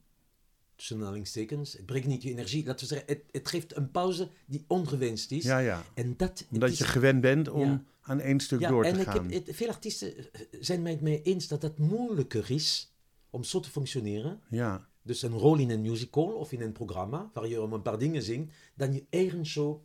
tussen 0.75 0.97
aanhalingstekens, 0.97 1.73
het 1.73 1.85
breekt 1.85 2.07
niet 2.07 2.23
je 2.23 2.29
energie, 2.29 2.65
laten 2.65 2.87
we 2.87 2.93
zeggen, 2.93 3.07
het, 3.15 3.23
het 3.31 3.47
geeft 3.47 3.75
een 3.75 3.91
pauze 3.91 4.29
die 4.45 4.65
ongewenst 4.67 5.31
is. 5.31 5.43
Ja, 5.43 5.57
ja. 5.57 5.83
En 5.93 6.13
dat, 6.17 6.45
Omdat 6.51 6.69
is- 6.69 6.77
je 6.77 6.83
gewend 6.83 7.21
bent 7.21 7.49
om 7.49 7.69
Ja. 7.69 7.83
aan 8.01 8.19
één 8.19 8.39
stuk 8.39 8.59
ja, 8.59 8.69
door 8.69 8.83
te 8.83 8.89
en 8.89 8.99
ik 8.99 9.05
gaan. 9.05 9.29
heb, 9.31 9.45
het, 9.45 9.55
veel 9.55 9.67
artiesten 9.67 10.17
eh, 10.33 10.41
zijn 10.59 10.81
mij 10.81 10.91
het 10.91 11.01
mee 11.01 11.21
eens 11.21 11.47
dat 11.47 11.61
het 11.61 11.77
moeilijker 11.77 12.51
is 12.51 12.93
om 13.29 13.43
zo 13.43 13.59
te 13.59 13.69
functioneren 13.69 14.41
Ja, 14.49 14.87
dus 15.01 15.21
een 15.21 15.31
rol 15.37 15.57
in 15.57 15.69
een 15.69 15.81
musical 15.81 16.25
of 16.25 16.51
in 16.51 16.61
een 16.61 16.71
programma, 16.71 17.29
waar 17.33 17.47
je 17.47 17.61
om 17.61 17.73
een 17.73 17.81
paar 17.81 17.97
dingen 17.99 18.21
zingt, 18.23 18.53
dan 18.75 18.93
je 18.93 19.05
eigen 19.09 19.45
show 19.45 19.81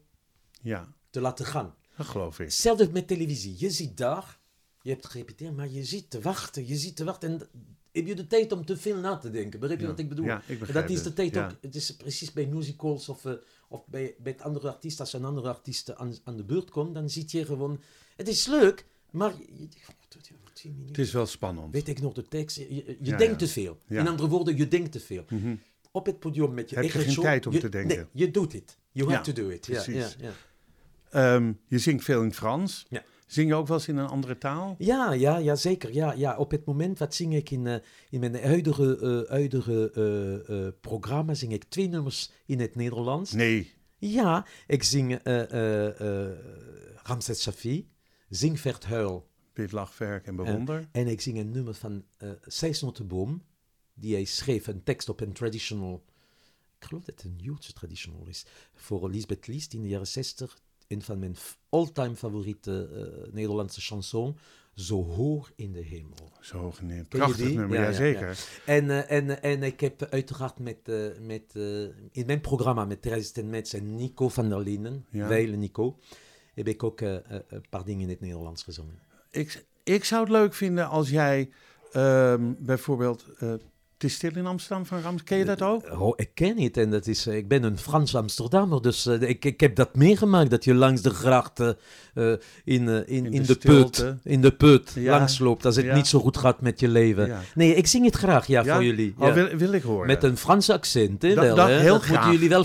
ja, 0.63 0.95
te 1.11 1.21
laten 1.21 1.47
gaan. 1.47 1.75
dat 1.97 2.07
geloof 2.07 2.39
ik. 2.39 2.47
Hetzelfde 2.47 2.91
met 2.93 3.07
televisie. 3.07 3.55
Je 3.59 3.71
ziet 3.71 3.97
daar, 3.97 4.41
je 4.83 4.91
hebt 4.91 5.07
gerepeteerd, 5.07 5.57
maar 5.57 5.69
je 5.69 5.85
zit 5.85 6.11
te 6.11 6.21
wachten, 6.21 6.67
je 6.67 6.77
zit 6.77 6.97
te 6.97 7.05
wachten. 7.05 7.31
En 7.33 7.49
heb 7.93 8.07
je 8.07 8.15
de 8.15 8.27
tijd 8.27 8.53
om 8.53 8.65
te 8.65 8.77
veel 8.77 8.97
na 8.97 9.17
te 9.17 9.31
denken. 9.31 9.61
Begrijp 9.61 9.81
je 9.81 9.85
Ja. 9.87 9.91
wat 9.93 10.01
ik 10.01 10.09
bedoel? 10.09 10.25
Ja, 10.25 10.43
ik 10.47 10.73
dat 10.73 10.91
is 10.91 11.03
de 11.03 11.13
tijd 11.13 11.35
Ja. 11.35 11.45
ook. 11.45 11.57
Het 11.61 11.75
is 11.75 11.97
precies 11.97 12.33
bij 12.33 12.47
musicals 12.47 13.09
of, 13.09 13.25
eh, 13.25 13.33
of 13.69 13.87
bij, 13.87 14.15
bij 14.19 14.33
het 14.33 14.41
andere 14.43 14.69
artiest. 14.69 15.01
Als 15.01 15.13
een 15.13 15.25
andere 15.25 15.49
artiest 15.49 15.95
aan, 15.95 16.15
aan 16.25 16.37
de 16.37 16.45
beurt 16.45 16.71
komt, 16.71 16.95
dan 16.95 17.11
zit 17.11 17.31
je 17.31 17.45
gewoon. 17.45 17.81
Het 18.17 18.29
is 18.29 18.47
leuk, 18.47 18.87
maar. 19.11 19.33
Je, 19.39 19.69
Het 20.87 20.99
is 20.99 21.13
wel 21.13 21.27
spannend. 21.27 21.73
Weet 21.73 21.89
ik 21.89 22.01
nog 22.01 22.13
de 22.15 22.29
tekst? 22.29 22.57
Je, 22.57 22.75
je- 22.75 22.85
je 22.87 22.97
Ja, 23.11 23.17
denkt 23.17 23.39
te 23.39 23.49
veel. 23.49 23.79
In 23.89 24.09
andere 24.09 24.29
woorden, 24.29 24.57
je 24.57 24.69
denkt 24.69 24.93
te 24.93 25.01
veel. 25.01 25.25
Mhm. 25.29 25.55
Op 25.91 26.07
het 26.07 26.19
podium 26.19 26.55
met 26.55 26.69
je 26.71 26.75
Heb 26.75 26.85
je 26.85 26.91
eigen 26.91 27.01
geen 27.01 27.13
show, 27.13 27.25
tijd 27.25 27.47
om 27.47 27.53
je- 27.53 27.59
te 27.61 27.69
denken. 27.69 27.97
Nee, 27.97 28.07
je 28.13 28.31
doet 28.31 28.53
het. 28.53 28.77
You 28.93 29.11
have 29.13 29.33
to 29.33 29.43
do 29.43 29.49
it. 29.49 29.67
Ja, 29.67 29.83
precies. 29.83 30.17
Ehm, 31.11 31.53
je 31.69 31.79
zingt 31.79 32.05
veel 32.05 32.23
in 32.23 32.33
Frans. 32.35 32.87
Ja. 32.89 33.05
Zing 33.33 33.49
je 33.49 33.55
ook 33.55 33.67
wel 33.67 33.77
eens 33.77 33.89
in 33.89 33.97
een 33.97 34.09
andere 34.09 34.39
taal? 34.39 34.75
Ja, 34.79 35.13
ja, 35.13 35.37
ja, 35.37 35.55
zeker. 35.55 35.95
Ja, 35.95 36.13
ja. 36.13 36.37
Op 36.37 36.51
het 36.51 36.65
moment 36.65 36.99
wat 36.99 37.15
zing 37.15 37.35
ik 37.35 37.51
in, 37.51 37.67
eh, 37.67 37.77
in 38.11 38.21
mijn 38.21 38.43
huidige, 38.43 38.99
eh, 38.99 39.31
huidige 39.31 39.91
eh, 40.47 40.81
programma, 40.81 41.35
zing 41.35 41.53
ik 41.53 41.65
twee 41.65 41.89
nummers 41.89 42.31
in 42.47 42.61
het 42.61 42.75
Nederlands. 42.75 43.33
Nee. 43.33 43.73
Ja, 43.99 44.47
ik 44.67 44.83
zing 44.83 45.21
Ramses 47.03 47.43
Shafi, 47.43 47.89
Zing 48.29 48.61
Vert 48.61 48.85
Huil. 48.85 49.31
Bid, 49.53 49.73
lach, 49.73 49.99
werk 49.99 50.27
en 50.27 50.37
bewonder. 50.37 50.89
En 50.93 51.07
ik 51.07 51.21
zing 51.21 51.39
een 51.39 51.51
nummer 51.51 51.75
van 51.75 52.05
uh, 52.19 52.31
Sijsnotenboom, 52.47 53.43
die 53.95 54.15
hij 54.15 54.25
schreef, 54.25 54.67
een 54.67 54.83
tekst 54.83 55.09
op 55.09 55.21
een 55.21 55.33
traditional, 55.33 56.05
ik 56.79 56.85
geloof 56.87 57.05
dat 57.05 57.15
het 57.15 57.25
een 57.25 57.39
Joodse 57.39 57.73
traditional 57.73 58.27
is, 58.27 58.47
voor 58.75 59.11
Lisbeth 59.11 59.47
Liest 59.47 59.73
in 59.73 59.83
de 59.83 59.89
jaren 59.89 60.07
60. 60.07 60.59
Een 60.93 61.03
van 61.03 61.19
mijn 61.19 61.37
all-time 61.69 62.15
favoriete 62.15 62.89
eh, 63.27 63.33
Nederlandse 63.33 63.81
chanson, 63.81 64.37
Zo 64.75 65.05
hoog 65.05 65.53
in 65.57 65.73
de 65.73 65.81
hemel. 65.81 66.33
Zo 66.41 66.59
hoog 66.59 66.81
in 66.81 66.89
de- 66.89 66.95
je 66.95 67.05
Prachtig 67.05 67.55
nummer, 67.55 67.77
Ja, 67.79 67.83
ja, 67.83 67.89
ja, 67.89 67.95
zeker. 67.95 68.39
En, 68.67 68.91
eh, 68.91 69.17
en, 69.17 69.43
en 69.43 69.63
ik 69.63 69.81
heb 69.81 70.07
uiteraard 70.11 70.59
met, 70.59 70.77
eh, 70.89 70.97
met, 71.21 71.43
eh, 71.57 71.83
in 72.13 72.27
mijn 72.27 72.41
programma 72.41 72.85
met 72.85 73.03
Therese 73.03 73.33
ten 73.33 73.51
Metz 73.51 73.75
en 73.75 73.95
Nico 73.95 74.29
van 74.29 74.49
der 74.49 74.61
Linden. 74.61 75.07
Weile 75.11 75.57
Nico, 75.57 75.99
heb 76.55 76.69
ik 76.69 76.83
ook 76.83 77.01
eh, 77.01 77.15
eh, 77.17 77.23
een 77.49 77.65
paar 77.71 77.85
dingen 77.85 78.03
in 78.03 78.09
het 78.09 78.21
Nederlands 78.21 78.63
gezongen. 78.63 78.99
Ik, 79.31 79.65
ik 79.83 80.05
zou 80.05 80.21
het 80.23 80.31
leuk 80.33 80.55
vinden 80.55 80.89
als 80.89 81.11
jij 81.11 81.51
ehm, 81.93 82.53
bijvoorbeeld... 82.59 83.27
eh 84.03 84.09
het 84.11 84.23
is 84.23 84.29
stil 84.31 84.43
in 84.43 84.47
Amsterdam 84.47 84.87
van 84.87 85.01
Rams. 85.03 85.23
Ken 85.23 85.39
je 85.39 85.45
dat 85.45 85.63
ook? 85.63 86.01
Oh, 86.01 86.13
ik 86.17 86.31
ken 86.35 86.61
het 86.63 86.77
en 86.77 86.91
dat 86.91 87.07
is, 87.07 87.27
eh, 87.27 87.37
ik 87.37 87.49
ben 87.49 87.63
een 87.63 87.79
Frans 87.79 88.15
Amsterdammer, 88.15 88.83
dus 88.83 89.07
eh, 89.07 89.21
ik, 89.21 89.45
ik 89.45 89.61
heb 89.61 89.77
dat 89.77 89.97
meegemaakt, 89.97 90.51
dat 90.51 90.65
je 90.65 90.75
langs 90.75 91.03
de 91.03 91.11
gracht 91.11 91.61
eh, 91.61 91.69
eh, 92.15 92.39
in, 92.65 92.89
eh, 92.89 92.97
in, 93.17 93.33
in, 93.33 93.43
de 93.43 93.55
put, 93.57 94.15
in 94.25 94.41
de 94.41 94.51
put 94.53 94.93
Ja. 94.95 95.19
als 95.19 95.77
het 95.77 95.85
Ja. 95.85 95.95
niet 95.95 96.07
zo 96.07 96.19
goed 96.21 96.37
gaat 96.37 96.61
met 96.61 96.81
je 96.81 96.89
leven. 96.89 97.27
Ja. 97.27 97.41
Nee, 97.55 97.75
ik 97.75 97.87
zing 97.87 98.05
het 98.05 98.15
graag, 98.17 98.47
ja, 98.47 98.65
voor 98.65 98.85
jullie. 98.85 99.15
Oh, 99.19 99.33
wil, 99.33 99.49
wil 99.57 99.73
ik 99.73 99.83
horen. 99.83 100.07
Met 100.07 100.23
een 100.23 100.37
Frans 100.37 100.71
accent, 100.71 101.23
hè, 101.23 101.35
Dat- 101.35 101.45
wel, 101.45 101.57
dat 101.57 101.69
hè? 101.69 101.79
heel 101.81 101.93
dat 101.93 102.03
graag. 102.03 102.15
moeten 102.15 102.33
jullie 102.33 102.49
wel 102.49 102.65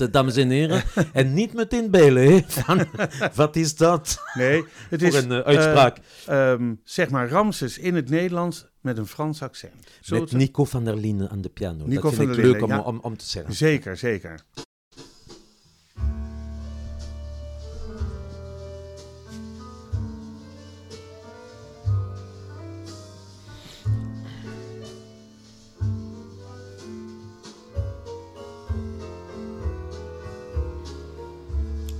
eh, 0.00 0.08
dames 0.10 0.36
en 0.36 0.50
heren. 0.50 0.82
en 1.12 1.34
niet 1.34 1.54
meteen 1.54 1.90
bellen, 1.90 2.32
hè, 2.32 2.40
van, 2.46 2.86
wat 3.34 3.56
is 3.56 3.76
dat 3.76 4.22
Nee, 4.34 4.64
het 4.90 5.00
voor 5.00 5.08
is... 5.08 5.24
een 5.24 5.32
eh, 5.32 5.38
uitspraak. 5.38 5.96
eh, 6.26 6.52
ehm, 6.52 6.74
zeg 6.84 7.10
maar 7.10 7.28
Ramses 7.28 7.78
in 7.78 7.94
het 7.94 8.08
Nederlands 8.10 8.70
met 8.82 8.98
een 8.98 9.06
Frans 9.06 9.42
accent. 9.42 9.86
Zo 10.00 10.20
met 10.20 10.32
Nico 10.32 10.64
van 10.64 10.84
der 10.84 10.96
Linden 10.96 11.30
aan 11.30 11.40
de 11.40 11.48
piano. 11.48 11.86
Nico 11.86 12.02
dat 12.02 12.14
vind 12.14 12.30
ik 12.30 12.36
leuk 12.36 12.62
om, 12.62 12.68
ja. 12.68 12.80
om, 12.80 12.98
om 13.02 13.16
te 13.16 13.24
zeggen. 13.24 13.54
Zeker, 13.54 13.96
zeker. 13.96 14.44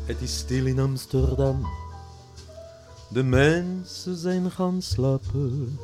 Het 0.05 0.20
is 0.20 0.37
stil 0.39 0.66
in 0.66 0.78
Amsterdam. 0.78 1.66
De 3.09 3.22
mensen 3.22 4.16
zijn 4.16 4.51
gaan 4.51 4.83
slapen. 4.83 5.78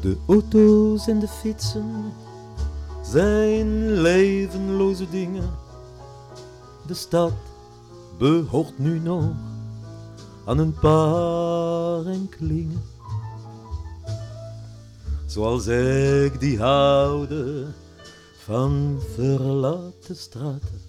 De 0.00 0.16
auto's 0.26 1.06
en 1.06 1.18
de 1.18 1.28
fietsen 1.28 2.12
zijn 3.02 3.92
levenloze 3.92 5.10
dingen. 5.10 5.50
De 6.86 6.94
stad 6.94 7.32
behoort 8.18 8.78
nu 8.78 8.98
nog 8.98 9.32
aan 10.44 10.58
een 10.58 10.74
paar 10.74 12.06
enkelingen. 12.06 12.82
Zoals 15.26 15.66
ik 15.66 16.40
die 16.40 16.58
houden 16.58 17.74
van 18.44 18.98
verlaten 19.14 20.16
straten. 20.16 20.83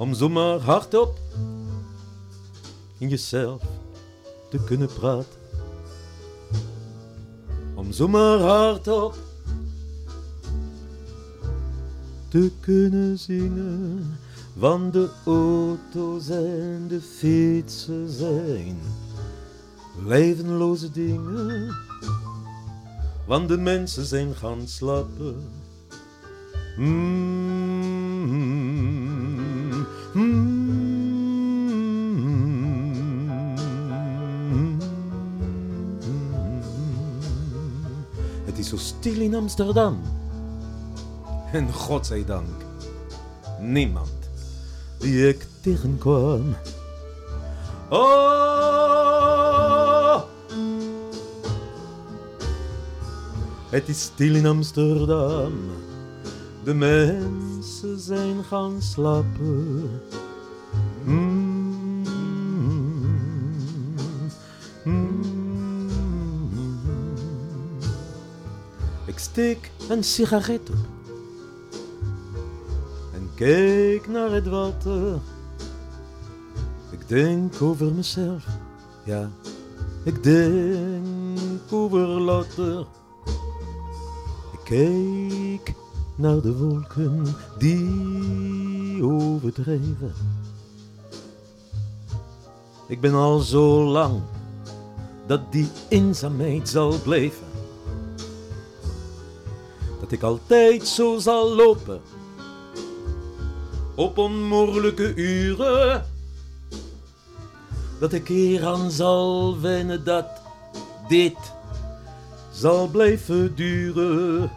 Om 0.00 0.14
zomaar 0.14 0.58
hardop 0.58 1.18
in 2.98 3.08
jezelf 3.08 3.62
te 4.50 4.64
kunnen 4.64 4.88
praten. 4.88 5.40
Om 7.74 7.92
zomaar 7.92 8.38
hardop 8.38 9.14
te 12.28 12.50
kunnen 12.60 13.18
zingen. 13.18 14.18
Want 14.52 14.92
de 14.92 15.08
auto's 15.24 16.28
en 16.28 16.84
de 16.88 17.00
fietsen 17.00 18.10
zijn 18.10 18.78
levenloze 20.04 20.90
dingen. 20.90 21.76
Want 23.26 23.48
de 23.48 23.58
mensen 23.58 24.04
zijn 24.04 24.34
gaan 24.34 24.68
slapen. 24.68 25.48
Mm, 26.76 27.49
Amsterdam. 39.40 40.00
En 41.52 41.72
godzijdank, 41.72 42.64
niemand 43.60 44.30
die 44.98 45.28
ik 45.28 45.46
tegenkwam. 45.60 46.54
Oh! 47.88 48.20
Het 53.70 53.88
is 53.88 54.00
stil 54.00 54.34
in 54.34 54.46
Amsterdam. 54.46 55.52
De 56.64 56.74
mensen 56.74 57.98
zijn 57.98 58.44
gaan 58.44 58.82
slapen. 58.82 59.90
Mm, 61.04 61.29
Ik 69.48 69.70
een 69.88 70.04
sigaret 70.04 70.70
op. 70.70 70.76
En 73.14 73.30
kijk 73.34 74.08
naar 74.08 74.30
het 74.30 74.46
water. 74.46 75.18
Ik 76.90 77.08
denk 77.08 77.62
over 77.62 77.92
mezelf, 77.92 78.46
ja. 79.04 79.30
Ik 80.04 80.22
denk 80.22 81.60
over 81.70 82.06
later. 82.06 82.86
Ik 84.52 84.60
kijk 84.64 85.74
naar 86.14 86.40
de 86.40 86.56
wolken 86.56 87.24
die 87.58 89.02
overdreven. 89.02 90.12
Ik 92.88 93.00
ben 93.00 93.14
al 93.14 93.38
zo 93.38 93.84
lang 93.84 94.20
dat 95.26 95.52
die 95.52 95.68
eenzaamheid 95.88 96.68
zal 96.68 97.00
blijven. 97.02 97.49
Ik 100.10 100.22
altijd 100.22 100.86
zo 100.88 101.18
zal 101.18 101.54
lopen 101.54 102.00
op 103.94 104.18
onmogelijke 104.18 105.14
uren. 105.14 106.06
Dat 108.00 108.12
ik 108.12 108.28
hieraan 108.28 108.90
zal 108.90 109.60
wennen 109.60 110.04
dat 110.04 110.26
dit 111.08 111.36
zal 112.52 112.88
blijven 112.88 113.54
duren. 113.54 114.50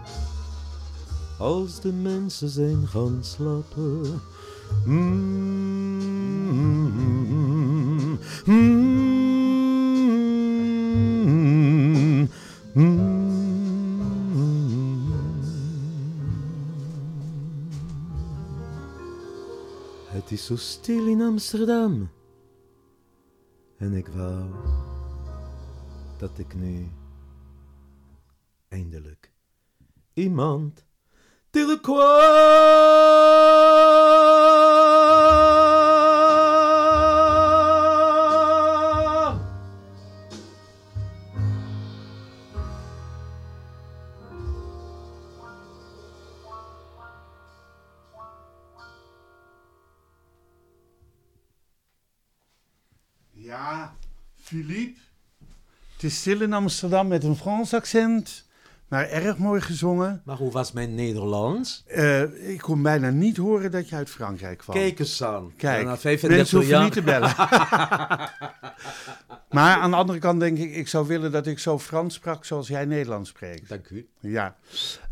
Als 1.39 1.79
de 1.79 1.91
mensen 1.91 2.49
zijn 2.49 2.87
gaan 2.87 3.17
slapen. 3.21 4.21
Mm, 4.85 6.03
mm, 8.45 8.82
zo 20.43 20.55
stil 20.55 21.07
in 21.07 21.21
Amsterdam. 21.21 22.09
En 23.77 23.93
ik 23.93 24.07
wou 24.07 24.45
dat 26.17 26.37
ik 26.37 26.55
nu 26.55 26.91
eindelijk 28.67 29.31
iemand 30.13 30.85
tegenkwam. 31.49 32.01
Ja, 53.43 53.95
Philippe. 54.41 54.99
Het 55.93 56.03
is 56.03 56.19
stil 56.19 56.41
in 56.41 56.53
Amsterdam 56.53 57.07
met 57.07 57.23
een 57.23 57.35
Frans 57.35 57.73
accent, 57.73 58.45
maar 58.87 59.09
erg 59.09 59.37
mooi 59.37 59.61
gezongen. 59.61 60.21
Maar 60.25 60.37
hoe 60.37 60.51
was 60.51 60.71
mijn 60.71 60.95
Nederlands? 60.95 61.83
Eh, 61.87 62.49
ik 62.49 62.59
kon 62.59 62.81
bijna 62.81 63.09
niet 63.09 63.37
horen 63.37 63.71
dat 63.71 63.89
je 63.89 63.95
uit 63.95 64.09
Frankrijk 64.09 64.57
kwam. 64.57 64.75
Kijk 64.75 64.99
eens 64.99 65.23
aan. 65.23 65.53
Kijk, 65.57 65.77
Na 65.77 65.83
mensen 65.83 66.01
35 66.01 66.51
hoeven 66.51 66.83
niet 66.83 66.93
te 66.93 67.01
bellen. 67.01 67.33
maar 69.57 69.77
aan 69.77 69.91
de 69.91 69.97
andere 69.97 70.19
kant 70.19 70.39
denk 70.39 70.57
ik, 70.57 70.75
ik 70.75 70.87
zou 70.87 71.07
willen 71.07 71.31
dat 71.31 71.47
ik 71.47 71.59
zo 71.59 71.79
Frans 71.79 72.13
sprak 72.13 72.45
zoals 72.45 72.67
jij 72.67 72.85
Nederlands 72.85 73.29
spreekt. 73.29 73.69
Dank 73.69 73.89
u. 73.89 74.07
Ja. 74.19 74.55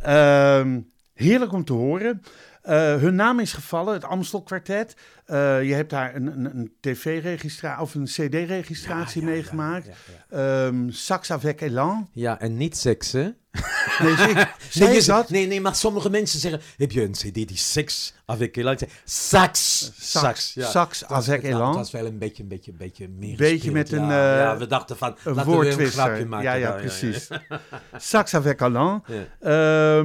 Ehm, 0.01 0.79
heerlijk 1.13 1.53
om 1.53 1.65
te 1.65 1.73
horen. 1.73 2.21
Eh, 2.62 2.95
hun 2.95 3.16
naam 3.16 3.39
is 3.39 3.53
gevallen, 3.53 3.93
het 3.93 4.03
Amstel 4.03 4.41
Quartet. 4.43 4.95
Eh, 5.26 5.64
je 5.64 5.74
hebt 5.74 5.89
daar 5.89 6.16
een, 6.16 6.28
een, 6.28 6.45
een 6.57 6.72
tv-registratie 6.80 7.82
of 7.82 7.95
een 7.95 8.03
cd-registratie 8.05 9.22
Ja, 9.22 9.28
ja, 9.28 9.34
meegemaakt. 9.34 9.86
ja, 9.86 9.91
ja, 10.30 10.66
Ehm, 10.66 10.89
Sax 10.89 11.32
avec 11.32 11.62
Elan. 11.62 12.09
Ja, 12.12 12.39
en 12.39 12.57
niet 12.57 12.78
seks, 12.78 13.12
hè? 13.12 13.22
Nee, 13.99 14.16
zie- 14.16 14.36
Nee, 14.86 14.93
je 14.95 15.03
dat? 15.05 15.30
nee, 15.30 15.47
nee, 15.47 15.62
maar 15.62 15.76
sommige 15.76 16.09
mensen 16.09 16.39
zeggen: 16.39 16.62
Heb 16.78 16.91
je 16.91 17.03
een 17.03 17.12
CD 17.12 17.34
die 17.34 17.57
seks 17.57 18.14
avec 18.26 18.55
Elan? 18.57 18.78
Zeg, 18.78 18.89
Sax. 19.03 19.91
Sax. 19.99 20.53
ja. 20.53 20.70
Sax 20.70 21.05
avec 21.05 21.43
Elan. 21.43 21.68
Het 21.68 21.76
was 21.78 21.91
wel 21.91 22.05
een 22.05 22.18
beetje, 22.18 22.43
een 22.43 22.49
beetje, 22.49 22.72
een 22.72 22.78
beetje 22.78 23.07
meer. 23.07 23.36
Beetje 23.38 23.53
gespeeld, 23.72 23.74
met 23.74 23.91
een, 23.91 24.05
Ja, 24.07 24.32
eh, 24.34 24.38
ja, 24.39 24.57
we 24.57 24.68
dachten 24.68 24.97
van. 24.97 25.16
Een 25.24 25.34
laten 25.36 25.59
we 25.59 25.84
een 25.84 25.88
grapje 25.88 26.26
maken. 26.26 26.45
ja, 26.45 26.53
ja, 26.53 26.72
precies. 26.72 27.28
Sax 27.97 28.34
avec 28.34 28.62
Elan. 28.62 29.03
Ja. 29.39 30.03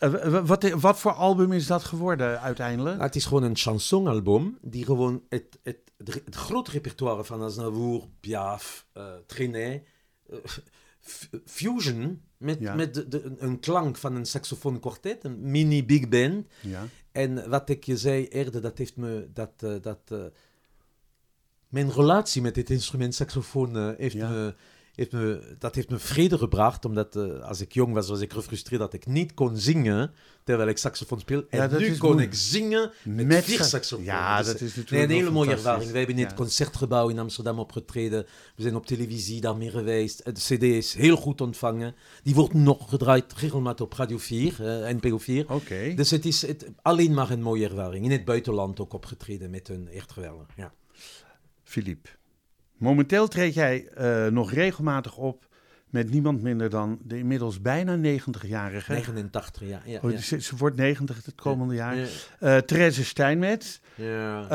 Eh, 0.00 0.46
wat, 0.46 0.70
wat 0.70 0.98
voor 0.98 1.12
album 1.12 1.52
is 1.52 1.66
dat 1.66 1.84
geworden 1.84 2.40
uiteindelijk? 2.40 2.94
Nou, 2.94 3.06
het 3.06 3.16
is 3.16 3.24
gewoon 3.24 3.42
een 3.42 3.56
chansonalbum 3.56 4.58
die 4.62 4.84
gewoon 4.84 5.22
het, 5.28 5.58
het, 5.62 5.78
het, 5.96 6.14
het 6.24 6.34
grote 6.34 6.70
repertoire 6.70 7.24
van 7.24 7.42
Aznavour, 7.42 8.02
Piaf, 8.20 8.86
eh 8.92 9.04
Trenet, 9.26 9.86
eh, 10.30 10.36
fusion 11.44 12.22
met, 12.36 12.58
Ja. 12.60 12.74
met 12.74 12.94
de, 12.94 13.08
de- 13.08 13.34
een 13.38 13.60
klank 13.60 13.96
van 13.96 14.14
een 14.14 14.26
saxofoonkwartet, 14.26 15.24
een 15.24 15.50
mini 15.50 15.84
big 15.84 16.08
band. 16.08 16.46
Ja. 16.60 16.86
En 17.12 17.48
wat 17.50 17.68
ik 17.68 17.84
je 17.84 17.96
zei 17.96 18.28
eerder, 18.28 18.60
dat 18.60 18.78
heeft 18.78 18.96
me 18.96 19.28
dat, 19.32 19.50
dat 19.82 19.98
eh, 20.08 20.18
mijn 21.68 21.92
relatie 21.92 22.42
met 22.42 22.54
dit 22.54 22.70
instrument 22.70 23.14
saxofoon 23.14 23.94
heeft 23.96 24.14
Ja. 24.14 24.28
me, 24.30 24.54
heeft 25.00 25.12
me, 25.12 25.56
dat 25.58 25.74
heeft 25.74 25.90
me 25.90 25.98
vrede 25.98 26.38
gebracht, 26.38 26.84
omdat 26.84 27.16
eh, 27.16 27.40
als 27.40 27.60
ik 27.60 27.72
jong 27.72 27.92
was, 27.94 28.08
was 28.08 28.20
ik 28.20 28.32
gefrustreerd 28.32 28.80
dat 28.80 28.92
ik 28.92 29.06
niet 29.06 29.34
kon 29.34 29.56
zingen 29.56 30.12
terwijl 30.44 30.68
ik 30.68 30.78
saxofoon 30.78 31.20
speel. 31.20 31.44
En 31.48 31.58
Ja, 31.70 31.78
nu 31.78 31.96
kon 31.96 32.20
ik 32.20 32.34
zingen 32.34 32.90
met, 33.04 33.26
Met 33.26 33.44
vier 33.44 33.56
sa- 33.56 33.64
saxofoons. 33.64 34.06
Ja, 34.08 34.38
Dus, 34.38 34.46
dat 34.46 34.54
eh, 34.56 34.60
is 34.66 34.74
natuurlijk 34.76 34.90
Nee, 35.08 35.16
een 35.16 35.22
hele 35.24 35.34
mooie 35.34 35.50
ervaring. 35.50 35.90
We 35.90 35.98
hebben 35.98 36.16
in 36.16 36.20
het 36.22 36.30
Ja. 36.30 36.36
concertgebouw 36.36 37.08
in 37.08 37.18
Amsterdam 37.18 37.58
opgetreden. 37.58 38.26
We 38.56 38.62
zijn 38.62 38.76
op 38.76 38.86
televisie 38.86 39.40
daarmee 39.40 39.70
geweest. 39.70 40.24
De 40.24 40.32
CD 40.56 40.62
is 40.62 40.94
heel 40.94 41.16
goed 41.16 41.40
ontvangen. 41.40 41.94
Die 42.22 42.34
wordt 42.34 42.54
nog 42.54 42.88
gedraaid 42.90 43.32
regelmatig 43.32 43.84
op 43.84 43.92
Radio 43.92 44.18
4, 44.18 44.66
eh, 44.84 44.94
NPO 44.94 45.18
4. 45.18 45.50
Oké. 45.52 45.92
Dus 45.94 46.10
het 46.10 46.24
is 46.24 46.46
het, 46.46 46.66
alleen 46.82 47.14
maar 47.14 47.30
een 47.30 47.42
mooie 47.42 47.64
ervaring. 47.68 48.04
In 48.04 48.10
het 48.10 48.24
buitenland 48.24 48.80
ook 48.80 48.92
opgetreden 48.92 49.50
met 49.50 49.68
een 49.68 49.88
echt 49.88 50.12
geweldig. 50.12 50.46
Ja. 50.56 50.72
Philippe. 51.62 52.08
Momenteel 52.80 53.28
treed 53.28 53.54
jij 53.54 53.88
eh, 53.88 54.26
nog 54.26 54.52
regelmatig 54.52 55.16
op 55.16 55.48
met 55.86 56.10
niemand 56.10 56.42
minder 56.42 56.70
dan 56.70 56.98
de 57.02 57.18
inmiddels 57.18 57.60
bijna 57.60 57.96
90-jarige. 57.96 58.92
89, 58.92 59.62
ja. 59.68 59.82
ja, 59.84 60.00
Oh, 60.02 60.10
ja. 60.10 60.18
ze, 60.18 60.40
ze 60.40 60.56
wordt 60.56 60.76
90 60.76 61.24
het 61.24 61.34
komende 61.34 61.74
jaar. 61.74 61.96
Ja, 61.96 62.06
Eh 62.38 62.56
Therese 62.56 63.04
Steinmetz. 63.04 63.78
ja. 63.94 64.48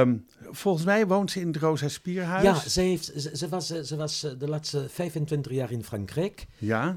Ehm, 0.00 0.16
volgens 0.50 0.84
mij 0.84 1.06
woont 1.06 1.30
ze 1.30 1.40
in 1.40 1.46
het 1.46 1.56
Rosa 1.56 1.88
Spierhuis. 1.88 2.42
Ja, 2.42 2.54
ze, 2.54 2.80
heeft, 2.80 3.12
ze, 3.16 3.36
ze 3.36 3.48
was, 3.48 3.66
ze 3.66 3.96
was 3.96 4.24
eh, 4.24 4.30
de 4.38 4.48
laatste 4.48 4.88
25 4.88 5.52
jaar 5.52 5.70
in 5.70 5.84
Frankrijk 5.84 6.46
Ja? 6.58 6.94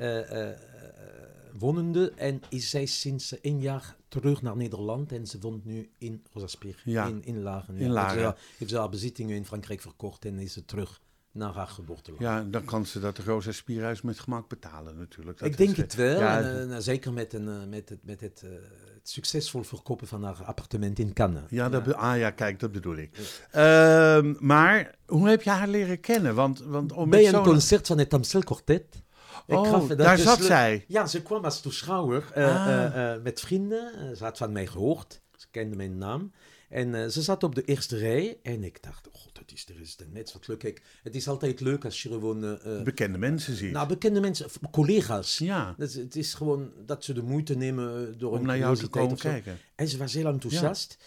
wonende 1.60 2.12
en 2.16 2.42
is 2.50 2.70
zij 2.70 2.86
sinds 2.86 3.42
één 3.42 3.60
jaar 3.60 3.96
terug 4.22 4.42
naar 4.42 4.56
Nederland 4.58 5.12
en 5.12 5.28
ze 5.28 5.40
woont 5.40 5.66
nu 5.66 5.90
in 5.98 6.24
Rosaspier, 6.34 6.82
Ja. 6.84 7.06
in, 7.06 7.24
in 7.24 7.42
Laren. 7.42 7.76
In 7.76 7.92
Laren. 7.92 8.24
Heeft, 8.24 8.38
ze, 8.38 8.44
heeft 8.58 8.72
ze 8.72 8.78
haar 8.78 8.90
bezittingen 8.90 9.36
in 9.36 9.46
Frankrijk 9.46 9.82
verkocht 9.82 10.26
en 10.26 10.40
is 10.40 10.54
ze 10.54 10.66
terug 10.66 11.02
naar 11.32 11.54
haar 11.54 11.68
geboorteland. 11.68 12.22
Ja, 12.22 12.44
dan 12.44 12.66
kan 12.66 12.86
ze 12.86 13.00
dat 13.00 13.18
Rosa 13.18 13.52
Spierhuis 13.52 14.02
met 14.02 14.20
gemak 14.20 14.48
betalen 14.50 14.98
natuurlijk. 14.98 15.38
Dat 15.40 15.48
ik 15.48 15.58
denk 15.58 15.72
eh, 15.72 15.78
het 15.78 15.96
wel, 15.96 16.20
Ja, 16.20 16.40
en, 16.42 16.62
eh, 16.62 16.68
nou, 16.68 16.82
zeker 16.82 17.14
met, 17.14 17.34
een, 17.34 17.48
eh, 17.48 17.66
met, 17.70 17.90
het, 17.90 18.00
met 18.04 18.22
het, 18.22 18.42
eh, 18.46 18.50
het 18.94 19.10
succesvol 19.10 19.64
verkopen 19.64 20.08
van 20.08 20.24
haar 20.24 20.44
appartement 20.44 21.00
in 21.00 21.14
Cannes. 21.14 21.44
ja, 21.50 21.70
dat 21.70 21.84
be- 21.84 21.96
ah 21.96 22.18
ja, 22.18 22.32
kijk, 22.32 22.60
dat 22.60 22.72
bedoel 22.72 22.96
ik. 22.96 23.40
Ehm, 23.52 24.34
maar 24.40 24.96
hoe 25.06 25.30
heb 25.30 25.42
je 25.42 25.50
haar 25.50 25.68
leren 25.68 26.00
kennen? 26.00 26.36
Want, 26.36 26.60
want 26.60 26.92
om 26.92 27.10
Bij 27.10 27.34
een 27.34 27.44
concert 27.44 27.88
van 27.88 27.98
het 27.98 28.14
Amstel 28.14 28.44
Quartet. 28.44 29.04
Ik 29.48 29.56
Oh, 29.58 29.88
dat 29.88 29.98
daar 29.98 30.18
is 30.18 30.24
zat 30.24 30.44
zij. 30.44 30.86
Ja, 30.88 31.08
ze 31.08 31.22
kwam 31.22 31.44
als 31.44 31.62
toeschouwer 31.62 32.32
eh, 32.34 32.66
Ah. 32.66 32.86
eh, 32.86 33.14
eh, 33.14 33.22
met 33.22 33.40
vrienden. 33.40 34.16
Ze 34.18 34.24
had 34.24 34.38
van 34.38 34.52
mij 34.52 34.68
gehoord. 34.68 35.22
Ze 35.36 35.46
kende 35.52 35.76
mijn 35.76 35.98
naam. 35.98 36.32
En 36.70 37.12
ze 37.12 37.22
zat 37.22 37.44
op 37.44 37.56
de 37.56 37.64
eerste 37.64 37.98
rij. 37.98 38.38
En 38.44 38.64
ik 38.64 38.84
dacht, 38.84 39.08
oh, 39.12 39.22
dat 39.34 39.44
is 39.54 39.66
er 39.70 39.82
is 39.82 39.96
de 39.96 40.06
net 40.12 40.34
wat 40.34 40.48
leuk. 40.48 40.60
Kijk, 40.60 40.82
het 41.04 41.16
is 41.16 41.28
altijd 41.28 41.60
leuk 41.60 41.86
als 41.86 42.04
je 42.04 42.10
gewoon... 42.10 42.60
eh, 42.60 42.82
bekende 42.82 43.18
mensen 43.18 43.56
ziet. 43.56 43.72
nou, 43.72 43.88
bekende 43.88 44.20
mensen, 44.20 44.48
collega's. 44.72 45.38
ja, 45.38 45.76
Dat 45.78 45.94
het 45.94 46.16
is 46.16 46.34
gewoon 46.34 46.72
dat 46.86 47.04
ze 47.04 47.14
de 47.14 47.22
moeite 47.24 47.56
nemen 47.56 48.18
door 48.18 48.32
om 48.32 48.46
naar 48.46 48.58
jou 48.58 48.76
te 48.76 48.88
komen 48.88 49.18
kijken. 49.18 49.58
En 49.76 49.88
ze 49.88 49.98
was 49.98 50.14
heel 50.14 50.28
enthousiast. 50.28 50.98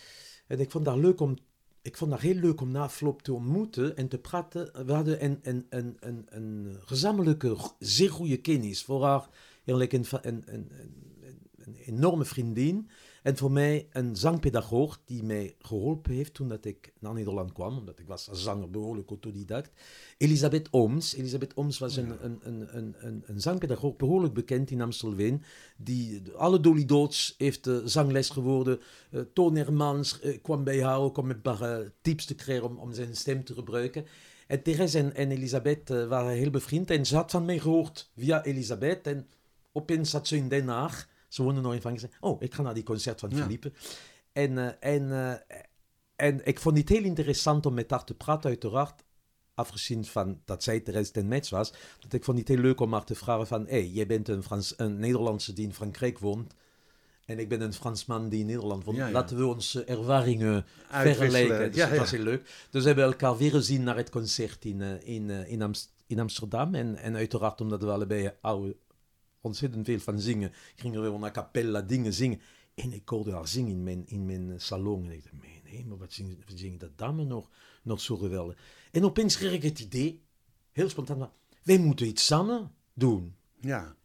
En 0.46 0.60
ik 0.60 0.70
vond 0.70 0.84
dat 0.84 0.96
leuk 0.96 1.20
om. 1.20 1.36
Ik 1.88 1.96
vond 1.96 2.10
dat 2.10 2.20
heel 2.20 2.34
leuk 2.34 2.60
om 2.60 2.70
na 2.70 2.82
afloop 2.82 3.22
te 3.22 3.32
ontmoeten 3.32 3.96
en 3.96 4.08
te 4.08 4.18
praten. 4.18 4.86
We 4.86 4.92
hadden 4.92 5.24
een, 5.24 5.38
een, 5.42 5.66
een, 5.68 5.96
een, 6.00 6.26
een 6.28 6.76
gezamenlijke, 6.84 7.56
zeer 7.78 8.10
goede 8.10 8.36
kennis. 8.36 8.82
Voor 8.82 9.04
haar 9.04 9.28
een, 9.64 9.80
een, 9.80 10.04
een, 10.22 10.44
een, 10.46 10.70
een 11.58 11.76
enorme 11.86 12.24
vriendin. 12.24 12.88
En 13.22 13.36
voor 13.36 13.52
mij 13.52 13.88
een 13.92 14.16
zangpedagoog 14.16 15.00
die 15.04 15.22
mij 15.22 15.54
geholpen 15.58 16.12
heeft 16.12 16.34
toen 16.34 16.48
dat 16.48 16.64
ik 16.64 16.92
naar 16.98 17.14
Nederland 17.14 17.52
kwam. 17.52 17.78
Omdat 17.78 17.98
ik 17.98 18.06
was 18.06 18.28
als 18.28 18.42
zanger 18.42 18.70
behoorlijk 18.70 19.08
autodidact. 19.08 19.70
Elisabeth 20.18 20.68
Ooms. 20.70 21.14
Elisabeth 21.14 21.56
Ooms 21.56 21.78
was 21.78 21.96
een, 21.96 22.24
een, 22.24 22.40
een, 22.42 22.76
een, 22.76 22.94
een, 22.98 23.22
een 23.26 23.40
zangpedagoog, 23.40 23.96
behoorlijk 23.96 24.34
bekend 24.34 24.70
in 24.70 24.80
Amstelveen. 24.80 25.42
Die 25.76 26.22
alle 26.36 26.60
Dolly 26.60 26.84
Doods 26.84 27.34
heeft 27.38 27.66
eh, 27.66 27.76
zangles 27.84 28.30
geworden. 28.30 28.80
Eh 29.10 29.20
Toon 29.32 29.56
Hermans 29.56 30.20
eh, 30.20 30.38
kwam 30.42 30.64
bij 30.64 30.82
haar 30.82 30.98
ook 30.98 31.16
om 31.16 31.30
een 31.30 31.40
paar 31.40 31.92
tips 32.00 32.24
te 32.24 32.34
krijgen 32.34 32.66
om, 32.68 32.76
om 32.78 32.92
zijn 32.92 33.16
stem 33.16 33.44
te 33.44 33.54
gebruiken. 33.54 34.06
En 34.46 34.62
Therese 34.62 34.98
en, 34.98 35.14
en 35.14 35.30
Elisabeth 35.30 35.88
waren 35.88 36.32
heel 36.32 36.50
bevriend. 36.50 36.90
En 36.90 37.06
ze 37.06 37.16
had 37.16 37.30
van 37.30 37.44
mij 37.44 37.58
gehoord 37.58 38.10
via 38.16 38.44
Elisabeth. 38.44 39.06
En 39.06 39.26
opeens 39.72 40.10
zat 40.10 40.26
ze 40.26 40.36
in 40.36 40.48
Den 40.48 40.68
Haag. 40.68 41.08
Ze 41.28 41.42
woonde 41.42 41.60
nog 41.60 41.74
in 41.74 41.80
Frankrijk. 41.80 42.16
Oh, 42.20 42.42
ik 42.42 42.54
ga 42.54 42.62
naar 42.62 42.74
die 42.74 42.82
concert 42.82 43.20
van 43.20 43.30
Ja. 43.30 43.42
Philippe. 43.42 43.72
En, 44.32 44.58
eh, 44.58 44.94
en, 44.94 45.12
eh, 45.12 45.56
en 46.16 46.40
ik 46.46 46.60
vond 46.60 46.78
het 46.78 46.88
heel 46.88 47.02
interessant 47.02 47.66
om 47.66 47.74
met 47.74 47.90
haar 47.90 48.04
te 48.04 48.14
praten, 48.14 48.48
uiteraard. 48.50 49.06
Afgezien 49.54 50.04
van 50.04 50.40
dat 50.44 50.62
zij 50.62 50.80
Therese 50.80 51.10
ten 51.12 51.28
Metz 51.28 51.50
was. 51.50 51.72
Dat 52.00 52.12
ik 52.12 52.24
vond 52.24 52.38
het 52.38 52.48
heel 52.48 52.58
leuk 52.58 52.80
om 52.80 52.92
haar 52.92 53.04
te 53.04 53.14
vragen 53.14 53.46
van... 53.46 53.64
Hé, 53.64 53.70
hey, 53.70 53.86
jij 53.88 54.06
bent 54.06 54.28
een, 54.28 54.42
Frans, 54.42 54.74
een 54.76 54.98
Nederlandse 54.98 55.52
die 55.52 55.64
in 55.66 55.74
Frankrijk 55.74 56.18
woont. 56.18 56.54
En 57.24 57.38
ik 57.38 57.48
ben 57.48 57.60
een 57.60 57.72
Fransman 57.72 58.28
die 58.28 58.40
in 58.40 58.46
Nederland 58.46 58.84
woont. 58.84 58.96
Ja, 58.96 59.06
ja. 59.06 59.12
Laten 59.12 59.36
we 59.36 59.46
onze 59.46 59.84
ervaringen 59.84 60.66
vergelijken. 60.88 61.58
Dus 61.66 61.76
Ja, 61.76 61.84
dat 61.84 61.94
ja. 61.94 62.00
was 62.00 62.10
heel 62.10 62.22
leuk. 62.22 62.66
Dus 62.70 62.80
we 62.80 62.86
hebben 62.86 63.04
elkaar 63.04 63.36
weer 63.36 63.50
gezien 63.50 63.82
naar 63.82 63.96
het 63.96 64.10
concert 64.10 64.64
in, 64.64 64.82
eh, 64.82 65.08
in, 65.14 65.30
in, 65.30 65.62
Amst- 65.62 65.92
in 66.06 66.20
Amsterdam. 66.20 66.74
En, 66.74 66.96
en 66.96 67.16
uiteraard 67.16 67.60
omdat 67.60 67.82
we 67.82 67.90
allebei 67.90 68.30
oude, 68.40 68.76
ontzettend 69.40 69.86
veel 69.86 69.98
van 69.98 70.20
zingen, 70.20 70.52
gingen 70.76 71.02
we 71.02 71.08
wel 71.08 71.18
naar 71.18 71.32
cappella 71.32 71.82
dingen 71.82 72.12
zingen. 72.12 72.40
En 72.74 72.92
ik 72.92 73.08
hoorde 73.08 73.32
haar 73.32 73.48
zingen 73.48 73.70
in 73.70 73.82
mijn, 73.82 74.02
in 74.06 74.26
mijn 74.26 74.50
eh, 74.52 74.58
salon. 74.58 75.04
En 75.04 75.12
ik 75.12 75.22
dacht, 75.22 75.34
mijn 75.40 75.60
hemel, 75.64 75.98
wat 75.98 76.12
zingen, 76.12 76.36
wat 76.48 76.58
zingen 76.58 76.78
dat 76.78 76.98
dame 76.98 77.24
nog, 77.24 77.48
nog 77.82 78.00
zo 78.00 78.16
geweldig. 78.16 78.58
En 78.90 79.04
opeens 79.04 79.36
kreeg 79.36 79.52
ik 79.52 79.62
het 79.62 79.78
idee, 79.80 80.22
heel 80.72 80.88
spontaan, 80.88 81.30
wij 81.62 81.78
moeten 81.78 82.06
iets 82.06 82.26
samen 82.26 82.72
doen. 82.94 83.34
Ja. 83.60 83.96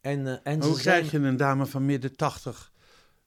En, 0.00 0.26
eh, 0.26 0.52
en 0.52 0.62
Hoe 0.62 0.74
ze 0.74 0.80
krijg 0.80 1.08
zijn- 1.08 1.22
je 1.22 1.28
een 1.28 1.36
dame 1.36 1.66
van 1.66 1.84
midden 1.84 2.16
80 2.16 2.72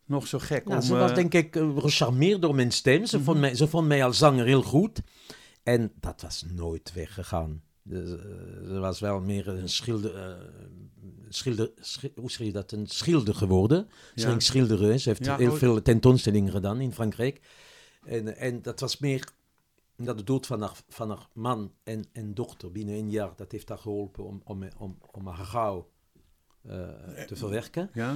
nog 0.05 0.27
zo 0.27 0.39
gek 0.39 0.65
Nou, 0.65 0.79
om... 0.79 0.85
ze 0.85 0.93
was 0.93 1.09
eh, 1.09 1.15
denk 1.15 1.33
ik 1.33 1.55
gecharmeerd 1.77 2.41
door 2.41 2.55
mijn 2.55 2.71
stem. 2.71 3.05
Ze, 3.05 3.19
vond 3.23 3.39
mij, 3.39 3.55
ze 3.55 3.67
vond 3.67 3.87
mij 3.87 4.03
als 4.05 4.17
zanger 4.17 4.45
heel 4.45 4.63
goed. 4.63 5.01
En 5.63 5.91
dat 5.99 6.21
was 6.21 6.43
nooit 6.53 6.93
weggegaan. 6.93 7.63
Dus, 7.83 8.09
eh, 8.09 8.17
ze 8.67 8.77
was 8.79 8.99
wel 8.99 9.19
meer 9.19 9.47
een 9.47 9.69
schilder... 9.69 10.15
eh, 10.15 10.47
schilder 11.29 11.71
hoe 12.15 12.31
schreef 12.31 12.47
je 12.47 12.53
dat? 12.53 12.71
Een 12.71 12.87
schilder 12.87 13.35
geworden. 13.35 13.89
Ze 14.15 14.27
ging 14.27 14.41
schilderen. 14.41 14.99
Ze 14.99 15.09
heeft 15.09 15.37
heel 15.37 15.51
oh. 15.51 15.57
veel 15.57 15.81
tentoonstellingen 15.81 16.51
gedaan 16.51 16.79
in 16.81 16.93
Frankrijk. 16.93 17.41
En, 18.05 18.37
en 18.37 18.61
dat 18.61 18.79
was 18.79 18.97
meer... 18.97 19.27
Dat 19.95 20.17
de 20.17 20.23
dood 20.23 20.45
van 20.45 20.61
haar, 20.61 20.75
van 20.89 21.09
haar 21.09 21.27
man 21.33 21.73
en, 21.83 22.05
en 22.11 22.33
dochter 22.33 22.71
binnen 22.71 22.95
een 22.95 23.09
jaar, 23.09 23.31
dat 23.35 23.51
heeft 23.51 23.69
haar 23.69 23.77
geholpen 23.77 24.23
om, 24.23 24.41
om, 24.43 24.63
om, 24.77 24.97
om 25.11 25.27
haar 25.27 25.47
rouw 25.51 25.89
eh, 26.61 27.25
te 27.25 27.35
verwerken. 27.35 27.89
ja, 27.93 28.15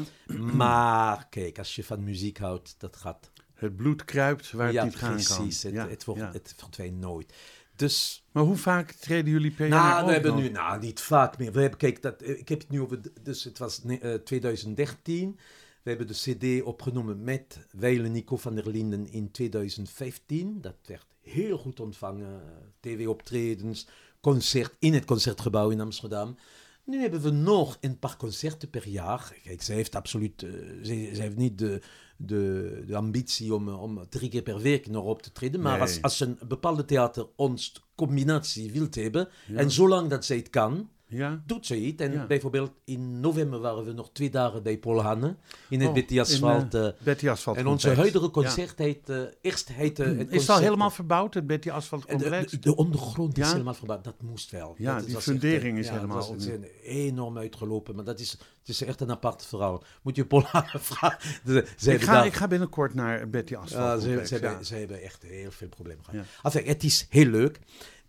Maar 0.54 1.28
kijk, 1.30 1.58
als 1.58 1.76
je 1.76 1.84
van 1.84 2.04
muziek 2.04 2.38
houdt, 2.38 2.76
dat 2.78 2.96
gaat. 2.96 3.32
het 3.54 3.76
bloed 3.76 4.06
kruipt 4.06 4.52
waar 4.52 4.66
het 4.66 4.76
ja, 4.76 4.84
niet 4.84 4.96
gaan 4.96 5.12
precies. 5.12 5.62
kan. 5.62 5.72
Het, 5.72 5.80
ja, 5.80 5.90
het, 5.90 6.04
wordt, 6.04 6.34
het 6.34 6.54
verdwijnt 6.58 7.00
nooit. 7.00 7.34
Dus, 7.76 8.26
Maar 8.32 8.44
hoe 8.44 8.56
vaak 8.56 8.92
treden 8.92 9.32
jullie 9.32 9.52
per 9.52 9.68
jaar 9.68 9.84
nou, 9.84 10.02
op 10.02 10.08
we 10.08 10.14
hebben 10.14 10.36
nu, 10.36 10.50
nou, 10.50 10.80
niet 10.80 11.02
vaak 11.02 11.38
meer. 11.38 11.52
We 11.52 11.62
hebben, 11.62 11.80
kijk, 11.80 12.02
dat, 12.02 12.22
eh, 12.22 12.40
ik 12.40 12.50
heb 12.50 12.60
het 12.60 12.70
nu 12.70 12.82
over, 12.82 13.00
dus 13.24 13.44
het 13.44 13.58
was 13.58 13.84
ne- 13.84 13.98
eh, 13.98 14.14
2013. 14.14 15.40
We 15.84 15.90
hebben 15.90 16.08
de 16.08 16.60
CD 16.60 16.64
opgenomen 16.64 17.24
met 17.24 17.68
Weile 17.72 18.08
Nico 18.08 18.38
van 18.38 18.56
der 18.56 18.70
Linden 18.70 19.12
in 19.12 19.32
2015. 19.32 20.62
Dat 20.62 20.76
werd 20.86 21.06
heel 21.22 21.58
goed 21.58 21.80
ontvangen. 21.80 22.42
TV-optredens, 22.80 23.88
concert 24.22 24.76
in 24.80 24.94
het 24.94 25.06
concertgebouw 25.06 25.70
in 25.70 25.82
Amsterdam. 25.82 26.38
Nu 26.84 27.02
hebben 27.02 27.22
we 27.22 27.30
nog 27.30 27.78
een 27.82 28.00
paar 28.00 28.18
concerten 28.18 28.70
per 28.70 28.88
jaar. 28.88 29.34
Kijk, 29.44 29.62
zij 29.62 29.76
heeft 29.76 29.96
absoluut, 29.96 30.44
eh, 30.44 30.52
zij, 30.82 31.10
zij 31.14 31.24
heeft 31.24 31.36
niet 31.36 31.58
de, 31.58 31.82
de, 32.18 32.84
de 32.88 32.96
ambitie 32.96 33.54
om, 33.54 33.70
om 33.70 34.06
drie 34.10 34.30
keer 34.30 34.42
per 34.42 34.60
week 34.60 34.88
nog 34.88 35.04
op 35.04 35.22
te 35.22 35.32
treden. 35.32 35.62
Maar 35.62 35.72
Nee. 35.72 35.82
als, 35.82 36.02
als 36.02 36.20
een 36.20 36.38
bepaalde 36.48 36.86
theater 36.86 37.28
ons 37.36 37.84
combinatie 37.96 38.72
wil 38.72 38.88
hebben, 38.90 39.28
en 39.54 39.72
zolang 39.72 40.10
dat 40.10 40.26
zij 40.26 40.38
het 40.38 40.50
kan, 40.50 40.90
Ja? 41.16 41.42
doet 41.46 41.66
ze 41.66 41.76
het. 41.76 42.02
En 42.02 42.12
Ja. 42.12 42.26
bijvoorbeeld 42.26 42.72
in 42.86 43.20
november 43.20 43.60
waren 43.60 43.86
we 43.86 43.92
nog 43.92 44.10
twee 44.12 44.30
dagen 44.30 44.64
bij 44.64 44.78
Paul 44.78 45.02
Hanne 45.02 45.36
in 45.70 45.80
het 45.80 45.88
Oh, 45.88 45.94
Betty 45.94 46.14
in, 46.14 46.20
Asphalt. 46.20 46.74
eh, 46.74 46.88
eh, 46.88 46.94
Betty 47.04 47.30
Asphalt 47.30 47.58
en 47.58 47.68
onze 47.68 47.90
huidige 47.96 48.30
concert 48.32 48.78
heet, 48.78 49.10
eh, 49.10 49.20
eerst 49.42 49.70
heette 49.72 50.04
het 50.04 50.12
Ja. 50.12 50.20
Is 50.20 50.24
het 50.24 50.32
al 50.32 50.38
concert- 50.38 50.60
helemaal 50.60 50.90
verbouwd, 50.90 51.34
het 51.34 51.48
Betty 51.48 51.70
Asphalt 51.70 52.06
Complex? 52.06 52.52
de, 52.52 52.60
de 52.60 52.76
ondergrond 52.76 53.38
is 53.38 53.52
helemaal 53.52 53.74
verbouwd. 53.74 54.04
Dat 54.04 54.22
moest 54.22 54.52
wel. 54.52 54.76
Ja, 54.78 54.98
dat 54.98 55.06
die 55.06 55.18
fundering 55.18 55.78
echt, 55.78 55.86
is 55.86 55.92
helemaal 55.92 56.18
dat. 56.20 56.30
Het 56.30 56.62
is 56.62 56.70
enorm 56.84 57.38
uitgelopen, 57.38 57.96
maar 57.96 58.06
dat 58.06 58.20
is, 58.20 58.32
het 58.32 58.70
is 58.70 58.82
echt 58.84 59.02
een 59.02 59.12
apart 59.12 59.46
verhaal. 59.46 59.84
Moet 60.02 60.16
je 60.16 60.26
Paul 60.26 60.44
Hanne 60.44 60.80
vragen. 60.92 61.20
De- 61.44 61.66
ik, 61.92 62.02
ga, 62.02 62.14
daar- 62.14 62.26
ik 62.26 62.34
ga 62.34 62.48
binnenkort 62.48 62.94
naar 62.94 63.30
Betty 63.30 63.56
Asphalt 63.56 64.02
ze, 64.02 64.06
Complex. 64.08 64.28
ze, 64.30 64.34
hebben, 64.34 64.52
ja. 64.52 64.64
ze 64.64 64.76
hebben 64.76 65.02
echt 65.02 65.24
heel 65.24 65.52
veel 65.52 65.68
problemen 65.68 66.04
gehad. 66.06 66.26
Enfin, 66.44 66.66
het 66.66 66.84
is 66.84 67.08
heel 67.10 67.26
leuk. 67.26 67.60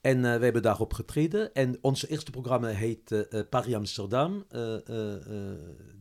En 0.07 0.25
eh, 0.25 0.37
we 0.39 0.45
hebben 0.45 0.63
daarop 0.63 0.93
getreden. 0.93 1.55
En 1.55 1.79
ons 1.81 2.07
eerste 2.07 2.31
programma 2.31 2.69
heet 2.69 3.13
eh, 3.13 3.33
eh, 3.41 3.49
Paris-Amsterdam. 3.51 4.45
eh, 4.49 4.89
eh, 4.89 5.23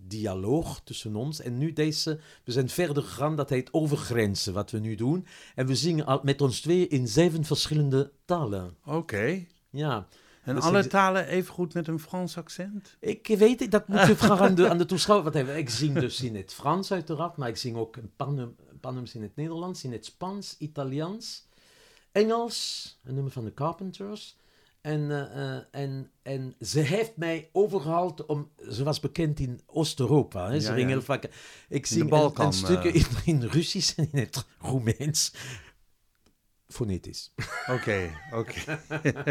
dialoog 0.07 0.81
tussen 0.83 1.15
ons. 1.15 1.41
En 1.41 1.57
nu 1.57 1.73
deze, 1.73 2.19
we 2.43 2.51
zijn 2.51 2.69
verder 2.69 3.03
gegaan, 3.03 3.35
dat 3.35 3.49
heet 3.49 3.73
Overgrenzen, 3.73 4.53
wat 4.53 4.71
we 4.71 4.79
nu 4.79 4.95
doen. 4.95 5.25
En 5.55 5.65
we 5.67 5.75
zingen 5.75 6.05
al 6.05 6.19
met 6.23 6.41
ons 6.41 6.61
twee 6.61 6.87
in 6.87 7.07
zeven 7.07 7.43
verschillende 7.43 8.11
talen. 8.25 8.75
Oké. 8.85 9.45
Ja, 9.69 10.07
En 10.43 10.55
Dus 10.55 10.63
alle 10.63 10.83
ik- 10.83 10.89
talen 10.89 11.27
even 11.27 11.53
goed 11.53 11.73
met 11.73 11.87
een 11.87 11.99
Frans 11.99 12.37
accent? 12.37 12.97
ik 12.99 13.27
weet 13.37 13.59
het, 13.59 13.71
dat 13.71 13.87
moet 13.87 14.07
je 14.07 14.15
vragen 14.15 14.45
aan 14.45 14.55
de, 14.55 14.69
aan 14.69 14.77
de 14.77 14.85
toeschouwer. 14.85 15.31
Want 15.31 15.47
ik 15.57 15.69
zing 15.69 15.99
dus 15.99 16.21
in 16.21 16.35
het 16.35 16.53
Frans 16.53 16.91
uiteraard, 16.91 17.37
maar 17.37 17.49
ik 17.49 17.57
zing 17.57 17.75
ook 17.77 17.97
nummers 18.81 19.15
in 19.15 19.21
het 19.21 19.35
Nederlands, 19.35 19.83
in 19.83 19.91
het 19.91 20.05
Spaans, 20.05 20.55
Italiaans, 20.59 21.44
Engels, 22.15 22.99
een 23.03 23.13
nummer 23.13 23.31
van 23.31 23.45
de 23.45 23.53
Carpenters. 23.53 24.37
En, 24.81 25.11
eh, 25.11 25.55
eh, 25.55 25.63
en, 25.71 26.11
en 26.21 26.55
ze 26.59 26.79
heeft 26.79 27.17
mij 27.17 27.49
overgehaald 27.51 28.25
om, 28.25 28.51
ze 28.69 28.83
was 28.83 28.99
bekend 28.99 29.39
in 29.39 29.61
Oost-Europa. 29.65 30.49
hè. 30.51 30.59
Ze 30.59 30.67
Ja, 30.67 30.73
ging 30.73 30.87
ja. 30.89 30.93
heel 30.95 31.01
vaak, 31.01 31.29
ik 31.69 31.85
zing 31.85 32.11
een, 32.11 32.31
een 32.45 32.53
stukje 32.53 32.91
eh. 32.91 32.95
in, 32.95 33.05
in 33.41 33.43
Russisch 33.43 33.97
en 33.97 34.07
in 34.11 34.19
het 34.19 34.45
Roemeens. 34.59 35.33
Fonetisch. 36.67 37.33
Oké, 37.67 38.11
oké. 38.33 38.79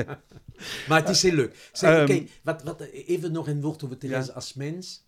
Maar 0.89 1.01
het 1.01 1.09
is 1.09 1.23
heel 1.23 1.33
leuk. 1.35 1.71
Zeg, 1.73 1.91
Ehm, 1.97 2.07
kijk, 2.07 2.41
wat, 2.43 2.63
wat, 2.63 2.81
even 2.81 3.33
nog 3.33 3.49
een 3.49 3.61
woord 3.61 3.85
over 3.85 3.99
Therese 3.99 4.29
Ja. 4.29 4.33
als 4.35 4.55
mens. 4.55 5.07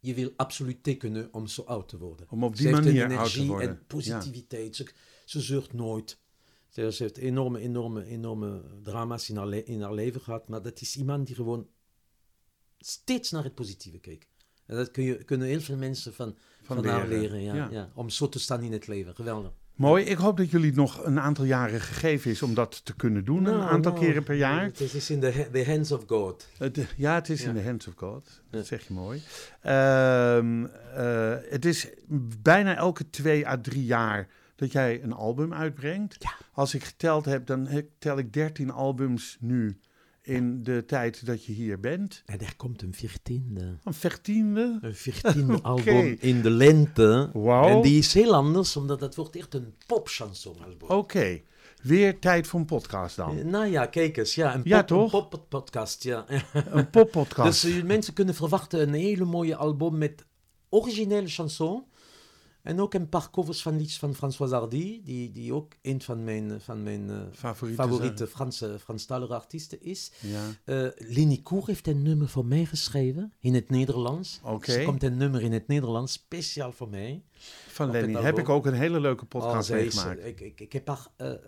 Je 0.00 0.14
wil 0.14 0.32
absoluut 0.36 0.82
tekenen 0.82 1.28
om 1.32 1.46
zo 1.46 1.62
oud 1.62 1.88
te 1.88 1.98
worden. 1.98 2.26
Om 2.30 2.44
op 2.44 2.56
Ze 2.56 2.62
die 2.62 2.72
heeft 2.74 2.84
manier 2.84 3.00
oud 3.02 3.08
te 3.10 3.14
energie 3.16 3.46
worden. 3.46 3.68
en 3.68 3.84
positiviteit. 3.86 4.76
Ze, 4.76 4.86
ze 5.24 5.40
zeurt 5.40 5.72
nooit. 5.72 6.19
Ze 6.70 6.92
ze 6.92 7.02
heeft 7.02 7.16
enorme, 7.16 7.58
enorme, 7.60 8.04
enorme 8.04 8.62
drama's 8.82 9.28
in 9.28 9.36
haar, 9.36 9.46
le- 9.46 9.56
in 9.64 9.80
haar 9.82 9.94
leven 9.94 10.20
gehad. 10.20 10.48
Maar 10.48 10.62
dat 10.62 10.80
is 10.80 10.96
iemand 10.96 11.26
die 11.26 11.36
gewoon 11.36 11.66
steeds 12.78 13.30
naar 13.30 13.44
het 13.44 13.54
positieve 13.54 13.98
keek. 13.98 14.28
En 14.66 14.76
dat 14.76 14.90
kun 14.90 15.04
je, 15.04 15.24
kunnen 15.24 15.46
heel 15.46 15.60
veel 15.60 15.76
mensen 15.76 16.14
van, 16.14 16.36
van, 16.62 16.86
haar 16.86 17.08
leren. 17.08 17.42
Ja, 17.42 17.54
ja. 17.54 17.68
ja. 17.70 17.90
Om 17.94 18.08
zo 18.10 18.28
te 18.28 18.38
staan 18.40 18.62
in 18.62 18.72
het 18.72 18.86
leven. 18.86 19.14
Geweldig. 19.14 19.52
Mooi. 19.74 20.04
Ik 20.04 20.16
hoop 20.16 20.36
dat 20.36 20.50
jullie 20.50 20.72
nog 20.72 21.04
een 21.04 21.20
aantal 21.20 21.44
jaren 21.44 21.80
gegeven 21.80 22.30
is 22.30 22.42
om 22.42 22.54
dat 22.54 22.84
te 22.84 22.96
kunnen 22.96 23.24
doen. 23.24 23.36
een 23.36 23.42
Nou, 23.58 23.70
aantal 23.70 23.92
nou, 23.92 24.04
keren 24.04 24.22
per 24.24 24.34
jaar. 24.36 24.64
Het 24.64 24.80
is 24.80 25.10
in 25.10 25.20
the, 25.20 25.32
ha- 25.32 25.48
the 25.52 25.64
hands 25.64 25.92
of 25.92 26.04
God. 26.06 26.48
Ja, 26.96 27.14
het 27.14 27.28
is 27.28 27.42
Ja. 27.42 27.48
in 27.48 27.54
the 27.54 27.62
hands 27.62 27.86
of 27.86 27.94
God. 27.96 28.42
Dat 28.50 28.66
zeg 28.66 28.86
je 28.86 28.92
mooi. 28.94 29.22
Ehm, 29.60 30.64
eh, 30.94 31.34
het 31.48 31.64
is 31.64 31.88
bijna 32.42 32.76
elke 32.76 33.10
twee 33.10 33.46
à 33.48 33.60
drie 33.60 33.84
jaar 33.84 34.28
dat 34.60 34.72
jij 34.72 35.02
een 35.02 35.12
album 35.12 35.52
uitbrengt. 35.54 36.16
Ja. 36.18 36.32
Als 36.52 36.74
ik 36.74 36.84
geteld 36.84 37.24
heb, 37.24 37.46
dan 37.46 37.68
tel 37.98 38.18
ik 38.18 38.32
13 38.32 38.70
albums 38.70 39.36
nu 39.40 39.80
in 40.22 40.62
de 40.62 40.84
tijd 40.84 41.26
dat 41.26 41.44
je 41.44 41.52
hier 41.52 41.80
bent. 41.80 42.22
En 42.26 42.40
er 42.40 42.56
komt 42.56 42.82
een 42.82 42.94
veertiende. 42.94 43.78
Een 43.84 43.94
veertiende. 43.94 44.78
Een 44.80 44.94
veertiende 44.94 45.54
Oké. 45.58 45.62
album 45.62 46.16
in 46.20 46.42
de 46.42 46.50
lente. 46.50 47.30
Wauw. 47.32 47.68
En 47.68 47.82
die 47.82 47.98
is 47.98 48.14
heel 48.14 48.34
anders, 48.34 48.76
omdat 48.76 49.00
het 49.00 49.14
wordt 49.14 49.36
echt 49.36 49.54
een 49.54 49.74
popchansonalbum. 49.86 50.88
Oké, 50.88 51.40
weer 51.82 52.18
tijd 52.18 52.46
voor 52.46 52.60
een 52.60 52.66
podcast 52.66 53.16
dan. 53.16 53.38
Eh, 53.38 53.44
Nou 53.44 53.66
ja, 53.66 53.86
kijk 53.86 54.16
eens. 54.16 54.34
Ja, 54.34 54.54
een, 54.54 54.60
Ja, 54.64 54.82
pop, 54.82 55.12
een 55.12 55.28
pop-podcast, 55.28 56.02
ja. 56.02 56.24
Een 56.52 56.90
poppodcast. 56.90 57.62
Dus 57.62 57.76
eh, 57.76 57.82
mensen 57.84 58.12
kunnen 58.14 58.34
verwachten 58.34 58.80
een 58.80 58.94
hele 58.94 59.24
mooie 59.24 59.56
album 59.56 59.98
met 59.98 60.24
originele 60.68 61.28
chansons. 61.28 61.82
En 62.62 62.80
ook 62.80 62.94
een 62.94 63.08
paar 63.08 63.30
covers 63.30 63.62
van 63.62 63.76
liedjes 63.76 63.98
van 63.98 64.14
François 64.14 64.50
Hardy, 64.50 65.00
die, 65.04 65.30
die 65.30 65.54
ook 65.54 65.72
een 65.82 66.02
van 66.02 66.24
mijn, 66.24 66.50
eh, 66.50 66.56
van 66.58 66.82
mijn 66.82 67.10
eh, 67.10 67.16
Favoriete 67.32 67.82
favoriete 67.82 68.26
Franse, 68.26 68.78
Franstalige 68.80 69.34
artiesten 69.34 69.82
is. 69.82 70.12
Ja. 70.20 70.46
Eh 70.64 70.88
Lini 70.96 71.42
Koer 71.42 71.66
heeft 71.66 71.86
een 71.86 72.02
nummer 72.02 72.28
voor 72.28 72.46
mij 72.46 72.64
geschreven 72.64 73.32
in 73.38 73.54
het 73.54 73.70
Nederlands. 73.70 74.40
Oké. 74.42 74.72
Er 74.72 74.84
komt 74.84 75.02
een 75.02 75.16
nummer 75.16 75.42
in 75.42 75.52
het 75.52 75.66
Nederlands 75.66 76.12
speciaal 76.12 76.72
voor 76.72 76.88
mij. 76.88 77.22
Van 77.68 77.90
Lenny. 77.90 78.14
Heb 78.14 78.38
ik 78.38 78.48
ook 78.48 78.66
een 78.66 78.74
hele 78.74 79.00
leuke 79.00 79.24
podcast 79.24 79.70
Oh, 79.70 79.76
meegemaakt. 79.76 80.24
ik, 80.24 80.40
ik, 80.40 80.60
ik 80.60 80.72
heb 80.72 80.86
haar 80.88 81.06
eh, 81.16 81.30
eh, 81.30 81.38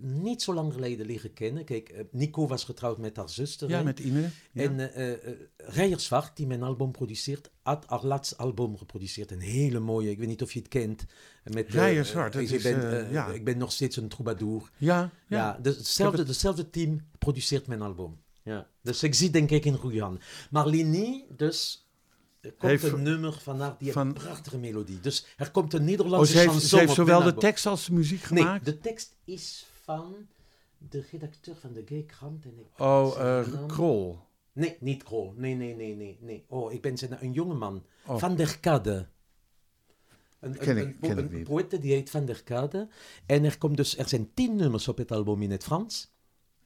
niet 0.00 0.42
zo 0.42 0.54
lang 0.54 0.72
geleden 0.72 1.06
leren 1.06 1.32
kennen. 1.32 1.64
Kijk, 1.64 1.88
eh, 1.88 2.04
Nico 2.10 2.46
was 2.46 2.64
getrouwd 2.64 2.98
met 2.98 3.16
haar 3.16 3.28
zuster. 3.28 3.68
Ja, 3.68 3.82
met 3.82 3.98
Ine. 3.98 4.30
Ja. 4.52 4.62
En 4.62 6.00
Zwart, 6.00 6.36
die 6.36 6.46
mijn 6.46 6.62
album 6.62 6.92
produceert, 6.92 7.50
had 7.62 7.84
haar 7.86 8.04
laatste 8.04 8.36
album 8.36 8.78
geproduceerd. 8.78 9.30
Een 9.30 9.40
hele 9.40 9.78
mooie, 9.78 10.10
ik 10.10 10.18
weet 10.18 10.28
niet 10.28 10.42
of 10.42 10.52
je 10.52 10.58
het 10.58 10.68
kent. 10.68 11.04
Met, 11.44 11.66
Zwart, 12.02 12.32
dat 12.32 12.42
ik, 12.42 12.50
is, 12.50 12.62
ben, 12.62 13.10
ja. 13.10 13.26
ik 13.26 13.44
ben 13.44 13.58
nog 13.58 13.72
steeds 13.72 13.96
een 13.96 14.08
troubadour. 14.08 14.70
ja, 14.78 15.10
Ja, 15.26 15.38
ja. 15.38 15.58
dus 15.62 15.76
hetzelfde, 15.76 16.24
hetzelfde 16.24 16.70
team 16.70 17.00
produceert 17.18 17.66
mijn 17.66 17.82
album. 17.82 18.20
Ja. 18.42 18.68
Dus 18.82 19.02
ik 19.02 19.14
zie 19.14 19.30
denk 19.30 19.50
ik 19.50 19.64
in 19.64 19.76
goede 19.76 20.00
handen. 20.00 20.22
Maar 20.50 20.66
Lini, 20.66 21.24
dus... 21.36 21.86
Er 22.42 22.50
komt 22.52 22.70
Heeft- 22.70 22.84
een 22.92 23.02
nummer 23.02 23.32
van 23.32 23.60
haar, 23.60 23.74
die 23.78 23.92
van- 23.92 24.06
heeft 24.06 24.18
een 24.18 24.22
prachtige 24.24 24.58
melodie. 24.58 25.00
Dus 25.00 25.26
er 25.36 25.50
komt 25.50 25.72
een 25.72 25.80
Oh, 25.80 25.86
Nederlandse 25.86 26.32
ze 26.32 26.38
heeft, 26.38 26.50
chanson 26.50 26.68
ze 26.68 26.76
heeft 26.76 26.90
op 26.90 26.96
zowel 26.96 27.22
de 27.22 27.34
tekst 27.34 27.66
als 27.66 27.86
de 27.86 27.92
muziek 27.92 28.30
Nee, 28.30 28.42
gemaakt? 28.42 28.64
de 28.64 28.78
tekst 28.78 29.16
is 29.24 29.66
van 29.82 30.14
de 30.78 31.04
redacteur 31.10 31.56
van 31.56 31.72
de 31.72 31.82
Gay 31.86 32.02
Krant. 32.02 32.44
En 32.44 32.54
ik 32.58 32.80
Oh, 32.80 33.16
naam- 33.18 33.66
Krol. 33.66 34.18
Nee, 34.52 34.76
niet 34.80 35.02
Krol. 35.02 35.34
Nee, 35.36 35.54
nee, 35.54 35.74
nee, 35.76 35.96
nee, 35.96 36.18
nee. 36.20 36.44
Oh, 36.48 36.72
ik 36.72 36.82
ben 36.82 36.98
zijn, 36.98 37.16
een 37.20 37.32
jongeman. 37.32 37.84
Oh. 38.06 38.18
Van 38.18 38.36
der 38.36 38.58
Kade. 38.60 39.06
Een, 40.40 40.56
Ken 40.58 40.76
een, 40.76 40.88
ik- 40.88 41.00
ken 41.00 41.18
een 41.18 41.42
poëte 41.42 41.78
die 41.78 41.92
heet 41.92 42.10
Van 42.10 42.24
der 42.24 42.42
Kade. 42.42 42.88
En 43.26 43.44
er, 43.44 43.58
komt 43.58 43.76
dus, 43.76 43.96
er 43.98 44.08
zijn 44.08 44.30
tien 44.34 44.56
nummers 44.56 44.88
op 44.88 44.98
het 44.98 45.12
album 45.12 45.42
in 45.42 45.50
het 45.50 45.62
Frans. 45.64 46.10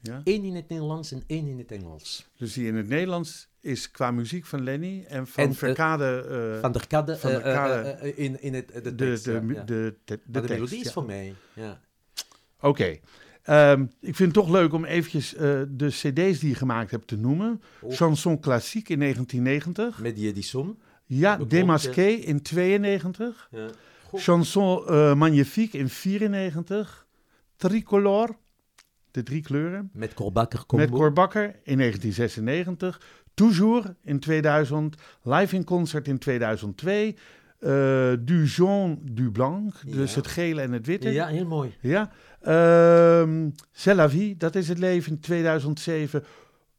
Ja? 0.01 0.20
één 0.24 0.45
in 0.45 0.55
het 0.55 0.68
Nederlands 0.68 1.12
en 1.12 1.22
één 1.27 1.47
in 1.47 1.59
het 1.59 1.72
Engels. 1.72 2.29
Dus 2.37 2.53
die 2.53 2.66
in 2.66 2.74
het 2.74 2.89
Nederlands 2.89 3.49
is 3.66 3.90
qua 3.90 4.10
muziek 4.10 4.44
van 4.46 4.62
Lenny 4.62 5.04
en 5.08 5.26
van 5.26 5.44
En, 5.44 5.50
eh, 5.50 5.56
Verkade 5.56 6.26
eh, 6.54 6.60
Van 6.60 6.72
der 6.72 6.86
Kade, 6.86 7.16
Van 7.16 7.30
eh, 7.30 8.18
in, 8.18 8.42
in 8.42 8.54
het, 8.54 8.68
de 8.74 8.80
de, 8.82 8.94
tekst. 8.94 9.24
de, 9.24 9.40
mu- 9.40 9.54
ja. 9.54 9.62
de, 9.62 9.94
de, 10.04 10.20
de 10.24 10.40
de 10.40 10.48
melodie 10.48 10.80
is 10.80 10.92
voor 10.92 11.04
mij. 11.04 11.34
Ja. 11.52 11.80
Oké. 12.60 12.96
Ehm, 13.42 13.82
ik 14.00 14.16
vind 14.16 14.34
het 14.34 14.44
toch 14.44 14.50
leuk 14.50 14.72
om 14.72 14.84
eventjes 14.84 15.30
de 15.68 15.88
cd's 15.88 16.38
die 16.38 16.48
je 16.48 16.54
gemaakt 16.54 16.90
hebt 16.90 17.06
te 17.06 17.16
noemen. 17.16 17.62
Oh. 17.80 17.92
Chanson 17.92 18.40
Klassiek 18.40 18.88
in 18.88 18.98
1990. 18.98 20.02
Met 20.02 20.16
die 20.16 20.28
Edison. 20.28 20.78
Ja, 21.06 21.36
Démasqué 21.36 22.06
in 22.06 22.42
92. 22.42 23.48
Ja. 23.50 23.68
Chanson 24.12 24.84
Magnifique 25.18 25.78
in 25.78 25.88
94. 25.88 27.06
Tricolore, 27.56 28.36
de 29.10 29.22
drie 29.22 29.42
kleuren. 29.42 29.90
Met 29.92 30.14
Korbakker. 30.14 30.64
Met 30.76 30.90
Cor 30.90 31.12
Bakker 31.12 31.44
in 31.62 31.78
1996. 31.78 33.00
Toujours 33.37 33.87
in 34.05 34.18
2000. 34.20 34.97
Live 35.22 35.55
in 35.57 35.64
concert 35.64 36.09
in 36.09 36.18
2002. 36.18 37.14
eh 37.59 38.12
du 38.20 38.45
jaune, 38.47 38.99
du 39.03 39.30
blanc. 39.30 39.74
Dus 39.87 40.11
Ja. 40.11 40.16
het 40.16 40.26
gele 40.26 40.61
en 40.61 40.72
het 40.72 40.87
witte. 40.87 41.11
Ja, 41.11 41.26
heel 41.26 41.47
mooi. 41.47 41.74
Ja. 41.80 42.11
Ehm 42.43 43.51
C'est 43.72 43.97
la 43.97 44.09
vie, 44.11 44.37
dat 44.37 44.55
is 44.55 44.68
het 44.68 44.78
leven 44.78 45.12
in 45.12 45.20
2007. 45.20 46.24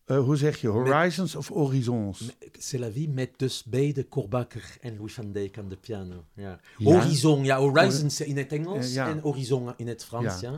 Eh, 0.05 0.19
hoe 0.19 0.35
zeg 0.35 0.61
je? 0.61 0.67
Horizons 0.67 1.35
of 1.35 1.47
Horizons? 1.47 2.35
C'est 2.59 2.79
la 2.79 2.91
vie 2.91 3.09
met 3.09 3.29
dus 3.37 3.63
beide 3.63 4.03
Korbakker 4.03 4.63
en 4.81 4.95
Louis 4.97 5.13
van 5.13 5.31
Dijk 5.31 5.57
aan 5.57 5.69
de 5.69 5.75
piano. 5.77 6.23
Ja. 6.33 6.59
Ja. 6.77 6.91
Horizon, 6.93 7.43
ja, 7.43 7.57
Horizons 7.57 8.21
in 8.21 8.37
het 8.37 8.51
Engels 8.51 8.87
Eh, 8.87 8.93
ja. 8.93 9.09
en 9.09 9.19
Horizon 9.19 9.73
in 9.77 9.87
het 9.87 10.05
Frans, 10.05 10.39
Ja. 10.39 10.53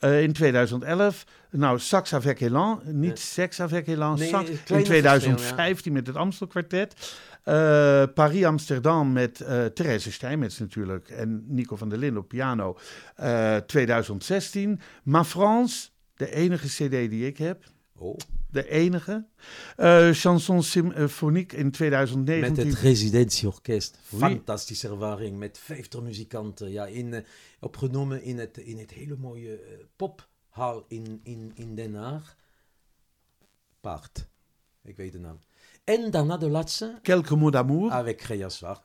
Eh, 0.00 0.22
in 0.22 0.32
2011. 0.32 1.24
Nou, 1.50 1.78
Sax 1.78 2.14
avec 2.14 2.40
Elan. 2.40 2.80
Niet 2.84 3.18
Ja. 3.18 3.24
Sex 3.24 3.60
avec 3.60 3.86
Elan. 3.86 4.18
Nee, 4.18 4.28
Sax. 4.28 4.48
In 4.48 4.62
kleine 4.64 4.86
2015 4.86 5.92
met 5.92 6.06
het 6.06 6.16
Amstel 6.16 6.46
Kwartet. 6.46 7.18
Eh, 7.44 8.02
Paris-Amsterdam 8.14 9.12
met 9.12 9.40
eh 9.40 9.64
Therese 9.64 10.12
Stijmets 10.12 10.58
natuurlijk. 10.58 11.08
En 11.08 11.44
Nico 11.46 11.76
van 11.76 11.88
der 11.88 11.98
Linden 11.98 12.22
op 12.22 12.28
piano. 12.28 12.78
Eh, 13.16 13.56
2016. 13.56 14.80
Ma 15.02 15.24
France. 15.24 15.88
De 16.16 16.30
enige 16.34 16.66
cd 16.66 16.90
die 16.90 17.26
ik 17.26 17.38
heb. 17.38 17.64
Oh. 18.00 18.16
De 18.50 18.68
enige. 18.68 19.26
Eh 19.76 20.10
Chanson 20.10 20.62
Symphonique 20.62 21.56
in 21.56 21.70
2019. 21.70 22.54
Met 22.54 22.66
het 22.66 22.82
residentieorkest. 22.82 23.98
Fantastische 24.02 24.88
ervaring 24.88 25.38
met 25.38 25.58
50 25.58 26.00
muzikanten. 26.00 26.70
Ja, 26.70 26.86
in, 26.86 27.14
eh, 27.14 27.24
opgenomen 27.60 28.22
in 28.22 28.38
het, 28.38 28.56
in 28.56 28.78
het 28.78 28.90
hele 28.90 29.16
mooie 29.16 29.56
eh, 29.56 29.78
pophal 29.96 30.84
in, 30.88 31.20
in, 31.22 31.52
in 31.54 31.74
Den 31.74 31.94
Haag. 31.94 32.36
Paard. 33.80 34.28
Ik 34.82 34.96
weet 34.96 35.12
de 35.12 35.18
naam. 35.18 35.38
En 35.84 36.10
daarna 36.10 36.36
de 36.36 36.48
laatste, 36.50 36.98
Quelques 37.02 37.38
mots 37.38 37.52
d'amour. 37.52 37.90
avec. 37.90 38.22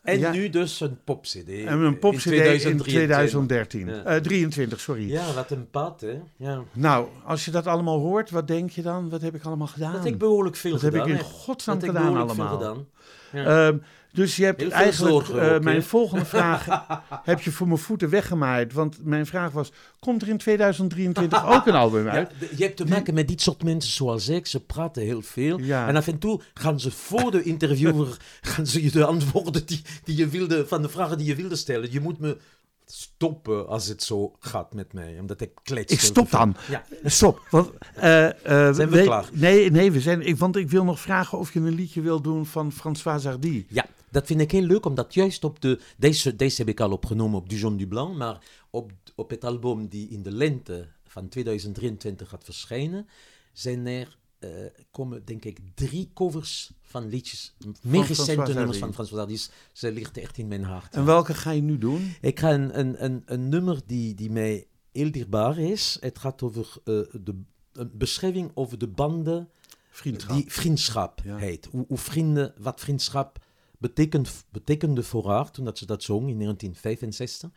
En 0.03 0.19
Ja. 0.19 0.31
nu 0.31 0.49
dus 0.49 0.79
een 0.79 0.97
popcd. 1.03 1.47
en 1.49 1.79
een 1.79 1.99
pop-cd 1.99 2.25
in 2.65 2.77
2013. 2.77 3.87
Ja. 3.87 4.03
Eh, 4.03 4.21
23, 4.21 4.79
sorry. 4.79 5.09
Ja, 5.11 5.33
wat 5.33 5.51
een 5.51 5.69
pad, 5.69 6.01
hè. 6.01 6.19
Ja. 6.37 6.63
Nou, 6.73 7.07
als 7.25 7.45
je 7.45 7.51
dat 7.51 7.67
allemaal 7.67 7.99
hoort, 7.99 8.29
wat 8.29 8.47
denk 8.47 8.69
je 8.69 8.81
dan? 8.81 9.09
Wat 9.09 9.21
heb 9.21 9.35
ik 9.35 9.43
allemaal 9.43 9.67
gedaan? 9.67 9.93
Dat 9.93 10.03
heb 10.03 10.13
ik 10.13 10.19
behoorlijk 10.19 10.55
veel 10.55 10.71
Dat 10.71 10.81
heb 10.81 10.91
gedaan. 10.91 11.07
ik 11.09 11.13
in 11.17 11.23
godsnaam 11.23 11.79
Dat 11.79 11.87
heb 11.87 11.95
ik 11.95 12.01
gedaan 12.01 12.13
behoorlijk 12.25 12.39
veel 12.41 12.47
allemaal. 12.57 12.85
gedaan. 13.31 13.43
Ja. 13.43 13.67
Ehm, 13.67 13.77
dus 14.15 14.35
je 14.35 14.43
hebt 14.43 14.69
eigenlijk 14.69 15.27
eh, 15.27 15.53
ook, 15.53 15.63
mijn 15.63 15.83
volgende 15.83 16.25
vraag 16.25 16.67
heb 17.23 17.41
je 17.41 17.51
voor 17.51 17.67
mijn 17.67 17.79
voeten 17.79 18.09
weggemaaid. 18.09 18.73
Want 18.73 18.97
mijn 19.03 19.25
vraag 19.25 19.51
was, 19.51 19.71
komt 19.99 20.21
er 20.21 20.27
in 20.27 20.37
2023 20.37 21.45
ook 21.55 21.65
een 21.65 21.73
album 21.73 22.07
uit? 22.07 22.31
je 22.55 22.63
hebt 22.63 22.77
te 22.77 22.85
maken 22.85 23.13
met 23.13 23.27
dit 23.27 23.41
soort 23.41 23.63
mensen 23.63 23.91
zoals 23.91 24.29
ik. 24.29 24.47
Ze 24.47 24.59
praten 24.59 25.03
heel 25.03 25.21
veel. 25.21 25.59
Ja. 25.59 25.87
En 25.87 25.95
af 25.95 26.07
en 26.07 26.17
toe 26.17 26.41
gaan 26.53 26.79
ze 26.79 26.91
voor 26.91 27.31
de 27.31 27.43
interviewer 27.43 28.17
gaan 28.41 28.67
ze 28.67 28.83
je 28.83 28.91
de 28.91 29.05
antwoorden 29.05 29.65
die, 29.65 29.81
die 30.03 30.17
je 30.17 30.27
wilde, 30.27 30.67
van 30.67 30.81
de 30.81 30.89
vragen 30.89 31.17
die 31.17 31.27
je 31.27 31.35
wilde 31.35 31.55
stellen. 31.55 31.91
Je 31.91 32.01
moet 32.01 32.19
me 32.19 32.37
stoppen 32.85 33.67
als 33.67 33.87
het 33.87 34.03
zo 34.03 34.35
gaat 34.39 34.73
met 34.73 34.93
mij. 34.93 35.17
Omdat 35.19 35.41
ik 35.41 35.51
klets. 35.63 35.93
Ik 35.93 35.99
stop 35.99 36.31
dan. 36.31 36.55
Ja. 36.69 36.83
Stop. 37.03 37.41
Want, 37.49 37.71
eh, 37.95 38.25
eh, 38.27 38.75
Zijn 38.75 38.89
we 38.89 39.03
klaar? 39.03 39.29
Nee, 39.31 39.71
nee 39.71 39.91
we 39.91 40.01
zijn, 40.01 40.21
ik, 40.21 40.37
want 40.37 40.55
ik 40.55 40.69
wil 40.69 40.83
nog 40.83 40.99
vragen 40.99 41.37
of 41.37 41.53
je 41.53 41.59
een 41.59 41.75
liedje 41.75 42.01
wil 42.01 42.21
doen 42.21 42.45
van 42.45 42.71
François 42.71 43.23
Hardy. 43.23 43.65
Ja, 43.69 43.85
dat 44.15 44.25
vind 44.27 44.41
ik 44.41 44.51
heel 44.51 44.61
leuk, 44.61 44.85
omdat 44.85 45.13
juist 45.13 45.43
op 45.43 45.61
de... 45.61 45.79
Deze, 45.97 46.35
deze 46.35 46.57
heb 46.57 46.67
ik 46.69 46.79
al 46.79 46.91
opgenomen 46.91 47.39
op 47.39 47.49
Dijon 47.49 47.77
du 47.77 47.87
Blanc, 47.87 48.15
maar 48.15 48.43
op, 48.69 48.91
op 49.15 49.29
het 49.29 49.43
album 49.43 49.87
die 49.87 50.09
in 50.09 50.23
de 50.23 50.31
lente 50.31 50.87
van 51.03 51.27
2023 51.29 52.29
gaat 52.29 52.43
verschijnen, 52.43 53.07
zijn 53.53 53.87
er, 53.87 54.17
eh, 54.39 54.49
komen 54.91 55.25
denk 55.25 55.45
ik 55.45 55.59
drie 55.73 56.09
covers 56.13 56.71
van 56.81 57.07
liedjes, 57.07 57.55
meer 57.81 58.05
recente 58.05 58.53
nummers 58.53 58.77
van 58.77 58.93
François 58.93 59.19
Hardy. 59.19 59.37
Ze 59.73 59.91
ligt 59.91 60.17
echt 60.17 60.37
in 60.37 60.47
mijn 60.47 60.63
hart. 60.63 60.95
En 60.95 61.05
welke 61.05 61.33
ga 61.33 61.51
je 61.51 61.61
nu 61.61 61.77
doen? 61.77 62.15
Ik 62.21 62.39
ga 62.39 62.53
een, 62.53 62.79
een, 62.79 63.03
een, 63.03 63.23
een 63.25 63.49
nummer 63.49 63.79
die, 63.85 64.13
die 64.13 64.31
mij 64.31 64.67
heel 64.91 65.11
dierbaar 65.11 65.57
is. 65.57 65.97
Het 65.99 66.19
gaat 66.19 66.41
over 66.41 66.67
eh, 66.83 66.93
de, 67.23 67.41
een 67.73 67.91
beschrijving 67.93 68.51
over 68.53 68.77
de 68.77 68.87
banden 68.87 69.49
Vriendschap. 69.89 70.35
die 70.35 70.51
vriendschap 70.51 71.21
Ja. 71.23 71.37
heet. 71.37 71.67
Hoe, 71.71 71.85
hoe 71.87 71.97
vrienden, 71.97 72.53
wat 72.57 72.79
vriendschap 72.79 73.43
betekent, 73.87 74.45
betekende 74.51 75.03
voor 75.03 75.29
haar 75.29 75.51
toen 75.51 75.65
dat 75.65 75.77
ze 75.77 75.85
dat 75.85 76.03
zong 76.03 76.29
in 76.29 76.39
1965. 76.39 77.49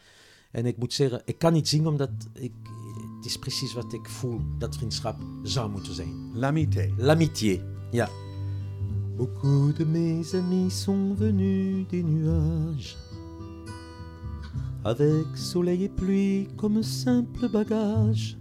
En 0.51 0.67
ik 0.67 0.77
moet 0.77 0.93
zeggen, 0.93 1.23
ik 1.25 1.39
kan 1.39 1.53
niet 1.53 1.69
zingen 1.69 1.87
omdat 1.87 2.11
ik, 2.33 2.53
het 3.17 3.27
is 3.27 3.39
precies 3.39 3.75
wat 3.75 3.93
ik 3.93 4.09
voel 4.09 4.41
dat 4.59 4.77
vriendschap 4.77 5.17
zou 5.43 5.71
moeten 5.71 5.95
zijn. 5.95 6.31
L'amitié. 6.35 6.95
L'amitié, 6.97 7.63
ja. 7.91 8.09
Beaucoup 9.17 9.77
de 9.77 9.87
mes 9.87 10.35
amis 10.35 10.83
sont 10.83 11.19
venus 11.19 11.87
des 11.89 12.03
nuages 12.03 12.97
Avec 14.85 15.27
soleil 15.35 15.85
et 15.85 15.95
pluie 15.95 16.47
comme 16.57 16.83
simple 16.83 17.49
bagage 17.49 18.37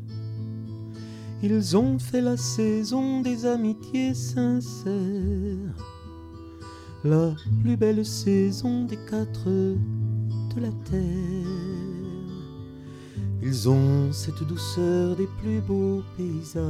Ils 1.41 1.75
ont 1.75 1.99
fait 1.99 2.21
la 2.21 2.37
saison 2.37 3.21
des 3.21 3.45
amitiés 3.45 4.13
sincères 4.13 5.96
La 7.03 7.31
plus 7.61 7.77
belle 7.77 8.03
saison 8.03 8.85
des 8.85 8.97
quatre 8.97 9.45
de 9.45 10.59
la 10.59 10.71
terre 10.89 11.45
Ils 13.43 13.69
ont 13.69 14.11
cette 14.11 14.43
douceur 14.43 15.15
des 15.15 15.27
plus 15.39 15.61
beaux 15.61 16.01
paysages 16.17 16.63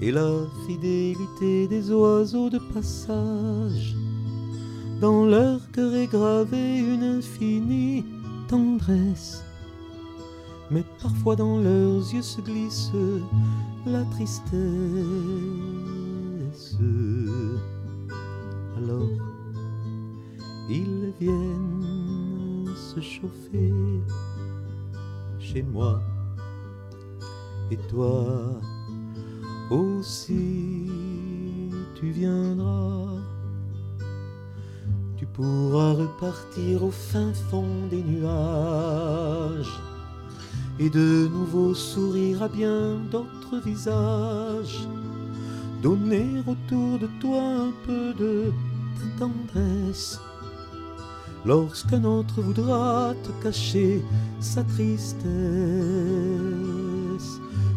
et 0.00 0.12
la 0.12 0.30
fidélité 0.66 1.66
des 1.66 1.90
oiseaux 1.90 2.50
de 2.50 2.58
passage. 2.74 3.96
Dans 5.00 5.24
leur 5.24 5.58
cœur 5.70 5.94
est 5.94 6.08
gravée 6.08 6.80
une 6.80 7.02
infinie 7.02 8.04
tendresse, 8.48 9.42
mais 10.70 10.84
parfois 11.00 11.36
dans 11.36 11.58
leurs 11.58 12.12
yeux 12.12 12.20
se 12.20 12.42
glisse 12.42 12.90
la 13.86 14.04
tristesse. 14.04 14.58
Alors, 18.78 19.08
ils 20.70 21.12
viennent 21.18 22.68
se 22.76 23.00
chauffer 23.00 23.72
chez 25.40 25.62
moi 25.62 26.00
et 27.72 27.76
toi 27.90 28.60
aussi 29.68 30.86
tu 31.96 32.10
viendras. 32.10 33.16
Tu 35.16 35.26
pourras 35.26 35.94
repartir 35.94 36.84
au 36.84 36.92
fin 36.92 37.32
fond 37.32 37.88
des 37.90 38.02
nuages 38.04 39.80
et 40.78 40.88
de 40.88 41.26
nouveau 41.26 41.74
sourire 41.74 42.44
à 42.44 42.48
bien 42.48 43.00
d'autres 43.10 43.58
visages. 43.64 44.86
Donner 45.82 46.28
autour 46.46 46.98
de 46.98 47.08
toi 47.20 47.40
un 47.40 47.72
peu 47.84 48.12
de 48.14 48.52
tendresse. 49.18 50.20
Lorsqu'un 51.44 52.04
autre 52.04 52.42
voudra 52.42 53.14
te 53.22 53.30
cacher 53.42 54.04
sa 54.40 54.64
tristesse, 54.64 55.18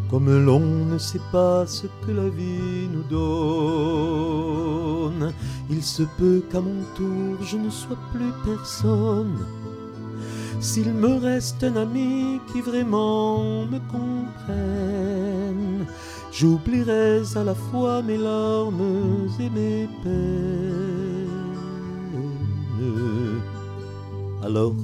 comme 0.10 0.30
l'on 0.46 0.60
ne 0.60 0.98
sait 0.98 1.22
pas 1.32 1.66
ce 1.68 1.88
que 2.06 2.12
la 2.12 2.28
vie 2.30 2.90
nous 2.92 3.04
donne, 3.10 4.32
il 5.70 5.84
se 5.84 6.04
peut 6.18 6.44
qu'à 6.52 6.60
mon 6.60 6.84
tour 6.96 7.38
je 7.44 7.58
ne 7.58 7.70
sois 7.70 7.98
plus 8.12 8.34
personne. 8.44 9.38
S'il 10.60 10.94
me 10.94 11.16
reste 11.18 11.64
un 11.64 11.76
ami 11.76 12.40
qui 12.52 12.62
vraiment 12.62 13.66
me 13.66 13.80
comprenne, 13.92 15.86
j'oublierai 16.32 17.22
à 17.36 17.44
la 17.44 17.56
fois 17.56 18.02
mes 18.04 18.18
larmes 18.18 19.28
et 19.40 19.50
mes 19.50 19.88
peines. 20.04 21.01
Alors, 24.44 24.76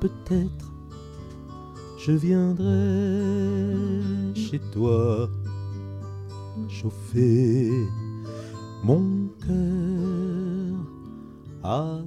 peut-être 0.00 0.72
je 1.98 2.12
viendrai 2.12 3.74
chez 4.34 4.60
toi 4.72 5.28
chauffer 6.68 7.70
mon 8.84 9.28
cœur 9.46 10.76
à 11.62 12.00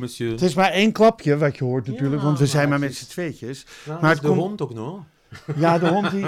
monsieur. 0.00 0.32
Het 0.32 0.42
is 0.42 0.54
maar 0.54 0.70
één 0.70 0.92
klapje 0.92 1.36
wat 1.36 1.56
je 1.56 1.64
hoort 1.64 1.86
natuurlijk, 1.86 2.20
Ja, 2.20 2.26
want 2.26 2.38
we 2.38 2.46
zijn 2.46 2.68
maar 2.68 2.78
met 2.78 2.94
z'n 2.94 3.06
tweetjes. 3.08 3.66
Nou, 3.86 4.00
Maar 4.00 4.10
het 4.10 4.20
de 4.20 4.26
komt- 4.26 4.40
hond 4.40 4.60
ook 4.62 4.74
nog. 4.74 5.04
Ja, 5.56 5.78
de 5.78 5.88
hond 5.88 6.10
die, 6.10 6.26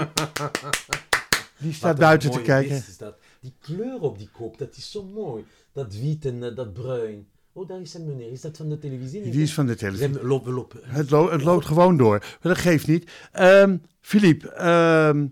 die 1.57 1.73
staat 1.73 1.97
buiten 1.97 2.31
te 2.31 2.41
kijken. 2.41 2.75
is 2.75 2.97
dat. 2.97 3.17
Die 3.41 3.53
kleur 3.59 3.99
op 3.99 4.17
die 4.17 4.29
kop, 4.31 4.57
dat 4.57 4.75
is 4.75 4.91
zo 4.91 5.03
mooi. 5.03 5.45
Dat 5.71 5.93
wit 5.95 6.25
en 6.25 6.43
eh, 6.43 6.55
dat 6.55 6.73
bruin. 6.73 7.27
Oh, 7.53 7.67
daar 7.67 7.81
is 7.81 7.93
een 7.93 8.05
meneer. 8.07 8.31
Is 8.31 8.41
dat 8.41 8.57
van 8.57 8.69
de 8.69 8.77
televisie? 8.77 9.21
Die 9.31 9.41
is 9.41 9.53
van 9.53 9.65
de 9.65 9.75
televisie. 9.75 10.13
Rem- 10.13 10.27
Lopen, 10.27 10.53
lopen. 10.53 10.79
Het, 10.83 11.09
lo- 11.09 11.31
het 11.31 11.43
loopt 11.43 11.65
gewoon 11.65 11.97
door. 11.97 12.17
Maar 12.19 12.37
dat 12.53 12.57
geeft 12.57 12.87
niet. 12.87 13.11
Ehm 13.31 13.77
Philippe, 14.01 14.49
ehm, 14.51 15.27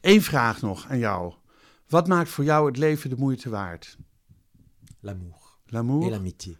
één 0.00 0.22
vraag 0.22 0.60
nog 0.62 0.86
aan 0.88 0.98
jou. 0.98 1.32
Wat 1.88 2.06
maakt 2.08 2.28
voor 2.28 2.44
jou 2.44 2.66
het 2.66 2.76
leven 2.76 3.10
de 3.10 3.16
moeite 3.16 3.50
waard? 3.50 3.96
L'amour 5.00 5.34
et 5.66 5.72
L'amour 5.72 6.10
l'amitié. 6.10 6.56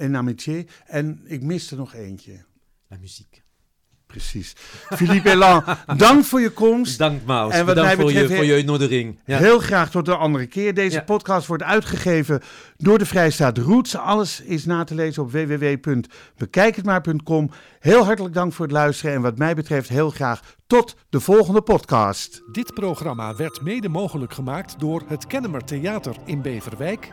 En 0.00 0.16
amitié. 0.16 0.64
En 0.86 1.20
ik 1.24 1.42
mis 1.42 1.70
er 1.70 1.76
nog 1.76 1.94
eentje. 1.94 2.44
La 2.88 2.96
muziek. 3.00 3.42
Precies. 4.06 4.52
Philippe 4.88 5.30
Elan, 5.30 5.64
dank 5.96 6.24
voor 6.24 6.40
je 6.40 6.50
komst. 6.50 6.98
Dank 6.98 7.24
Maus. 7.24 7.52
En 7.52 7.66
wat 7.66 7.74
Bedankt 7.74 7.96
mij 7.96 8.04
voor, 8.04 8.12
je, 8.12 8.18
betreft- 8.20 8.40
voor 8.40 8.48
je 8.50 8.54
uitnodiging. 8.54 9.18
Ja. 9.24 9.38
Heel 9.38 9.58
graag 9.58 9.90
tot 9.90 10.08
een 10.08 10.14
andere 10.14 10.46
keer. 10.46 10.74
Deze 10.74 10.96
Ja. 10.96 11.02
podcast 11.02 11.46
wordt 11.46 11.62
uitgegeven 11.62 12.40
door 12.76 12.98
de 12.98 13.06
Vrijstaat 13.06 13.58
Roots. 13.58 13.96
Alles 13.96 14.40
is 14.40 14.64
na 14.64 14.84
te 14.84 14.94
lezen 14.94 15.22
op 15.22 15.30
www.bekijkhetmaar.com. 15.32 17.50
Heel 17.78 18.04
hartelijk 18.04 18.34
dank 18.34 18.52
voor 18.52 18.64
het 18.64 18.74
luisteren. 18.74 19.14
En 19.14 19.20
wat 19.22 19.38
mij 19.38 19.54
betreft 19.54 19.88
heel 19.88 20.10
graag 20.10 20.40
tot 20.66 20.96
de 21.08 21.20
volgende 21.20 21.62
podcast. 21.62 22.42
Dit 22.52 22.74
programma 22.74 23.36
werd 23.36 23.60
mede 23.62 23.88
mogelijk 23.88 24.32
gemaakt 24.34 24.80
door 24.80 25.02
het 25.06 25.26
Kennemer 25.26 25.64
Theater 25.64 26.16
in 26.24 26.42
Beverwijk 26.42 27.12